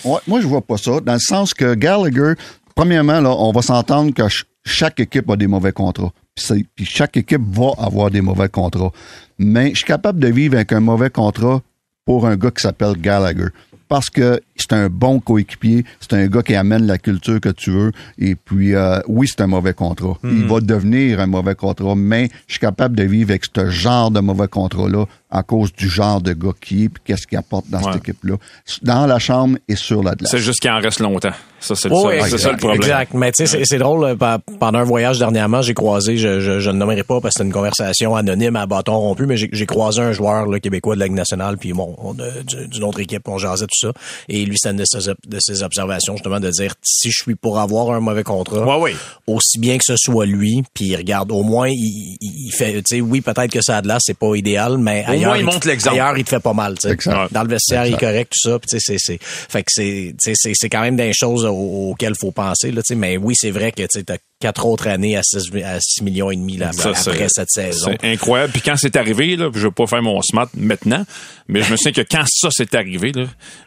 Ouais, 0.04 0.20
moi, 0.28 0.42
je 0.42 0.48
vois 0.48 0.62
pas 0.62 0.78
ça, 0.78 1.00
dans 1.00 1.14
le 1.14 1.20
sens 1.20 1.54
que 1.54 1.74
Gallagher, 1.74 2.34
premièrement, 2.76 3.20
là, 3.22 3.32
on 3.38 3.52
va 3.52 3.62
s'entendre 3.62 4.14
que 4.14 4.24
ch- 4.24 4.46
chaque 4.66 5.00
équipe 5.00 5.30
a 5.30 5.36
des 5.36 5.48
mauvais 5.48 5.72
contrats. 5.72 6.12
Puis 6.76 6.86
chaque 6.86 7.16
équipe 7.18 7.42
va 7.52 7.72
avoir 7.78 8.12
des 8.12 8.20
mauvais 8.22 8.50
contrats. 8.50 8.92
Mais 9.40 9.70
je 9.72 9.76
suis 9.78 9.86
capable 9.86 10.20
de 10.20 10.28
vivre 10.28 10.56
avec 10.56 10.72
un 10.74 10.82
mauvais 10.82 11.10
contrat 11.10 11.62
pour 12.06 12.28
un 12.28 12.36
gars 12.36 12.52
qui 12.52 12.62
s'appelle 12.62 12.96
Gallagher. 13.00 13.48
Parce 13.88 14.10
que 14.10 14.42
c'est 14.56 14.74
un 14.74 14.90
bon 14.90 15.20
coéquipier, 15.20 15.86
c'est 16.00 16.14
un 16.14 16.28
gars 16.28 16.42
qui 16.42 16.56
amène 16.56 16.86
la 16.86 16.98
culture 16.98 17.40
que 17.40 17.50
tu 17.50 17.72
veux. 17.72 17.92
Et 18.18 18.36
puis, 18.36 18.74
euh, 18.74 19.00
oui, 19.08 19.28
c'est 19.28 19.42
un 19.42 19.48
mauvais 19.48 19.74
contrat. 19.74 20.18
Il 20.24 20.46
va 20.46 20.60
devenir 20.60 21.20
un 21.20 21.28
mauvais 21.28 21.56
contrat, 21.56 21.96
mais 21.96 22.30
je 22.48 22.54
suis 22.54 22.60
capable 22.60 22.96
de 22.96 23.04
vivre 23.04 23.32
avec 23.32 23.44
ce 23.46 23.70
genre 23.70 24.12
de 24.12 24.20
mauvais 24.20 24.48
contrat-là 24.48 25.06
à 25.38 25.44
cause 25.44 25.74
du 25.74 25.90
genre 25.90 26.22
de 26.22 26.34
gars 26.34 26.52
qui 26.62 26.86
est 26.86 26.90
puis 26.90 27.02
qu'est-ce 27.06 27.28
qu'il 27.28 27.38
apporte 27.38 27.70
dans 27.70 27.80
Ouais. 27.80 27.94
cette 27.94 28.02
équipe-là. 28.08 28.36
Dans 28.82 29.06
la 29.06 29.20
chambre 29.20 29.58
et 29.68 29.76
sur 29.76 30.02
la 30.04 30.16
glace. 30.16 30.32
C'est 30.32 30.38
juste 30.40 30.60
qu'il 30.60 30.72
en 30.72 30.80
reste 30.80 31.00
longtemps. 31.00 31.32
Ça, 31.60 31.74
c'est 31.76 31.90
Oh, 31.92 32.10
ça 32.38 32.52
le 32.52 32.58
problème. 32.58 32.82
Exact. 32.82 33.14
Mais 33.16 33.32
tu 33.32 33.46
sais, 33.46 33.58
c'est- 33.58 33.66
c'est 33.66 33.78
drôle. 33.80 34.04
euh, 34.06 34.38
Pendant 34.60 34.80
un 34.80 34.84
voyage 34.84 35.18
dernièrement, 35.20 35.62
j'ai 35.62 35.74
croisé, 35.74 36.16
je, 36.18 36.40
je, 36.40 36.60
je 36.60 36.70
ne 36.70 36.78
nommerai 36.78 37.04
pas 37.04 37.20
parce 37.22 37.34
que 37.34 37.40
c'est 37.40 37.44
une 37.46 37.52
conversation 37.54 38.16
anonyme 38.16 38.56
à 38.56 38.66
bâton 38.68 38.98
rompu, 39.00 39.26
mais 39.26 39.36
j'ai 39.38 39.50
j'ai 39.52 39.66
croisé 39.66 40.02
un 40.02 40.12
joueur 40.12 40.46
là, 40.48 40.60
québécois 40.60 40.96
de 40.96 41.00
la 41.00 41.06
Ligue 41.08 41.16
nationale, 41.16 41.58
puis 41.58 41.74
bon, 41.74 41.96
d'une 42.72 42.84
autre 42.84 43.00
équipe, 43.00 43.28
on 43.28 43.38
jasait 43.38 43.66
tout 43.66 43.88
ça. 43.88 43.92
Et 44.30 44.46
lui, 44.46 44.58
c'est 44.60 44.70
une 44.72 44.78
de 44.78 44.86
ses, 44.86 45.10
de 45.28 45.40
ses 45.40 45.64
observations, 45.64 46.14
justement, 46.16 46.40
de 46.40 46.50
dire 46.52 46.74
si 46.84 47.10
je 47.12 47.22
suis 47.24 47.36
pour 47.36 47.60
avoir 47.60 47.92
un 47.92 48.00
mauvais 48.00 48.24
contrat, 48.24 48.64
Ouais, 48.66 48.82
ouais. 48.92 48.96
aussi 49.28 49.58
bien 49.60 49.78
que 49.78 49.84
ce 49.86 49.96
soit 49.98 50.26
lui, 50.26 50.64
puis 50.74 50.96
regarde, 50.96 51.32
au 51.32 51.44
moins, 51.44 51.68
il, 51.70 52.52
fait, 52.56 52.74
tu 52.84 52.98
sais, 52.98 53.02
oui, 53.02 53.22
peut-être 53.22 53.52
que 53.52 53.62
ça 53.62 53.78
a 53.78 53.82
de 53.82 53.88
là, 53.88 53.98
c'est 54.00 54.18
pas 54.18 54.36
idéal, 54.36 54.78
mais 54.78 55.04
moins, 55.26 55.38
il 55.38 55.46
montre 55.46 55.68
l'exemple. 55.68 55.96
Ailleurs, 55.96 56.18
il 56.18 56.24
te 56.24 56.30
fait 56.30 56.40
pas 56.40 56.54
mal, 56.54 56.76
tu 56.76 56.88
sais. 56.88 56.94
Exact. 56.94 57.32
Dans 57.34 57.44
le 57.44 57.50
vestiaire, 57.50 57.86
il 57.86 57.94
est 57.94 58.00
correct, 58.00 58.32
tout 58.42 58.50
ça. 58.50 58.60
Puis, 58.60 58.68
tu 58.70 58.80
sais, 58.80 58.98
c'est, 58.98 58.98
c'est, 59.00 59.20
fait 59.24 59.64
que 59.64 59.72
c'est, 59.72 60.16
tu 60.22 60.32
sais, 60.32 60.34
c'est, 60.36 60.52
c'est 60.56 60.70
quand 60.70 60.82
même 60.82 60.96
des 60.96 61.12
choses 61.14 61.46
au- 61.46 61.92
auxquelles 61.92 62.16
faut 62.16 62.32
penser, 62.32 62.72
là, 62.72 62.82
tu 62.82 62.88
sais. 62.94 62.96
Mais 62.96 63.18
oui, 63.18 63.34
c'est 63.36 63.52
vrai 63.52 63.72
que, 63.72 63.82
tu 63.84 63.88
sais, 63.92 64.04
t'as 64.04 64.18
quatre 64.46 64.66
autres 64.66 64.88
années 64.88 65.18
à 65.18 65.22
6, 65.24 65.50
à 65.64 65.80
6 65.80 66.04
millions 66.04 66.30
et 66.30 66.36
demi, 66.36 66.58
là, 66.58 66.72
Ça, 66.72 66.94
c'est- 66.94 67.10
après 67.10 67.26
cette 67.30 67.50
saison. 67.50 67.92
C'est 68.00 68.08
incroyable. 68.12 68.52
Puis 68.52 68.62
quand 68.62 68.76
c'est 68.78 68.96
arrivé, 68.96 69.36
là, 69.36 69.50
je 69.54 69.60
veux 69.62 69.72
pas 69.72 69.88
faire 69.88 70.04
mon 70.04 70.22
smart 70.22 70.48
maintenant, 70.56 71.04
mais 71.48 71.64
je 71.64 71.72
me 71.72 71.78
souviens 71.78 71.92
que 71.94 72.08
quand 72.10 72.24
ça 72.28 72.50
s'est 72.52 72.76
arrivé, 72.76 73.12
là, 73.12 73.24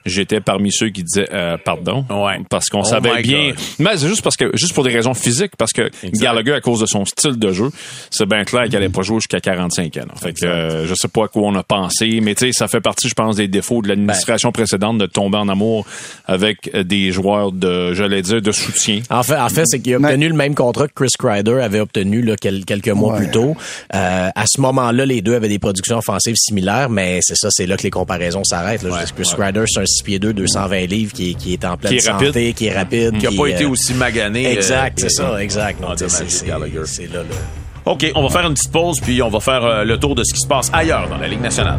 j'étais 0.06 0.40
parmi 0.40 0.70
ceux 0.72 0.90
qui 0.90 1.02
disaient 1.02 1.28
euh, 1.32 1.56
pardon. 1.64 2.04
Ouais. 2.10 2.38
Parce 2.48 2.68
qu'on 2.68 2.80
Oh 2.80 2.84
savait 2.84 3.22
bien. 3.22 3.48
God. 3.48 3.56
Mais 3.80 3.96
c'est 3.96 4.06
juste 4.08 4.22
parce 4.22 4.36
que 4.36 4.50
juste 4.56 4.72
pour 4.72 4.84
des 4.84 4.92
raisons 4.92 5.14
physiques, 5.14 5.52
parce 5.58 5.72
que 5.72 5.90
Gallagher, 6.14 6.52
à 6.52 6.60
cause 6.60 6.80
de 6.80 6.86
son 6.86 7.04
style 7.04 7.38
de 7.38 7.52
jeu, 7.52 7.70
c'est 8.10 8.26
bien 8.26 8.44
clair 8.44 8.64
qu'il 8.66 8.76
allait 8.76 8.88
pas 8.88 9.02
jouer 9.02 9.18
jusqu'à 9.18 9.40
45 9.40 9.96
ans. 9.96 10.00
là. 10.08 10.14
Fait 10.20 10.32
que 10.32 10.44
euh, 10.46 10.86
je 10.86 10.94
sais 10.94 11.08
pas 11.08 11.24
à 11.24 11.28
quoi 11.28 11.42
on 11.42 11.54
a 11.56 11.62
pensé, 11.64 12.20
mais 12.22 12.34
tu 12.36 12.46
sais, 12.46 12.52
ça 12.52 12.68
fait 12.68 12.80
partie, 12.80 13.08
je 13.08 13.14
pense, 13.14 13.36
des 13.36 13.48
défauts 13.48 13.82
de 13.82 13.88
l'administration 13.88 14.52
précédente 14.52 14.98
de 14.98 15.06
tomber 15.06 15.38
en 15.38 15.48
amour 15.48 15.86
avec 16.26 16.70
euh, 16.74 16.84
des 16.84 17.10
joueurs 17.10 17.52
de, 17.52 17.92
j'allais 17.94 18.22
dire, 18.22 18.40
de 18.42 18.52
soutien. 18.52 19.00
En 19.10 19.22
fait, 19.22 19.36
en 19.36 19.48
fait, 19.48 19.64
c'est 19.66 19.80
qu'il 19.80 19.94
a 19.94 19.96
obtenu 19.96 20.28
le 20.28 20.34
même 20.34 20.54
contrat 20.54 20.67
que 20.72 20.92
Chris 20.94 21.10
Kreider 21.18 21.60
avait 21.62 21.80
obtenu 21.80 22.22
là, 22.22 22.34
quel- 22.40 22.64
quelques 22.64 22.88
mois 22.88 23.14
Ouais. 23.14 23.18
plus 23.20 23.30
tôt. 23.30 23.56
Euh, 23.94 24.28
à 24.34 24.44
ce 24.46 24.60
moment-là, 24.60 25.06
les 25.06 25.20
deux 25.22 25.34
avaient 25.34 25.48
des 25.48 25.58
productions 25.58 25.98
offensives 25.98 26.36
similaires, 26.36 26.88
mais 26.90 27.20
c'est 27.22 27.36
ça, 27.36 27.48
c'est 27.50 27.66
là 27.66 27.76
que 27.76 27.82
les 27.82 27.90
comparaisons 27.90 28.44
s'arrêtent. 28.44 28.84
Chris 29.16 29.30
Kreider, 29.36 29.64
c'est 29.66 29.80
un 29.80 29.86
6 29.86 30.02
pieds 30.02 30.18
2, 30.18 30.32
220 30.32 30.86
livres 30.86 31.12
qui, 31.12 31.30
est- 31.30 31.34
qui 31.34 31.52
est 31.54 31.64
en 31.64 31.76
pleine 31.76 31.92
Qui 31.98 32.06
est 32.06 32.10
rapide. 32.10 32.26
santé, 32.28 32.52
qui 32.52 32.66
est 32.66 32.74
rapide. 32.76 33.18
Qui 33.18 33.26
a 33.26 33.30
qui, 33.30 33.36
pas 33.36 33.46
été 33.46 33.64
euh, 33.64 33.68
aussi 33.68 33.94
magané. 33.94 34.46
euh, 34.46 34.52
Exact, 34.52 34.98
c'est 35.00 35.08
ça, 35.10 35.42
exact. 35.42 35.80
Ah, 35.86 35.94
c'est- 35.96 36.46
Gallagher. 36.46 36.80
c'est 36.84 37.02
c'est 37.06 37.12
là, 37.12 37.20
là. 37.20 37.36
OK, 37.84 38.10
on 38.14 38.22
va 38.22 38.28
faire 38.28 38.46
une 38.46 38.54
petite 38.54 38.70
pause, 38.72 39.00
puis 39.00 39.22
on 39.22 39.28
va 39.30 39.40
faire 39.40 39.64
euh, 39.64 39.84
le 39.84 39.98
tour 39.98 40.14
de 40.14 40.22
ce 40.24 40.34
qui 40.34 40.40
se 40.40 40.46
passe 40.46 40.70
ailleurs 40.72 41.08
dans 41.08 41.16
la 41.16 41.26
Ligue 41.28 41.40
nationale. 41.40 41.78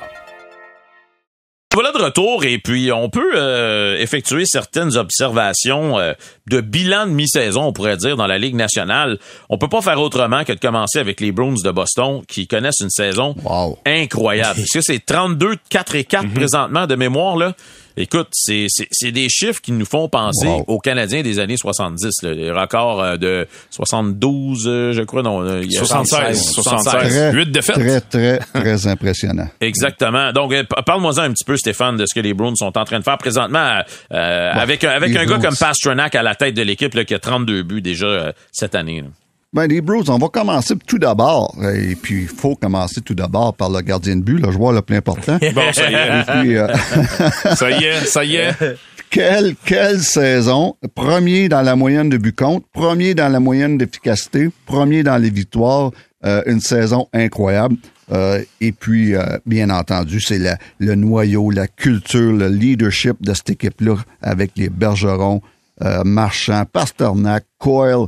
Voilà 1.73 1.93
de 1.93 1.97
retour 2.03 2.43
et 2.43 2.57
puis 2.57 2.91
on 2.91 3.09
peut 3.09 3.31
euh, 3.35 3.97
effectuer 3.97 4.43
certaines 4.45 4.97
observations 4.97 5.97
euh, 5.99 6.11
de 6.49 6.59
bilan 6.59 7.05
de 7.07 7.11
mi-saison, 7.11 7.63
on 7.63 7.71
pourrait 7.73 7.95
dire, 7.95 8.17
dans 8.17 8.27
la 8.27 8.37
Ligue 8.37 8.55
nationale. 8.55 9.17
On 9.49 9.57
peut 9.57 9.69
pas 9.69 9.81
faire 9.81 9.99
autrement 10.01 10.43
que 10.43 10.51
de 10.51 10.59
commencer 10.59 10.99
avec 10.99 11.21
les 11.21 11.31
Bruins 11.31 11.55
de 11.63 11.71
Boston 11.71 12.23
qui 12.27 12.45
connaissent 12.45 12.81
une 12.81 12.89
saison 12.89 13.35
Wow. 13.43 13.79
incroyable. 13.85 14.55
Parce 14.57 14.71
que 14.73 14.81
c'est 14.81 14.99
32, 15.05 15.55
4 15.69 15.95
et 15.95 16.03
4 16.03 16.33
présentement 16.33 16.87
de 16.87 16.95
mémoire, 16.95 17.37
là. 17.37 17.53
Écoute, 17.97 18.27
c'est, 18.31 18.65
c'est, 18.69 18.87
c'est 18.91 19.11
des 19.11 19.27
chiffres 19.29 19.59
qui 19.61 19.71
nous 19.71 19.85
font 19.85 20.07
penser 20.09 20.47
Wow. 20.47 20.63
aux 20.67 20.79
Canadiens 20.79 21.21
des 21.21 21.39
années 21.39 21.57
70. 21.57 22.23
Là. 22.23 22.33
Les 22.33 22.51
records 22.51 23.01
euh, 23.01 23.17
de 23.17 23.47
72, 23.69 24.67
euh, 24.67 24.93
je 24.93 25.01
crois, 25.01 25.21
non. 25.21 25.41
euh, 25.41 25.61
il 25.63 25.71
y 25.71 25.77
a 25.77 25.79
76, 25.79 26.41
76. 26.53 26.93
Très, 27.13 27.31
Huit 27.33 27.51
défaites. 27.51 27.75
Très, 27.75 28.01
très, 28.01 28.39
très 28.53 28.87
impressionnant. 28.87 29.47
Exactement. 29.61 30.31
Donc, 30.31 30.53
euh, 30.53 30.63
p- 30.63 30.81
parle-moi-en 30.85 31.17
un 31.19 31.31
petit 31.31 31.43
peu, 31.45 31.57
Stéphane, 31.57 31.97
de 31.97 32.05
ce 32.05 32.13
que 32.15 32.19
les 32.21 32.33
Bruins 32.33 32.55
sont 32.55 32.77
en 32.77 32.83
train 32.85 32.99
de 32.99 33.03
faire 33.03 33.17
présentement 33.17 33.81
euh, 34.13 34.51
avec, 34.53 34.83
avec 34.83 35.15
un 35.15 35.25
gars 35.25 35.39
comme 35.39 35.55
Pasternak 35.55 36.15
à 36.15 36.23
la 36.23 36.35
tête 36.35 36.53
de 36.55 36.61
l'équipe 36.61 36.93
là, 36.93 37.03
qui 37.05 37.13
a 37.13 37.19
32 37.19 37.63
buts 37.63 37.81
déjà 37.81 38.05
euh, 38.05 38.31
cette 38.51 38.75
année. 38.75 39.01
là. 39.01 39.07
Ben, 39.53 39.67
les 39.67 39.81
Bruins, 39.81 40.03
on 40.07 40.17
va 40.17 40.29
commencer 40.29 40.75
tout 40.87 40.97
d'abord. 40.97 41.53
Et 41.75 41.95
puis, 41.95 42.21
il 42.21 42.27
faut 42.29 42.55
commencer 42.55 43.01
tout 43.01 43.13
d'abord 43.13 43.53
par 43.53 43.69
le 43.69 43.81
gardien 43.81 44.15
de 44.15 44.21
but, 44.21 44.39
le 44.39 44.49
joueur 44.49 44.71
le 44.71 44.81
plus 44.81 44.95
important. 44.95 45.37
Bon, 45.53 45.73
ça 45.73 45.91
y 45.91 45.93
est. 45.93 46.41
Puis, 46.41 46.57
euh, 46.57 46.67
ça 47.55 47.69
y 47.69 47.83
est, 47.83 48.05
ça 48.05 48.23
y 48.23 48.35
est. 48.37 48.53
quelle, 49.09 49.55
quelle 49.65 49.99
saison? 49.99 50.77
Premier 50.95 51.49
dans 51.49 51.61
la 51.63 51.75
moyenne 51.75 52.07
de 52.07 52.17
buts 52.17 52.31
contre, 52.31 52.65
premier 52.71 53.13
dans 53.13 53.27
la 53.27 53.41
moyenne 53.41 53.77
d'efficacité, 53.77 54.49
premier 54.65 55.03
dans 55.03 55.17
les 55.17 55.29
victoires. 55.29 55.91
Euh, 56.23 56.43
une 56.45 56.61
saison 56.61 57.07
incroyable. 57.13 57.77
Euh, 58.11 58.43
et 58.59 58.71
puis, 58.71 59.15
euh, 59.15 59.39
bien 59.45 59.71
entendu, 59.71 60.21
c'est 60.21 60.39
le 60.79 60.95
noyau, 60.95 61.49
la 61.49 61.67
culture, 61.67 62.31
le 62.31 62.47
leadership 62.47 63.17
de 63.21 63.33
cette 63.33 63.49
équipe-là 63.49 63.95
avec 64.21 64.51
les 64.55 64.69
Bergerons, 64.69 65.41
euh, 65.83 66.03
Marchand, 66.03 66.63
Pasternak, 66.71 67.43
Coyle, 67.57 68.05
euh, 68.05 68.07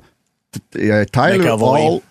Tyler. 0.71 1.49
Hall, 1.49 2.01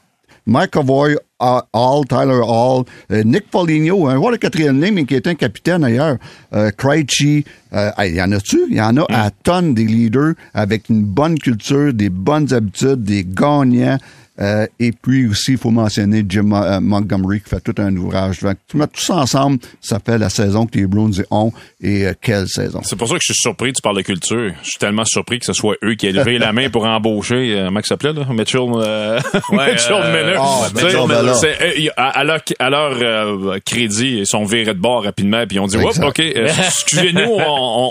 McAvoy, 0.46 1.16
Hall, 1.38 1.62
Hall, 1.72 2.05
Tyler 2.05 2.40
Hall, 2.42 2.85
euh, 3.11 3.22
Nick 3.24 3.44
Foligno, 3.50 4.09
un 4.09 4.16
joueur 4.16 4.33
de 4.33 4.37
quatrième 4.37 4.83
ligne, 4.83 4.94
mais 4.94 5.05
qui 5.05 5.14
est 5.14 5.26
un 5.26 5.35
capitaine 5.35 5.85
ailleurs, 5.85 6.16
euh, 6.52 6.70
Krejci, 6.76 7.44
euh, 7.72 7.90
il 8.00 8.16
y 8.16 8.22
en 8.22 8.33
a-tu? 8.33 8.59
Il 8.68 8.76
y 8.76 8.81
en 8.81 8.96
a 8.96 9.07
à 9.09 9.31
tonnes 9.31 9.74
des 9.74 9.85
leaders 9.85 10.35
avec 10.55 10.88
une 10.88 11.02
bonne 11.02 11.38
culture, 11.38 11.92
des 11.92 12.11
bonnes 12.11 12.52
habitudes, 12.52 13.02
des 13.05 13.24
gagnants. 13.24 13.98
Euh, 14.40 14.66
et 14.81 14.92
puis 14.92 15.27
aussi, 15.29 15.53
il 15.53 15.59
faut 15.59 15.71
mentionner 15.71 16.25
Jim 16.27 16.53
euh, 16.53 16.81
Montgomery 16.81 17.42
qui 17.42 17.51
fait 17.51 17.61
tout 17.61 17.75
un 17.79 17.95
ouvrage. 17.97 18.40
Donc, 18.40 18.57
tu 18.66 18.79
mets 18.79 18.87
tout 18.87 19.01
ça 19.01 19.16
ensemble, 19.16 19.59
ça 19.81 19.99
fait 20.05 20.16
la 20.16 20.31
saison 20.31 20.64
que 20.66 20.79
les 20.79 20.87
Bruins 20.87 21.11
ont. 21.31 21.53
Et 21.83 22.07
euh, 22.07 22.14
quelle 22.21 22.49
saison! 22.49 22.81
C'est 22.83 22.97
pour 22.97 23.09
ça 23.09 23.14
que 23.14 23.21
je 23.23 23.33
suis 23.35 23.40
surpris, 23.42 23.73
tu 23.75 23.83
parles 23.83 23.97
de 23.99 24.03
culture. 24.03 24.53
Je 24.62 24.68
suis 24.71 24.79
tellement 24.79 25.05
surpris 25.05 25.38
que 25.38 25.45
ce 25.45 25.53
soit 25.53 25.77
eux 25.85 25.95
qui 25.97 26.07
aient 26.07 26.12
levé 26.12 26.38
la 26.38 26.53
main 26.55 26.71
pour 26.71 26.87
embaucher, 26.87 27.55
euh, 27.55 27.66
comment 27.66 27.81
il 27.81 27.87
s'appelait, 27.87 28.14
là? 28.14 28.23
Mitchell, 28.31 28.61
euh, 28.75 29.21
Mitchell 29.53 29.97
Miller. 30.12 30.71
Tu 30.75 30.79
sais, 30.81 30.85
Mitchell 30.87 31.01
Miller. 31.09 31.40
euh, 31.45 31.88
à, 31.99 32.09
à 32.21 32.25
leur, 32.25 32.40
à 32.59 32.71
leur, 32.71 32.92
euh, 33.03 33.59
crédit, 33.66 34.18
ils 34.21 34.27
sont 34.27 34.45
virés 34.45 34.73
de 34.73 34.81
bord 34.81 35.05
rapidement, 35.05 35.45
puis 35.47 35.57
ils 35.57 35.61
ont 35.61 35.66
dit, 35.66 35.77
Oups. 35.77 35.99
OK, 36.01 36.21
excusez-nous, 36.66 37.21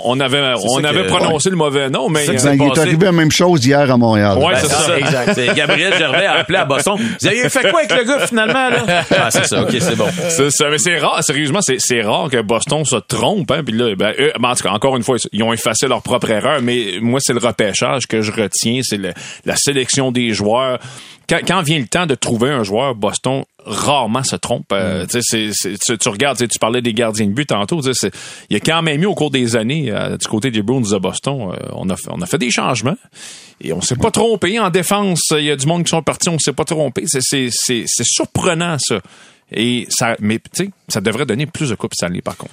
on, 0.04 0.18
avait, 0.20 0.54
on 0.68 0.82
avait 0.82 1.02
que- 1.04 1.08
prononcé 1.08 1.50
le 1.50 1.56
mauvais 1.56 1.88
nom, 1.88 2.08
mais... 2.08 2.24
C'est 2.26 2.44
euh, 2.46 2.50
Ben, 2.56 2.64
il 2.64 2.72
est 2.72 2.78
arrivé 2.80 3.04
la 3.06 3.12
même 3.12 3.30
chose 3.30 3.64
hier 3.64 3.88
à 3.90 3.96
Montréal. 3.96 4.38
Ouais, 4.38 4.54
Ben, 4.54 4.58
c'est 4.60 4.66
c'est 4.68 4.74
ça. 4.74 4.82
ça, 4.86 4.98
exact. 4.98 5.32
C'est 5.34 5.54
Gabriel 5.54 5.92
Gervais 5.98 6.26
a 6.32 6.38
appelé 6.40 6.58
à 6.58 6.64
Boston. 6.64 6.96
Vous 6.98 7.26
avez 7.26 7.48
fait 7.48 7.70
quoi 7.70 7.80
avec 7.80 7.96
le 7.96 8.04
gars 8.04 8.26
finalement 8.26 8.68
là? 8.68 9.04
Ah, 9.10 9.30
c'est 9.30 9.46
ça. 9.46 9.62
OK, 9.62 9.74
c'est 9.78 9.96
bon. 9.96 10.08
C'est 10.28 10.50
ça, 10.50 10.68
mais 10.70 10.78
c'est 10.78 10.98
rare, 10.98 11.22
sérieusement, 11.22 11.60
c'est, 11.62 11.76
c'est 11.78 12.02
rare 12.02 12.28
que 12.30 12.40
Boston 12.40 12.84
se 12.84 12.96
trompe, 12.96 13.50
hein, 13.50 13.62
puis 13.64 13.76
là, 13.76 13.94
ben, 13.94 14.12
eux, 14.18 14.32
ben, 14.38 14.50
en 14.50 14.54
tout 14.54 14.64
cas, 14.64 14.70
encore 14.70 14.96
une 14.96 15.02
fois, 15.02 15.16
ils 15.32 15.42
ont 15.42 15.52
effacé 15.52 15.86
leur 15.86 16.02
propre 16.02 16.30
erreur, 16.30 16.60
mais 16.62 16.98
moi, 17.00 17.20
c'est 17.22 17.32
le 17.32 17.40
repêchage 17.40 18.06
que 18.06 18.22
je 18.22 18.32
retiens, 18.32 18.80
c'est 18.82 18.98
la 18.98 19.56
sélection 19.56 20.12
des 20.12 20.32
joueurs. 20.32 20.78
Quand, 21.32 21.40
quand 21.46 21.62
vient 21.62 21.78
le 21.78 21.86
temps 21.86 22.04
de 22.04 22.14
trouver 22.14 22.50
un 22.50 22.62
joueur, 22.62 22.94
Boston 22.94 23.44
rarement 23.64 24.22
se 24.22 24.36
trompe. 24.36 24.66
Euh, 24.72 25.06
c'est- 25.08 25.78
tu, 25.82 25.96
tu 25.96 26.08
regardes, 26.10 26.36
tu 26.36 26.58
parlais 26.58 26.82
des 26.82 26.92
gardiens 26.92 27.26
de 27.26 27.32
but 27.32 27.46
tantôt, 27.46 27.80
il 27.80 28.10
y 28.50 28.56
a 28.56 28.60
quand 28.60 28.82
même 28.82 29.02
eu 29.02 29.06
au 29.06 29.14
cours 29.14 29.30
des 29.30 29.56
années, 29.56 29.90
euh, 29.90 30.18
du 30.18 30.26
côté 30.26 30.50
des 30.50 30.60
Bruins 30.60 30.82
de 30.82 30.98
Boston, 30.98 31.52
euh, 31.52 31.68
on, 31.72 31.88
a 31.88 31.96
fait, 31.96 32.08
on 32.10 32.20
a 32.20 32.26
fait 32.26 32.36
des 32.36 32.50
changements. 32.50 32.98
Et 33.62 33.72
on 33.72 33.80
s'est 33.80 33.96
pas 33.96 34.10
trompé. 34.10 34.58
En 34.58 34.68
défense, 34.68 35.22
il 35.30 35.44
y 35.44 35.50
a 35.50 35.56
du 35.56 35.66
monde 35.66 35.84
qui 35.84 35.90
sont 35.90 36.02
partis, 36.02 36.28
on 36.28 36.38
s'est 36.38 36.52
pas 36.52 36.64
trompé. 36.64 37.04
C'est, 37.06 37.48
surprenant, 37.88 38.76
ça. 38.78 39.00
Et 39.50 39.86
ça, 39.88 40.16
mais 40.20 40.38
ça 40.88 41.00
devrait 41.00 41.24
donner 41.24 41.46
plus 41.46 41.70
de 41.70 41.76
coupes 41.76 41.94
Stanley, 41.94 42.20
par 42.20 42.36
contre. 42.36 42.52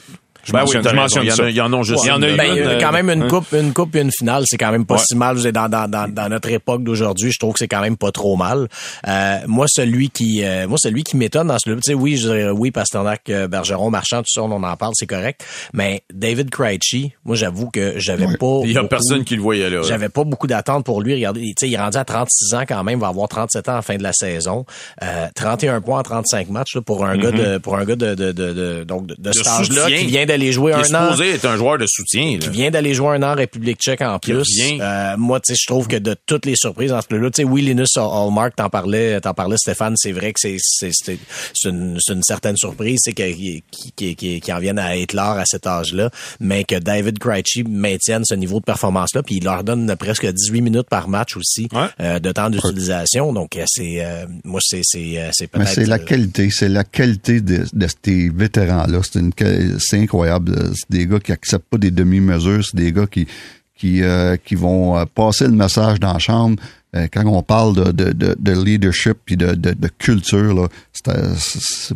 Je 0.50 0.54
Ben 0.54 0.60
oui, 0.60 0.66
mentionne, 0.66 0.82
t'as 0.82 0.90
je 0.90 0.96
raison. 0.96 1.02
mentionne 1.02 1.24
Il 1.24 1.28
y 1.28 1.32
en 1.32 1.36
ça. 1.36 1.44
a- 1.44 1.50
il 1.50 1.56
y 1.56 1.62
en 1.62 1.74
a 1.74 1.84
juste 1.84 2.04
Il 2.04 2.08
y 2.08 2.12
en 2.12 2.22
a 2.24 2.28
une. 2.28 2.34
eu 2.34 2.38
Ben, 2.38 2.52
une, 2.56 2.60
euh, 2.64 2.80
quand 2.80 2.92
même 2.92 3.10
une 3.10 3.24
hein? 3.24 3.28
coupe, 3.28 3.54
une 3.54 3.72
coupe 3.74 3.96
et 3.96 4.02
une 4.02 4.12
finale, 4.12 4.44
c'est 4.48 4.58
quand 4.58 4.72
même 4.72 4.86
pas 4.86 4.96
Ouais. 4.96 5.02
si 5.08 5.16
mal. 5.16 5.38
Dans, 5.40 5.70
dans, 5.70 5.88
dans, 5.90 6.12
dans 6.12 6.30
notre 6.30 6.50
époque 6.50 6.84
d'aujourd'hui, 6.84 7.32
je 7.32 7.38
trouve 7.38 7.54
que 7.54 7.60
c'est 7.60 7.68
quand 7.68 7.82
même 7.82 7.98
pas 7.98 8.12
trop 8.12 8.36
mal. 8.36 8.68
Euh, 9.08 9.38
moi, 9.48 9.68
celui 9.70 10.10
qui, 10.10 10.44
euh, 10.44 10.68
moi, 10.68 10.78
celui 10.82 11.04
qui 11.04 11.18
m'étonne 11.18 11.48
dans 11.48 11.58
ce, 11.60 11.70
tu 11.70 11.78
sais, 11.84 11.94
oui, 11.94 12.18
je 12.18 12.28
dirais, 12.28 12.50
oui, 12.50 12.72
Pasternak, 12.72 13.22
euh, 13.30 13.48
Bergeron, 13.48 13.90
Marchand, 13.92 14.20
tout 14.20 14.26
ça, 14.34 14.42
on 14.42 14.52
en 14.52 14.76
parle, 14.78 14.94
c'est 14.96 15.06
correct. 15.08 15.46
Mais 15.74 16.02
David 16.14 16.50
Krejci, 16.50 17.14
moi, 17.26 17.36
j'avoue 17.36 17.70
que 17.70 17.94
j'avais 17.98 18.26
pas. 18.38 18.60
Il 18.64 18.72
y 18.72 18.78
a 18.78 18.82
beaucoup- 18.82 18.90
personne 18.90 19.24
qui 19.24 19.36
le 19.36 19.42
voyait 19.42 19.70
là. 19.70 19.82
J'avais 19.84 20.10
pas 20.10 20.24
beaucoup 20.24 20.48
d'attentes 20.48 20.84
pour 20.86 21.02
lui. 21.02 21.14
Regardez, 21.14 21.42
tu 21.42 21.54
sais, 21.60 21.68
il 21.68 21.74
est 21.74 21.78
rendu 21.78 21.98
à 21.98 22.06
36 22.06 22.54
ans 22.56 22.64
quand 22.68 22.84
même, 22.84 23.00
va 23.00 23.08
avoir 23.10 23.28
37 23.30 23.70
ans 23.70 23.74
à 23.74 23.76
la 23.76 23.82
fin 23.82 23.98
de 23.98 24.04
la 24.04 24.14
saison. 24.14 24.66
Euh, 25.04 25.28
31 25.36 25.82
points 25.82 26.00
en 26.00 26.04
35 26.04 26.50
matchs 26.50 26.76
là, 26.76 26.82
pour 26.82 27.06
un 27.06 27.18
gars 27.18 27.32
de 27.32 27.58
pour 27.60 27.78
un 27.78 27.86
gars 27.86 27.96
de 27.96 28.16
de 28.16 28.32
de, 28.32 28.54
de- 28.54 28.84
donc 28.84 29.06
de, 29.08 29.16
de 29.18 29.32
qui 29.32 30.06
vient 30.08 30.26
d'aller 30.26 30.39
jouer 30.52 30.74
Qui 30.74 30.80
est 30.92 30.96
un 30.96 31.02
an 31.08 31.12
supposé 31.12 31.32
être 31.36 31.46
un 31.46 31.58
joueur 31.58 31.78
de 31.78 31.86
soutien. 31.88 32.34
là. 32.34 32.38
qui 32.40 32.50
vient 32.50 32.72
d'aller 32.72 32.94
jouer 32.94 33.16
un 33.18 33.24
an 33.24 33.32
en 33.32 33.36
République 33.36 33.78
tchèque 33.80 34.02
en 34.02 34.18
plus. 34.20 34.48
Euh, 34.80 35.16
moi, 35.18 35.40
tu 35.40 35.54
sais, 35.54 35.60
je 35.62 35.68
trouve 35.68 35.88
que 35.88 35.96
de 35.98 36.16
toutes 36.26 36.46
les 36.46 36.56
surprises 36.56 36.92
dans 36.92 37.02
ce 37.02 37.16
là 37.16 37.30
tu 37.30 37.42
sais, 37.42 37.44
oui, 37.44 37.62
Linus 37.62 37.98
Hallmark, 37.98 38.56
t'en 38.56 38.70
parlais, 38.70 39.20
t'en 39.22 39.34
parlais, 39.34 39.58
Stéphane, 39.58 39.94
c'est 39.98 40.12
vrai 40.12 40.34
que 40.34 40.40
c'est 40.40 40.58
c'est 40.60 40.92
c'est 40.94 41.18
c'est 41.54 41.70
une, 41.70 41.98
c'est 42.00 42.14
une 42.14 42.24
certaine 42.24 42.58
surprise, 42.58 42.98
c'est 43.04 43.14
qu'il 43.14 43.62
qui, 43.72 44.16
qui, 44.16 44.40
qui 44.42 44.54
en 44.54 44.60
viennent 44.60 44.80
à 44.80 44.98
être 44.98 45.14
l'art 45.14 45.38
à 45.38 45.44
cet 45.46 45.68
âge-là, 45.68 46.10
mais 46.40 46.64
que 46.64 46.76
David 46.80 47.20
Krejci 47.20 47.64
maintienne 47.64 48.24
ce 48.26 48.36
niveau 48.36 48.60
de 48.60 48.66
performance-là, 48.66 49.24
puis 49.24 49.36
il 49.38 49.44
leur 49.44 49.64
donne 49.64 49.96
presque 49.98 50.26
18 50.26 50.62
minutes 50.62 50.90
par 50.90 51.08
match 51.08 51.36
aussi 51.38 51.68
Ouais. 51.74 51.88
euh, 52.02 52.20
de 52.20 52.32
temps 52.32 52.50
d'utilisation. 52.50 53.34
Donc, 53.34 53.56
euh, 53.58 53.64
c'est 53.68 53.98
euh, 54.04 54.26
moi, 54.44 54.60
c'est 54.64 54.82
c'est 54.84 55.30
c'est 55.34 55.50
Mais 55.56 55.64
peut-être. 55.66 55.74
c'est 55.76 55.86
la 55.86 56.00
qualité, 56.00 56.50
c'est 56.52 56.70
la 56.70 56.84
qualité 56.84 57.42
de, 57.42 57.66
de 57.74 57.88
ces 58.04 58.30
vétérans-là. 58.30 59.00
C'est 59.04 59.20
une, 59.20 59.32
c'est 59.80 59.98
incroyable. 60.00 60.29
C'est 60.76 60.90
des 60.90 61.08
gars 61.08 61.20
qui 61.20 61.32
acceptent 61.32 61.70
pas 61.70 61.78
des 61.78 61.92
demi-mesures. 61.92 62.64
C'est 62.64 62.78
des 62.78 62.92
gars 62.92 63.08
qui 63.08 63.28
qui 63.76 64.04
euh, 64.04 64.36
qui 64.38 64.56
vont 64.56 64.98
euh, 64.98 65.06
passer 65.06 65.46
le 65.46 65.54
message 65.54 66.00
dans 66.00 66.14
la 66.14 66.20
chambre. 66.20 66.62
Euh, 66.96 67.08
quand 67.14 67.24
on 67.26 67.44
parle 67.44 67.76
de, 67.76 67.92
de, 67.92 68.12
de, 68.14 68.36
de 68.40 68.64
leadership 68.64 69.18
puis 69.24 69.38
de, 69.38 69.54
de, 69.54 69.88
culture, 70.00 70.56
là, 70.56 70.68
euh, 71.10 71.36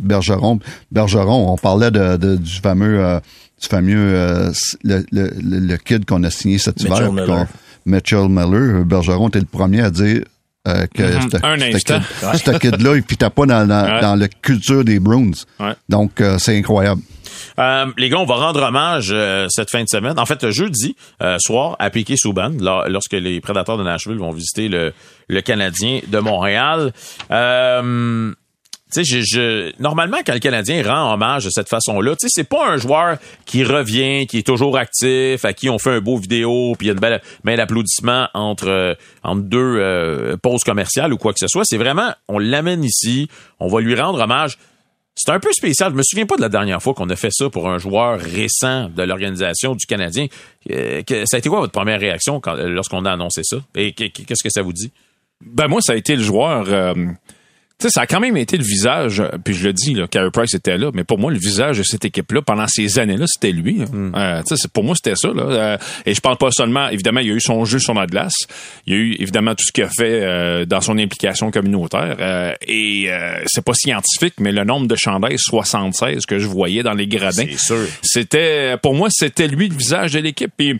Bergeron. 0.00 0.60
Bergeron, 0.92 1.52
on 1.52 1.56
parlait 1.56 1.90
de, 1.90 2.36
du 2.36 2.60
fameux 2.60 3.00
euh, 3.04 3.18
du 3.60 3.66
fameux 3.68 3.96
euh, 4.14 4.52
le, 4.84 5.04
le, 5.10 5.32
le, 5.42 5.58
le 5.58 5.76
kid 5.78 6.04
qu'on 6.04 6.22
a 6.22 6.30
signé 6.30 6.58
cet 6.58 6.76
Mitchell 6.84 7.08
hiver. 7.08 7.12
Miller. 7.12 7.46
Mitchell 7.86 8.28
Miller. 8.28 8.84
Bergeron 8.84 9.28
était 9.28 9.40
le 9.40 9.46
premier 9.46 9.80
à 9.80 9.90
dire 9.90 10.22
euh, 10.66 10.86
que 10.94 11.02
kid- 11.18 11.38
ce 12.44 12.58
kid-là, 12.58 12.96
il 12.96 13.02
fitait 13.08 13.30
pas 13.30 13.46
dans, 13.46 13.66
dans, 13.66 13.84
Ouais. 13.84 14.00
dans 14.00 14.14
la 14.16 14.28
culture 14.28 14.84
des 14.84 14.98
Bruins. 15.00 15.30
Ouais. 15.60 15.74
Donc, 15.88 16.20
euh, 16.20 16.38
c'est 16.38 16.56
incroyable. 16.58 17.02
Euh, 17.58 17.86
les 17.98 18.08
gars, 18.08 18.18
on 18.18 18.24
va 18.24 18.34
rendre 18.36 18.62
hommage 18.62 19.10
euh, 19.12 19.46
cette 19.48 19.70
fin 19.70 19.82
de 19.82 19.88
semaine. 19.88 20.18
En 20.18 20.26
fait, 20.26 20.50
jeudi 20.50 20.96
euh, 21.22 21.36
soir 21.38 21.76
à 21.78 21.90
Piquet 21.90 22.16
Souban, 22.16 22.50
lorsque 22.88 23.12
les 23.12 23.40
prédateurs 23.40 23.76
de 23.78 23.84
Nashville 23.84 24.18
vont 24.18 24.32
visiter 24.32 24.68
le, 24.68 24.92
le 25.28 25.40
Canadien 25.40 26.00
de 26.06 26.18
Montréal. 26.18 26.92
Sais, 29.02 29.04
je, 29.04 29.72
normalement, 29.80 30.18
quand 30.24 30.34
le 30.34 30.38
Canadien 30.40 30.82
rend 30.86 31.12
hommage 31.14 31.44
de 31.44 31.50
cette 31.50 31.68
façon-là, 31.68 32.12
tu 32.16 32.26
sais, 32.26 32.28
c'est 32.30 32.48
pas 32.48 32.68
un 32.68 32.76
joueur 32.76 33.18
qui 33.44 33.64
revient, 33.64 34.26
qui 34.26 34.38
est 34.38 34.46
toujours 34.46 34.76
actif, 34.78 35.44
à 35.44 35.52
qui 35.52 35.68
on 35.68 35.78
fait 35.78 35.90
un 35.90 36.00
beau 36.00 36.16
vidéo, 36.16 36.74
puis 36.78 36.86
il 36.86 36.88
y 36.88 36.90
a 36.90 36.94
une 36.94 37.00
belle 37.00 37.20
main 37.42 37.56
d'applaudissement 37.56 38.28
entre 38.34 38.68
euh, 38.68 38.94
entre 39.22 39.42
deux 39.42 39.58
euh, 39.78 40.36
pauses 40.36 40.64
commerciales 40.64 41.12
ou 41.12 41.16
quoi 41.16 41.32
que 41.32 41.38
ce 41.40 41.48
soit. 41.48 41.62
C'est 41.64 41.78
vraiment, 41.78 42.12
on 42.28 42.38
l'amène 42.38 42.84
ici, 42.84 43.28
on 43.60 43.68
va 43.68 43.80
lui 43.80 43.94
rendre 43.94 44.20
hommage. 44.20 44.58
C'est 45.16 45.30
un 45.30 45.38
peu 45.38 45.52
spécial. 45.52 45.92
Je 45.92 45.96
me 45.96 46.02
souviens 46.02 46.26
pas 46.26 46.34
de 46.34 46.40
la 46.42 46.48
dernière 46.48 46.82
fois 46.82 46.92
qu'on 46.92 47.08
a 47.08 47.14
fait 47.14 47.30
ça 47.30 47.48
pour 47.48 47.68
un 47.68 47.78
joueur 47.78 48.18
récent 48.18 48.88
de 48.88 49.02
l'organisation 49.04 49.76
du 49.76 49.86
Canadien. 49.86 50.26
Euh, 50.72 51.02
ça 51.26 51.36
a 51.36 51.38
été 51.38 51.48
quoi 51.48 51.60
votre 51.60 51.72
première 51.72 52.00
réaction 52.00 52.40
lorsqu'on 52.66 53.04
a 53.04 53.12
annoncé 53.12 53.42
ça? 53.44 53.58
Et 53.76 53.92
que- 53.92 54.08
que- 54.08 54.22
qu'est-ce 54.22 54.42
que 54.42 54.50
ça 54.50 54.62
vous 54.62 54.72
dit? 54.72 54.90
Ben 55.46 55.68
moi, 55.68 55.80
ça 55.82 55.92
a 55.92 55.96
été 55.96 56.16
le 56.16 56.22
joueur. 56.22 56.66
Tu 57.76 57.88
sais, 57.88 57.90
ça 57.90 58.02
a 58.02 58.06
quand 58.06 58.20
même 58.20 58.36
été 58.36 58.56
le 58.56 58.62
visage, 58.62 59.20
euh, 59.20 59.30
puis 59.44 59.52
je 59.52 59.64
le 59.66 59.72
dis, 59.72 59.94
là, 59.94 60.06
Carey 60.06 60.30
Price 60.32 60.54
était 60.54 60.78
là, 60.78 60.90
mais 60.94 61.02
pour 61.02 61.18
moi, 61.18 61.32
le 61.32 61.38
visage 61.38 61.78
de 61.78 61.82
cette 61.82 62.04
équipe-là, 62.04 62.40
pendant 62.40 62.66
ces 62.68 62.98
années-là, 63.00 63.26
c'était 63.26 63.50
lui. 63.52 63.82
hein. 63.82 64.12
Euh, 64.16 64.40
tu 64.42 64.50
sais, 64.50 64.62
c'est- 64.62 64.72
pour 64.72 64.84
moi, 64.84 64.94
c'était 64.94 65.16
ça. 65.16 65.28
Là. 65.34 65.42
Euh, 65.42 65.76
et 66.06 66.14
je 66.14 66.20
parle 66.20 66.36
pas 66.36 66.50
seulement, 66.52 66.88
évidemment, 66.88 67.20
il 67.20 67.26
y 67.26 67.30
a 67.30 67.34
eu 67.34 67.40
son 67.40 67.64
jeu 67.64 67.80
sur 67.80 67.92
la 67.94 68.06
glace, 68.06 68.34
il 68.86 68.92
y 68.92 68.96
a 68.96 69.00
eu 69.00 69.16
évidemment 69.18 69.54
tout 69.56 69.64
ce 69.66 69.72
qu'il 69.72 69.82
a 69.84 69.88
fait 69.88 70.22
euh, 70.22 70.64
dans 70.66 70.80
son 70.80 70.98
implication 70.98 71.50
communautaire. 71.50 72.16
euh, 72.20 72.52
et 72.66 73.06
euh, 73.10 73.42
c'est 73.46 73.64
pas 73.64 73.74
scientifique, 73.74 74.34
mais 74.38 74.52
le 74.52 74.62
nombre 74.64 74.86
de 74.86 74.96
chandails 74.96 75.38
76 75.38 76.26
que 76.26 76.38
je 76.38 76.46
voyais 76.46 76.82
dans 76.84 76.94
les 76.94 77.08
gradins, 77.08 77.44
c'était, 78.02 78.76
pour 78.82 78.94
moi, 78.94 79.08
c'était 79.10 79.48
lui 79.48 79.68
le 79.68 79.74
visage 79.76 80.12
de 80.12 80.20
l'équipe. 80.20 80.52
Puis, 80.56 80.78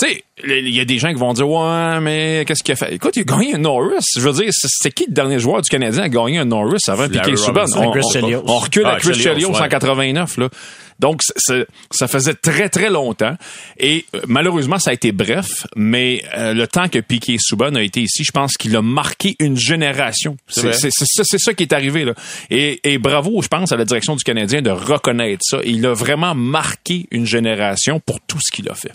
tu 0.00 0.06
sais, 0.06 0.24
il 0.46 0.74
y 0.74 0.80
a 0.80 0.84
des 0.84 0.98
gens 0.98 1.08
qui 1.08 1.18
vont 1.18 1.32
dire 1.34 1.48
ouais, 1.48 2.00
mais 2.00 2.44
qu'est-ce 2.46 2.62
qu'il 2.62 2.72
a 2.72 2.76
fait? 2.76 2.94
Écoute, 2.94 3.16
il 3.16 3.20
a 3.20 3.24
gagné 3.24 3.54
un 3.54 3.58
Norris. 3.58 4.04
Je 4.16 4.20
veux 4.20 4.32
dire, 4.32 4.50
c'est 4.52 4.92
qui 4.92 5.06
le 5.06 5.12
dernier 5.12 5.38
joueur 5.38 5.60
du 5.62 5.68
Canadien 5.68 6.04
à 6.04 6.08
gagner 6.08 6.38
un 6.38 6.44
Norris 6.46 6.78
avant 6.88 7.08
Piquet 7.08 7.36
Subban? 7.36 7.64
On, 7.76 7.90
Chris 7.90 8.02
on- 8.22 8.42
on 8.46 8.58
recule 8.58 8.84
Ah, 8.86 8.94
à 8.94 8.96
Chris 8.98 9.14
Chelios, 9.14 9.22
Chelios 9.34 9.50
ouais. 9.52 9.60
en 9.62 9.68
89 9.68 10.36
là. 10.38 10.48
Donc 10.98 11.22
ça 11.90 12.08
faisait 12.08 12.34
très 12.34 12.68
très 12.68 12.90
longtemps 12.90 13.34
et 13.78 14.04
euh, 14.14 14.20
malheureusement 14.28 14.78
ça 14.78 14.90
a 14.90 14.92
été 14.92 15.12
bref, 15.12 15.66
mais 15.74 16.22
euh, 16.36 16.52
le 16.52 16.66
temps 16.66 16.88
que 16.90 16.98
Piquet 16.98 17.36
Subban 17.40 17.74
a 17.74 17.82
été 17.82 18.02
ici, 18.02 18.22
je 18.22 18.32
pense 18.32 18.58
qu'il 18.58 18.76
a 18.76 18.82
marqué 18.82 19.34
une 19.38 19.56
génération. 19.58 20.36
C'est 20.48 20.72
ça, 20.74 21.22
c'est 21.24 21.38
ça 21.40 21.54
qui 21.54 21.62
est 21.62 21.72
arrivé 21.72 22.04
là. 22.04 22.12
Et, 22.50 22.80
et 22.84 22.98
bravo, 22.98 23.40
je 23.40 23.48
pense 23.48 23.72
à 23.72 23.76
la 23.78 23.86
direction 23.86 24.14
du 24.14 24.24
Canadien 24.24 24.60
de 24.60 24.70
reconnaître 24.70 25.40
ça. 25.42 25.58
Il 25.64 25.86
a 25.86 25.94
vraiment 25.94 26.34
marqué 26.34 27.06
une 27.10 27.24
génération 27.26 27.98
pour 28.04 28.20
tout 28.20 28.38
ce 28.40 28.54
qu'il 28.54 28.68
a 28.68 28.74
fait. 28.74 28.92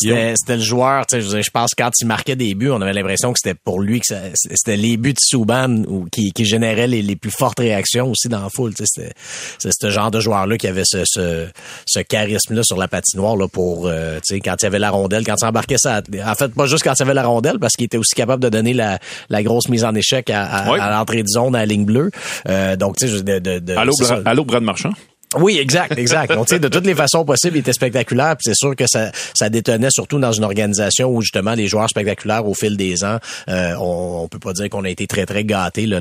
C'était 0.00 0.34
c'était 0.36 0.56
le 0.56 0.62
joueur, 0.62 1.06
tu 1.06 1.20
sais, 1.22 1.42
je, 1.42 1.50
pense 1.50 1.70
quand 1.76 1.90
il 2.00 2.06
marquait 2.06 2.36
des 2.36 2.54
buts, 2.54 2.70
on 2.70 2.80
avait 2.80 2.92
l'impression 2.92 3.32
que 3.32 3.38
c'était 3.42 3.58
pour 3.58 3.80
lui 3.80 4.00
que 4.00 4.06
ça- 4.06 4.20
c'était 4.34 4.76
les 4.76 4.96
buts 4.96 5.12
de 5.14 5.18
Souban 5.20 5.82
ou 5.88 6.06
qui, 6.10 6.32
qui 6.32 6.44
généraient 6.44 6.86
les, 6.86 7.02
les 7.02 7.16
plus 7.16 7.30
fortes 7.30 7.58
réactions 7.58 8.10
aussi 8.10 8.28
dans 8.28 8.40
la 8.42 8.48
foule. 8.50 8.74
tu 8.74 8.84
sais, 8.86 8.92
C'était 9.02 9.12
c'est 9.58 9.70
ce 9.80 9.90
genre 9.90 10.10
de 10.10 10.20
joueur-là 10.20 10.56
qui 10.58 10.66
avait 10.66 10.84
ce, 10.84 11.02
ce, 11.04 11.46
ce 11.86 12.00
charisme-là 12.00 12.62
sur 12.62 12.76
la 12.76 12.88
patinoire 12.88 13.36
là, 13.36 13.48
pour, 13.48 13.86
euh, 13.86 14.16
tu 14.26 14.34
sais, 14.34 14.40
quand 14.40 14.54
il 14.60 14.64
y 14.64 14.66
avait 14.66 14.78
la 14.78 14.90
rondelle, 14.90 15.24
quand 15.24 15.36
il 15.40 15.44
embarquait 15.44 15.78
ça. 15.78 16.00
En 16.24 16.34
fait, 16.34 16.54
pas 16.54 16.66
juste 16.66 16.84
quand 16.84 16.94
il 16.94 17.00
y 17.00 17.02
avait 17.02 17.14
la 17.14 17.26
rondelle, 17.26 17.58
parce 17.58 17.74
qu'il 17.74 17.84
était 17.86 17.98
aussi 17.98 18.14
capable 18.14 18.42
de 18.42 18.48
donner 18.48 18.72
la, 18.74 18.98
la 19.28 19.42
grosse 19.42 19.68
mise 19.68 19.84
en 19.84 19.94
échec 19.94 20.30
à, 20.30 20.44
à, 20.44 20.72
Oui. 20.72 20.78
à 20.80 20.90
l'entrée 20.90 21.22
de 21.22 21.28
zone 21.28 21.54
à 21.56 21.60
la 21.60 21.66
ligne 21.66 21.84
bleue. 21.84 22.10
Euh, 22.48 22.76
donc, 22.76 22.96
tu 22.96 23.08
sais, 23.08 23.22
de, 23.22 23.38
de, 23.38 23.58
de, 23.58 23.74
Allô. 23.74 23.92
Bra- 24.00 24.20
allô 24.24 24.44
Brad 24.44 24.62
Marchand? 24.62 24.92
Oui, 25.36 25.58
exact, 25.58 25.98
exact. 25.98 26.32
Donc, 26.32 26.46
tu 26.46 26.54
sais, 26.54 26.58
de 26.60 26.68
toutes 26.68 26.86
les 26.86 26.94
façons 26.94 27.24
possibles, 27.24 27.56
il 27.56 27.60
était 27.60 27.72
spectaculaire. 27.74 28.36
Puis 28.36 28.44
c'est 28.46 28.54
sûr 28.56 28.74
que 28.74 28.86
ça, 28.86 29.10
ça 29.34 29.50
détonnait 29.50 29.90
surtout 29.90 30.18
dans 30.18 30.32
une 30.32 30.44
organisation 30.44 31.08
où 31.10 31.20
justement 31.20 31.52
les 31.54 31.66
joueurs 31.68 31.88
spectaculaires 31.90 32.46
au 32.46 32.54
fil 32.54 32.76
des 32.78 33.04
ans, 33.04 33.18
euh, 33.50 33.74
on, 33.78 34.22
on 34.24 34.28
peut 34.28 34.38
pas 34.38 34.52
dire 34.54 34.70
qu'on 34.70 34.84
a 34.84 34.88
été 34.88 35.06
très 35.06 35.26
très 35.26 35.44
gâtés 35.44 35.84
là. 35.86 36.00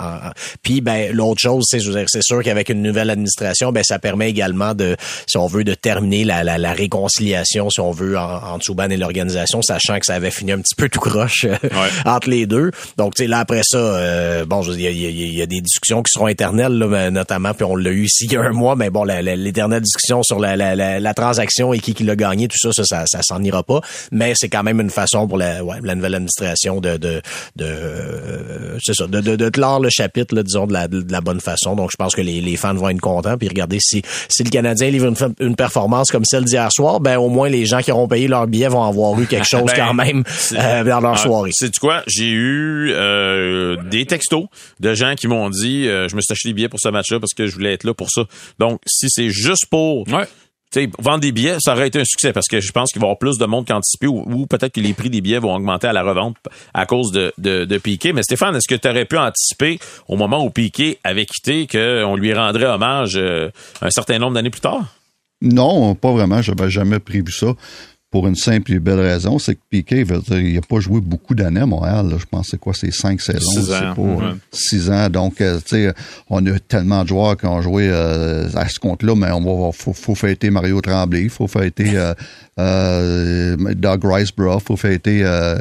En- 0.00 0.04
en- 0.04 0.30
Puis 0.62 0.80
ben 0.80 1.14
l'autre 1.14 1.40
chose, 1.40 1.64
c'est, 1.68 1.78
sûr 2.22 2.42
qu'avec 2.42 2.68
une 2.70 2.82
nouvelle 2.82 3.10
administration, 3.10 3.70
ben 3.72 3.84
ça 3.84 3.98
permet 4.00 4.28
également 4.30 4.74
de, 4.74 4.96
si 5.28 5.36
on 5.36 5.46
veut, 5.46 5.62
de 5.64 5.74
terminer 5.74 6.24
la, 6.24 6.42
la, 6.42 6.58
la 6.58 6.72
réconciliation, 6.72 7.70
si 7.70 7.80
on 7.80 7.92
veut, 7.92 8.18
en- 8.18 8.42
entre 8.54 8.64
Souban 8.64 8.90
et 8.90 8.96
l'organisation, 8.96 9.62
sachant 9.62 9.98
que 10.00 10.06
ça 10.06 10.14
avait 10.14 10.30
fini 10.32 10.50
un 10.52 10.58
petit 10.60 10.74
peu 10.74 10.88
tout 10.88 10.98
croche 11.00 11.44
euh, 11.44 11.56
entre 12.04 12.28
les 12.30 12.46
deux. 12.46 12.72
Donc, 12.96 13.14
tu 13.14 13.22
sais, 13.22 13.28
là 13.28 13.38
après 13.38 13.62
ça, 13.64 13.78
euh, 13.78 14.44
bon, 14.44 14.62
il 14.62 14.80
y 14.80 14.86
a, 14.86 14.90
il 14.90 15.00
y 15.00 15.06
a- 15.06 15.10
il 15.10 15.34
y 15.34 15.42
a 15.42 15.46
des 15.46 15.60
discussions 15.60 16.02
qui 16.02 16.10
seront 16.12 16.26
éternelles, 16.28 16.72
là, 16.78 17.10
notamment, 17.12 17.54
puis 17.54 17.64
on 17.64 17.76
l'a 17.76 17.91
eu 17.92 18.04
ici 18.04 18.26
il 18.26 18.32
y 18.32 18.36
a 18.36 18.42
un 18.42 18.52
mois, 18.52 18.76
mais 18.76 18.90
bon, 18.90 19.04
l'éternelle 19.04 19.80
discussion 19.82 20.22
sur 20.22 20.38
la, 20.38 20.56
la, 20.56 20.74
la, 20.74 21.00
la 21.00 21.14
transaction 21.14 21.72
et 21.72 21.78
qui, 21.80 21.94
qui 21.94 22.04
l'a 22.04 22.16
gagné, 22.16 22.48
tout 22.48 22.58
ça, 22.58 22.72
ça, 22.72 22.84
ça, 22.84 23.04
ça 23.06 23.22
s'en 23.22 23.42
ira 23.42 23.62
pas. 23.62 23.80
Mais 24.10 24.32
c'est 24.36 24.48
quand 24.48 24.62
même 24.62 24.80
une 24.80 24.90
façon 24.90 25.26
pour 25.28 25.38
la, 25.38 25.64
ouais, 25.64 25.76
la 25.82 25.94
nouvelle 25.94 26.14
administration 26.14 26.80
de, 26.80 26.96
de, 26.96 27.22
de 27.56 27.64
euh, 27.64 28.78
c'est 28.82 28.94
ça, 28.94 29.06
de, 29.06 29.20
de, 29.20 29.36
de 29.36 29.48
clore 29.48 29.80
le 29.80 29.90
chapitre, 29.90 30.34
là, 30.34 30.42
disons, 30.42 30.66
de 30.66 30.72
la, 30.72 30.88
de 30.88 31.04
la 31.10 31.20
bonne 31.20 31.40
façon. 31.40 31.76
Donc, 31.76 31.90
je 31.92 31.96
pense 31.96 32.14
que 32.14 32.20
les, 32.20 32.40
les 32.40 32.56
fans 32.56 32.74
vont 32.74 32.88
être 32.88 33.00
contents. 33.00 33.36
Puis 33.36 33.48
regardez, 33.48 33.78
si, 33.80 34.02
si 34.28 34.44
le 34.44 34.50
Canadien 34.50 34.90
livre 34.90 35.06
une, 35.06 35.34
une 35.40 35.56
performance 35.56 36.10
comme 36.10 36.24
celle 36.24 36.44
d'hier 36.44 36.70
soir, 36.72 37.00
ben 37.00 37.16
au 37.18 37.28
moins 37.28 37.48
les 37.48 37.66
gens 37.66 37.80
qui 37.80 37.92
auront 37.92 38.08
payé 38.08 38.28
leur 38.28 38.46
billet 38.46 38.68
vont 38.68 38.84
avoir 38.84 39.18
eu 39.20 39.26
quelque 39.26 39.46
chose 39.50 39.70
Ben, 39.76 39.86
quand 39.86 39.94
même 39.94 40.24
euh, 40.52 40.84
dans 40.84 41.00
leur 41.00 41.14
Ah, 41.14 41.16
soirée. 41.16 41.50
C'est 41.52 41.76
quoi? 41.78 42.02
J'ai 42.06 42.30
eu 42.30 42.92
euh, 42.92 43.76
des 43.90 44.06
textos 44.06 44.46
de 44.80 44.94
gens 44.94 45.14
qui 45.14 45.28
m'ont 45.28 45.50
dit 45.50 45.88
euh, 45.88 46.08
je 46.08 46.16
me 46.16 46.20
suis 46.20 46.32
acheté 46.32 46.48
des 46.50 46.54
billets 46.54 46.68
pour 46.68 46.80
ce 46.80 46.88
match-là 46.88 47.20
parce 47.20 47.34
que 47.34 47.46
je 47.46 47.54
voulais 47.54 47.72
être 47.72 47.81
là 47.84 47.94
pour 47.94 48.10
ça. 48.10 48.24
Donc, 48.58 48.80
si 48.86 49.06
c'est 49.08 49.30
juste 49.30 49.66
pour 49.70 50.06
Ouais. 50.08 50.26
vendre 50.98 51.20
des 51.20 51.32
billets, 51.32 51.56
ça 51.60 51.72
aurait 51.74 51.88
été 51.88 52.00
un 52.00 52.04
succès 52.04 52.32
parce 52.32 52.46
que 52.48 52.60
je 52.60 52.72
pense 52.72 52.90
qu'il 52.92 53.00
va 53.00 53.06
y 53.06 53.08
avoir 53.08 53.18
plus 53.18 53.36
de 53.36 53.44
monde 53.44 53.66
qu'anticipé 53.66 54.06
ou, 54.06 54.22
ou 54.26 54.46
peut-être 54.46 54.72
que 54.72 54.80
les 54.80 54.94
prix 54.94 55.10
des 55.10 55.20
billets 55.20 55.38
vont 55.38 55.54
augmenter 55.54 55.86
à 55.86 55.92
la 55.92 56.02
revente 56.02 56.36
à 56.72 56.86
cause 56.86 57.12
de, 57.12 57.32
de, 57.36 57.64
de 57.66 57.78
Piqué. 57.78 58.12
Mais 58.14 58.22
Stéphane, 58.22 58.56
est-ce 58.56 58.66
que 58.68 58.80
tu 58.80 58.88
aurais 58.88 59.04
pu 59.04 59.18
anticiper 59.18 59.78
au 60.08 60.16
moment 60.16 60.42
où 60.44 60.48
Piqué 60.50 60.98
avait 61.04 61.26
quitté 61.26 61.66
qu'on 61.66 62.16
lui 62.16 62.32
rendrait 62.32 62.66
hommage 62.66 63.16
euh, 63.16 63.50
un 63.82 63.90
certain 63.90 64.18
nombre 64.18 64.34
d'années 64.34 64.48
plus 64.50 64.62
tard? 64.62 64.86
Non, 65.42 65.94
pas 65.96 66.12
vraiment. 66.12 66.40
J'avais 66.40 66.70
jamais 66.70 67.00
prévu 67.00 67.32
ça. 67.32 67.48
Pour 68.12 68.28
une 68.28 68.36
simple 68.36 68.72
et 68.74 68.78
belle 68.78 69.00
raison, 69.00 69.38
c'est 69.40 69.54
que 69.54 69.60
Piquet, 69.70 70.04
il 70.30 70.54
n'a 70.54 70.60
pas 70.60 70.78
joué 70.80 71.00
beaucoup 71.00 71.34
d'années 71.34 71.62
à 71.62 71.66
Montréal. 71.66 72.08
là. 72.10 72.16
Je 72.20 72.26
pense 72.30 72.44
que 72.46 72.50
c'est 72.52 72.60
quoi, 72.60 72.74
c'est 72.74 72.92
cinq 72.92 73.20
saisons, 73.22 73.50
Six 73.50 73.72
ans, 73.72 73.94
pas 73.96 74.02
ouais. 74.02 74.32
six 74.52 74.90
ans. 74.90 75.08
Donc, 75.08 75.40
euh, 75.40 75.56
tu 75.64 75.76
sais, 75.76 75.94
on 76.28 76.44
a 76.46 76.58
tellement 76.60 77.02
de 77.04 77.08
joueurs 77.08 77.36
qui 77.38 77.46
ont 77.46 77.62
joué 77.62 77.88
euh, 77.90 78.46
à 78.54 78.68
ce 78.68 78.78
compte-là, 78.78 79.14
mais 79.16 79.30
on 79.32 79.40
va, 79.66 79.72
faut, 79.72 79.94
faut 79.94 80.14
fêter 80.14 80.50
Mario 80.50 80.80
Tremblay, 80.82 81.28
faut 81.30 81.48
fêter 81.48 81.92
euh, 81.96 82.12
euh, 82.58 83.56
Doug 83.74 84.00
Riceborough, 84.04 84.60
faut 84.60 84.76
fêter. 84.76 85.22
Euh, 85.24 85.56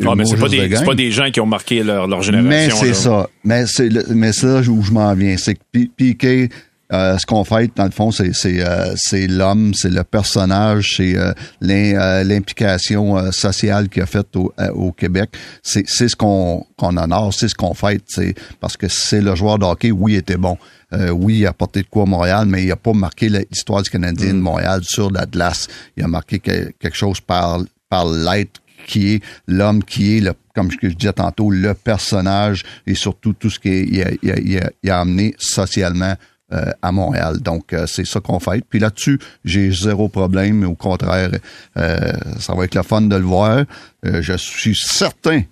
Non, 0.00 0.14
mais 0.16 0.24
c'est 0.24 0.36
pas, 0.36 0.48
des, 0.48 0.68
pas 0.68 0.94
des 0.94 1.10
gens 1.10 1.30
qui 1.30 1.40
ont 1.40 1.46
marqué 1.46 1.82
leur, 1.82 2.06
leur 2.08 2.22
génération. 2.22 2.76
Mais 2.80 2.86
c'est 2.88 2.94
ça. 2.94 3.28
Mais 3.44 3.64
c'est 3.66 3.90
mais 4.10 4.30
là 4.42 4.60
où 4.68 4.82
je 4.82 4.92
m'en 4.92 5.12
viens. 5.14 5.36
C'est 5.36 5.54
que 5.54 5.60
Pi- 5.72 5.90
Piqué, 5.94 6.48
euh, 6.92 7.16
ce 7.18 7.26
qu'on 7.26 7.44
fait, 7.44 7.70
dans 7.76 7.84
le 7.84 7.90
fond, 7.90 8.10
c'est 8.10 8.32
c'est 8.34 8.60
euh, 8.60 8.94
l'homme, 9.28 9.72
c'est 9.74 9.90
le 9.90 10.02
personnage, 10.04 10.94
c'est 10.96 11.16
euh, 11.16 11.32
euh, 11.62 12.24
l'implication 12.24 13.16
euh, 13.16 13.30
sociale 13.30 13.88
qu'il 13.88 14.02
a 14.02 14.06
faite 14.06 14.34
au, 14.36 14.52
au 14.74 14.92
Québec. 14.92 15.30
C'est 15.62 15.84
c'est 15.88 16.08
ce 16.08 16.16
qu'on 16.16 16.66
qu'on 16.76 16.96
honore, 16.96 17.32
c'est 17.32 17.48
ce 17.48 17.54
qu'on 17.54 17.74
fait. 17.74 18.02
C'est 18.08 18.34
parce 18.60 18.76
que 18.76 18.88
c'est 18.88 19.20
le 19.20 19.34
joueur 19.34 19.58
de 19.58 19.64
hockey. 19.64 19.90
Oui, 19.90 20.14
il 20.14 20.16
était 20.16 20.36
bon. 20.36 20.58
Euh, 20.92 21.10
oui, 21.10 21.38
il 21.38 21.46
a 21.46 21.50
apporté 21.50 21.82
de 21.82 21.86
quoi 21.86 22.02
à 22.02 22.06
Montréal, 22.06 22.46
mais 22.48 22.64
il 22.64 22.72
a 22.72 22.76
pas 22.76 22.92
marqué 22.92 23.28
l'histoire 23.28 23.82
du 23.82 23.90
Canadien 23.90 24.34
de 24.34 24.40
Montréal 24.40 24.80
sur 24.82 25.10
la 25.12 25.24
glace. 25.26 25.68
Il 25.96 26.02
a 26.02 26.08
marqué 26.08 26.40
que- 26.40 26.72
quelque 26.80 26.96
chose 26.96 27.20
par 27.20 27.60
par 27.88 28.06
l'être 28.08 28.60
qui 28.86 29.14
est 29.14 29.22
l'homme, 29.46 29.84
qui 29.84 30.16
est, 30.16 30.20
le, 30.20 30.32
comme 30.54 30.70
je 30.70 30.88
disais 30.88 31.12
tantôt, 31.12 31.50
le 31.50 31.74
personnage 31.74 32.64
et 32.86 32.94
surtout 32.94 33.34
tout 33.34 33.50
ce 33.50 33.60
qu'il 33.60 34.02
a, 34.02 34.10
il 34.22 34.30
a, 34.32 34.38
il 34.40 34.58
a- 34.58 34.70
il 34.82 34.90
a 34.90 35.00
amené 35.00 35.34
socialement 35.38 36.14
euh, 36.52 36.70
à 36.82 36.92
Montréal. 36.92 37.38
Donc, 37.40 37.72
euh, 37.72 37.86
c'est 37.86 38.06
ça 38.06 38.20
qu'on 38.20 38.40
fait. 38.40 38.64
Puis 38.68 38.78
là-dessus, 38.78 39.18
j'ai 39.44 39.70
zéro 39.70 40.08
problème. 40.08 40.64
Au 40.64 40.74
contraire, 40.74 41.30
euh, 41.76 42.12
ça 42.38 42.54
va 42.54 42.64
être 42.64 42.74
le 42.74 42.82
fun 42.82 43.02
de 43.02 43.16
le 43.16 43.22
voir. 43.24 43.64
Euh, 44.06 44.22
je 44.22 44.34
suis 44.36 44.74
certain, 44.76 45.42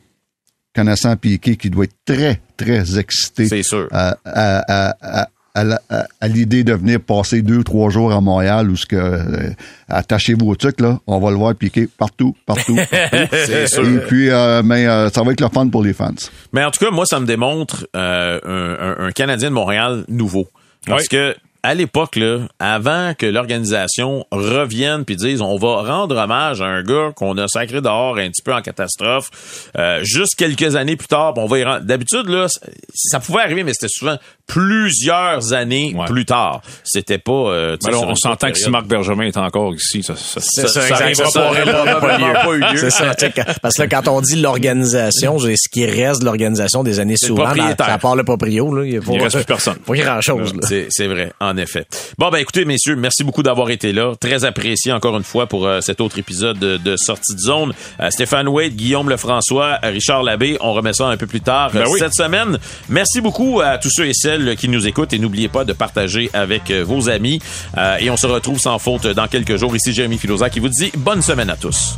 connaissant 0.75 1.17
Piquet, 1.17 1.57
qui 1.57 1.71
doit 1.71 1.85
être 1.85 1.97
très, 2.05 2.41
très 2.57 2.99
excité 2.99 3.47
C'est 3.49 3.63
sûr. 3.63 3.89
à, 3.91 4.17
à- 4.25 4.91
à- 5.01 5.27
à- 5.55 6.29
l'idée 6.29 6.63
de 6.63 6.73
venir 6.73 7.01
passer 7.01 7.43
deux, 7.43 7.65
trois 7.65 7.91
jours 7.91 8.13
à 8.13 8.21
Montréal 8.21 8.71
où 8.71 8.77
ce 8.77 8.87
que 8.87 8.95
euh, 8.95 9.51
attachez-vous 9.89 10.47
au 10.51 10.55
truc, 10.55 10.81
là, 10.81 11.01
on 11.09 11.19
va 11.19 11.31
le 11.31 11.37
voir 11.37 11.53
piquer 11.57 11.89
partout, 11.89 12.37
partout, 12.47 12.77
partout. 13.11 13.17
C'est 13.33 13.67
sûr. 13.67 13.89
Et 13.89 13.99
puis, 14.07 14.31
euh, 14.31 14.63
mais 14.63 14.87
euh, 14.87 15.09
ça 15.11 15.23
va 15.25 15.33
être 15.33 15.41
le 15.41 15.49
fun 15.49 15.67
pour 15.69 15.83
les 15.83 15.95
fans. 15.95 16.15
Mais 16.53 16.63
en 16.63 16.71
tout 16.71 16.85
cas, 16.85 16.93
moi, 16.93 17.07
ça 17.07 17.19
me 17.19 17.27
démontre 17.27 17.89
euh, 17.97 18.39
un- 18.45 19.07
un 19.07 19.11
Canadien 19.11 19.49
de 19.49 19.55
Montréal 19.55 20.05
nouveau. 20.09 20.47
Parce 20.87 21.03
Oui. 21.03 21.09
que 21.09 21.37
à 21.65 21.75
l'époque, 21.75 22.15
là, 22.15 22.47
avant 22.61 23.15
que 23.19 23.27
l'organisation 23.27 24.25
revienne 24.31 25.05
puis 25.05 25.17
dise 25.17 25.43
on 25.43 25.57
va 25.59 25.83
rendre 25.83 26.17
hommage 26.17 26.63
à 26.63 26.67
un 26.67 26.83
gars 26.85 27.11
qu'on 27.17 27.37
a 27.37 27.49
sacré 27.49 27.81
dehors 27.81 28.17
un 28.17 28.29
petit 28.29 28.43
peu 28.43 28.55
en 28.55 28.63
catastrophe, 28.63 29.69
euh, 29.77 30.01
juste 30.05 30.37
quelques 30.37 30.77
années 30.77 30.97
plus 30.97 31.09
tard, 31.09 31.35
on 31.37 31.47
va 31.47 31.59
y 31.59 31.65
rendre. 31.65 31.81
D'habitude, 31.81 32.29
là, 32.29 32.49
ça, 32.49 32.61
ça 32.95 33.21
pouvait 33.21 33.43
arriver, 33.43 33.65
mais 33.65 33.73
c'était 33.75 33.93
souvent 33.93 34.17
plusieurs 34.49 35.53
années 35.53 35.95
Ouais. 35.97 36.07
plus 36.07 36.25
tard. 36.25 36.61
C'était 36.85 37.19
pas. 37.19 37.33
euh, 37.33 37.77
tu 37.77 37.85
sais, 37.87 37.91
Mais 37.97 38.01
là, 38.01 38.07
on 38.11 38.15
s'entend 38.15 38.51
que 38.51 38.59
si. 38.59 38.69
Marc 38.71 38.87
Bergevin 38.87 39.23
est 39.23 39.37
encore 39.37 39.75
ici, 39.75 40.03
ça, 40.03 40.15
ça, 40.17 40.41
C'est 40.41 40.67
ça, 40.69 40.81
ça, 40.83 41.15
ça 41.15 41.41
pas. 41.41 41.49
aurait 41.49 41.63
probablement 41.63 42.33
pas 42.35 42.53
eu 42.55 42.61
lieu. 42.73 42.79
C'est 42.79 42.91
ça, 42.91 43.15
tu 43.15 43.27
sais, 43.27 43.33
quand- 43.35 43.45
parce 43.63 43.77
que 43.77 43.83
là, 43.83 43.89
quand 43.89 44.09
on 44.09 44.21
dit 44.21 44.37
l'organisation, 44.41 45.39
c'est 45.39 45.55
ce 45.57 45.69
qui 45.69 45.87
reste 45.87 46.21
de 46.21 46.25
l'organisation 46.27 46.83
des 46.83 47.01
années 47.01 47.17
le 47.21 47.27
suivantes, 47.27 47.57
à, 47.81 47.99
part 47.99 48.17
le 48.17 48.25
proprio, 48.25 48.75
là, 48.75 48.85
il 48.87 49.01
pas, 49.01 49.13
Il 49.13 49.23
reste 49.23 49.37
plus 49.37 49.45
personne. 49.45 49.77
Pas 49.77 49.95
grand-chose. 49.95 50.55
là. 50.55 50.61
C'est, 50.69 50.87
c'est 50.91 51.07
vrai, 51.07 51.33
en 51.41 51.57
effet. 51.57 51.87
Bon, 52.19 52.31
ben 52.31 52.39
écoutez, 52.39 52.65
messieurs, 52.65 52.97
merci 52.97 53.25
beaucoup 53.25 53.43
d'avoir 53.43 53.71
été 53.71 53.93
là. 53.93 54.15
Très 54.21 54.45
apprécié 54.45 54.93
encore 54.93 55.17
une 55.17 55.25
fois 55.25 55.47
pour 55.47 55.67
euh, 55.67 55.81
cet 55.81 56.01
autre 56.01 56.19
épisode 56.19 56.59
de, 56.59 56.77
de 56.77 56.97
Sortie 56.97 57.35
de 57.35 57.41
zone. 57.41 57.73
Euh, 58.01 58.11
Stéphane 58.11 58.49
Wade, 58.49 58.73
Guillaume 58.75 59.09
Lefrançois, 59.09 59.79
Richard 59.83 60.23
Labbé, 60.23 60.57
on 60.61 60.73
remet 60.73 60.93
ça 60.93 61.07
un 61.07 61.17
peu 61.17 61.27
plus 61.27 61.41
tard 61.41 61.71
Ben 61.73 61.81
euh, 61.83 61.89
oui. 61.91 61.99
cette 61.99 62.15
semaine. 62.15 62.59
Merci 62.89 63.21
beaucoup 63.21 63.61
à 63.61 63.79
tous 63.79 63.91
ceux 63.91 64.07
et 64.07 64.15
celles 64.15 64.38
qui 64.57 64.69
nous 64.69 64.87
écoutent 64.87 65.13
et 65.13 65.19
n'oubliez 65.19 65.49
pas 65.49 65.65
de 65.65 65.73
partager 65.73 66.31
avec 66.33 66.71
euh, 66.71 66.83
vos 66.85 67.09
amis. 67.09 67.41
Euh, 67.77 67.97
et 67.99 68.11
on 68.11 68.17
se 68.17 68.27
retrouve 68.27 68.59
sans 68.59 68.79
faute 68.79 69.07
dans 69.07 69.29
quelques 69.29 69.57
jours. 69.57 69.75
Ici 69.75 69.93
Jérémy 69.93 70.19
Filosa 70.19 70.51
qui 70.51 70.61
vous 70.61 70.69
dit 70.69 70.91
bonne 70.97 71.23
semaine 71.23 71.51
à 71.51 71.57
tous. 71.57 71.97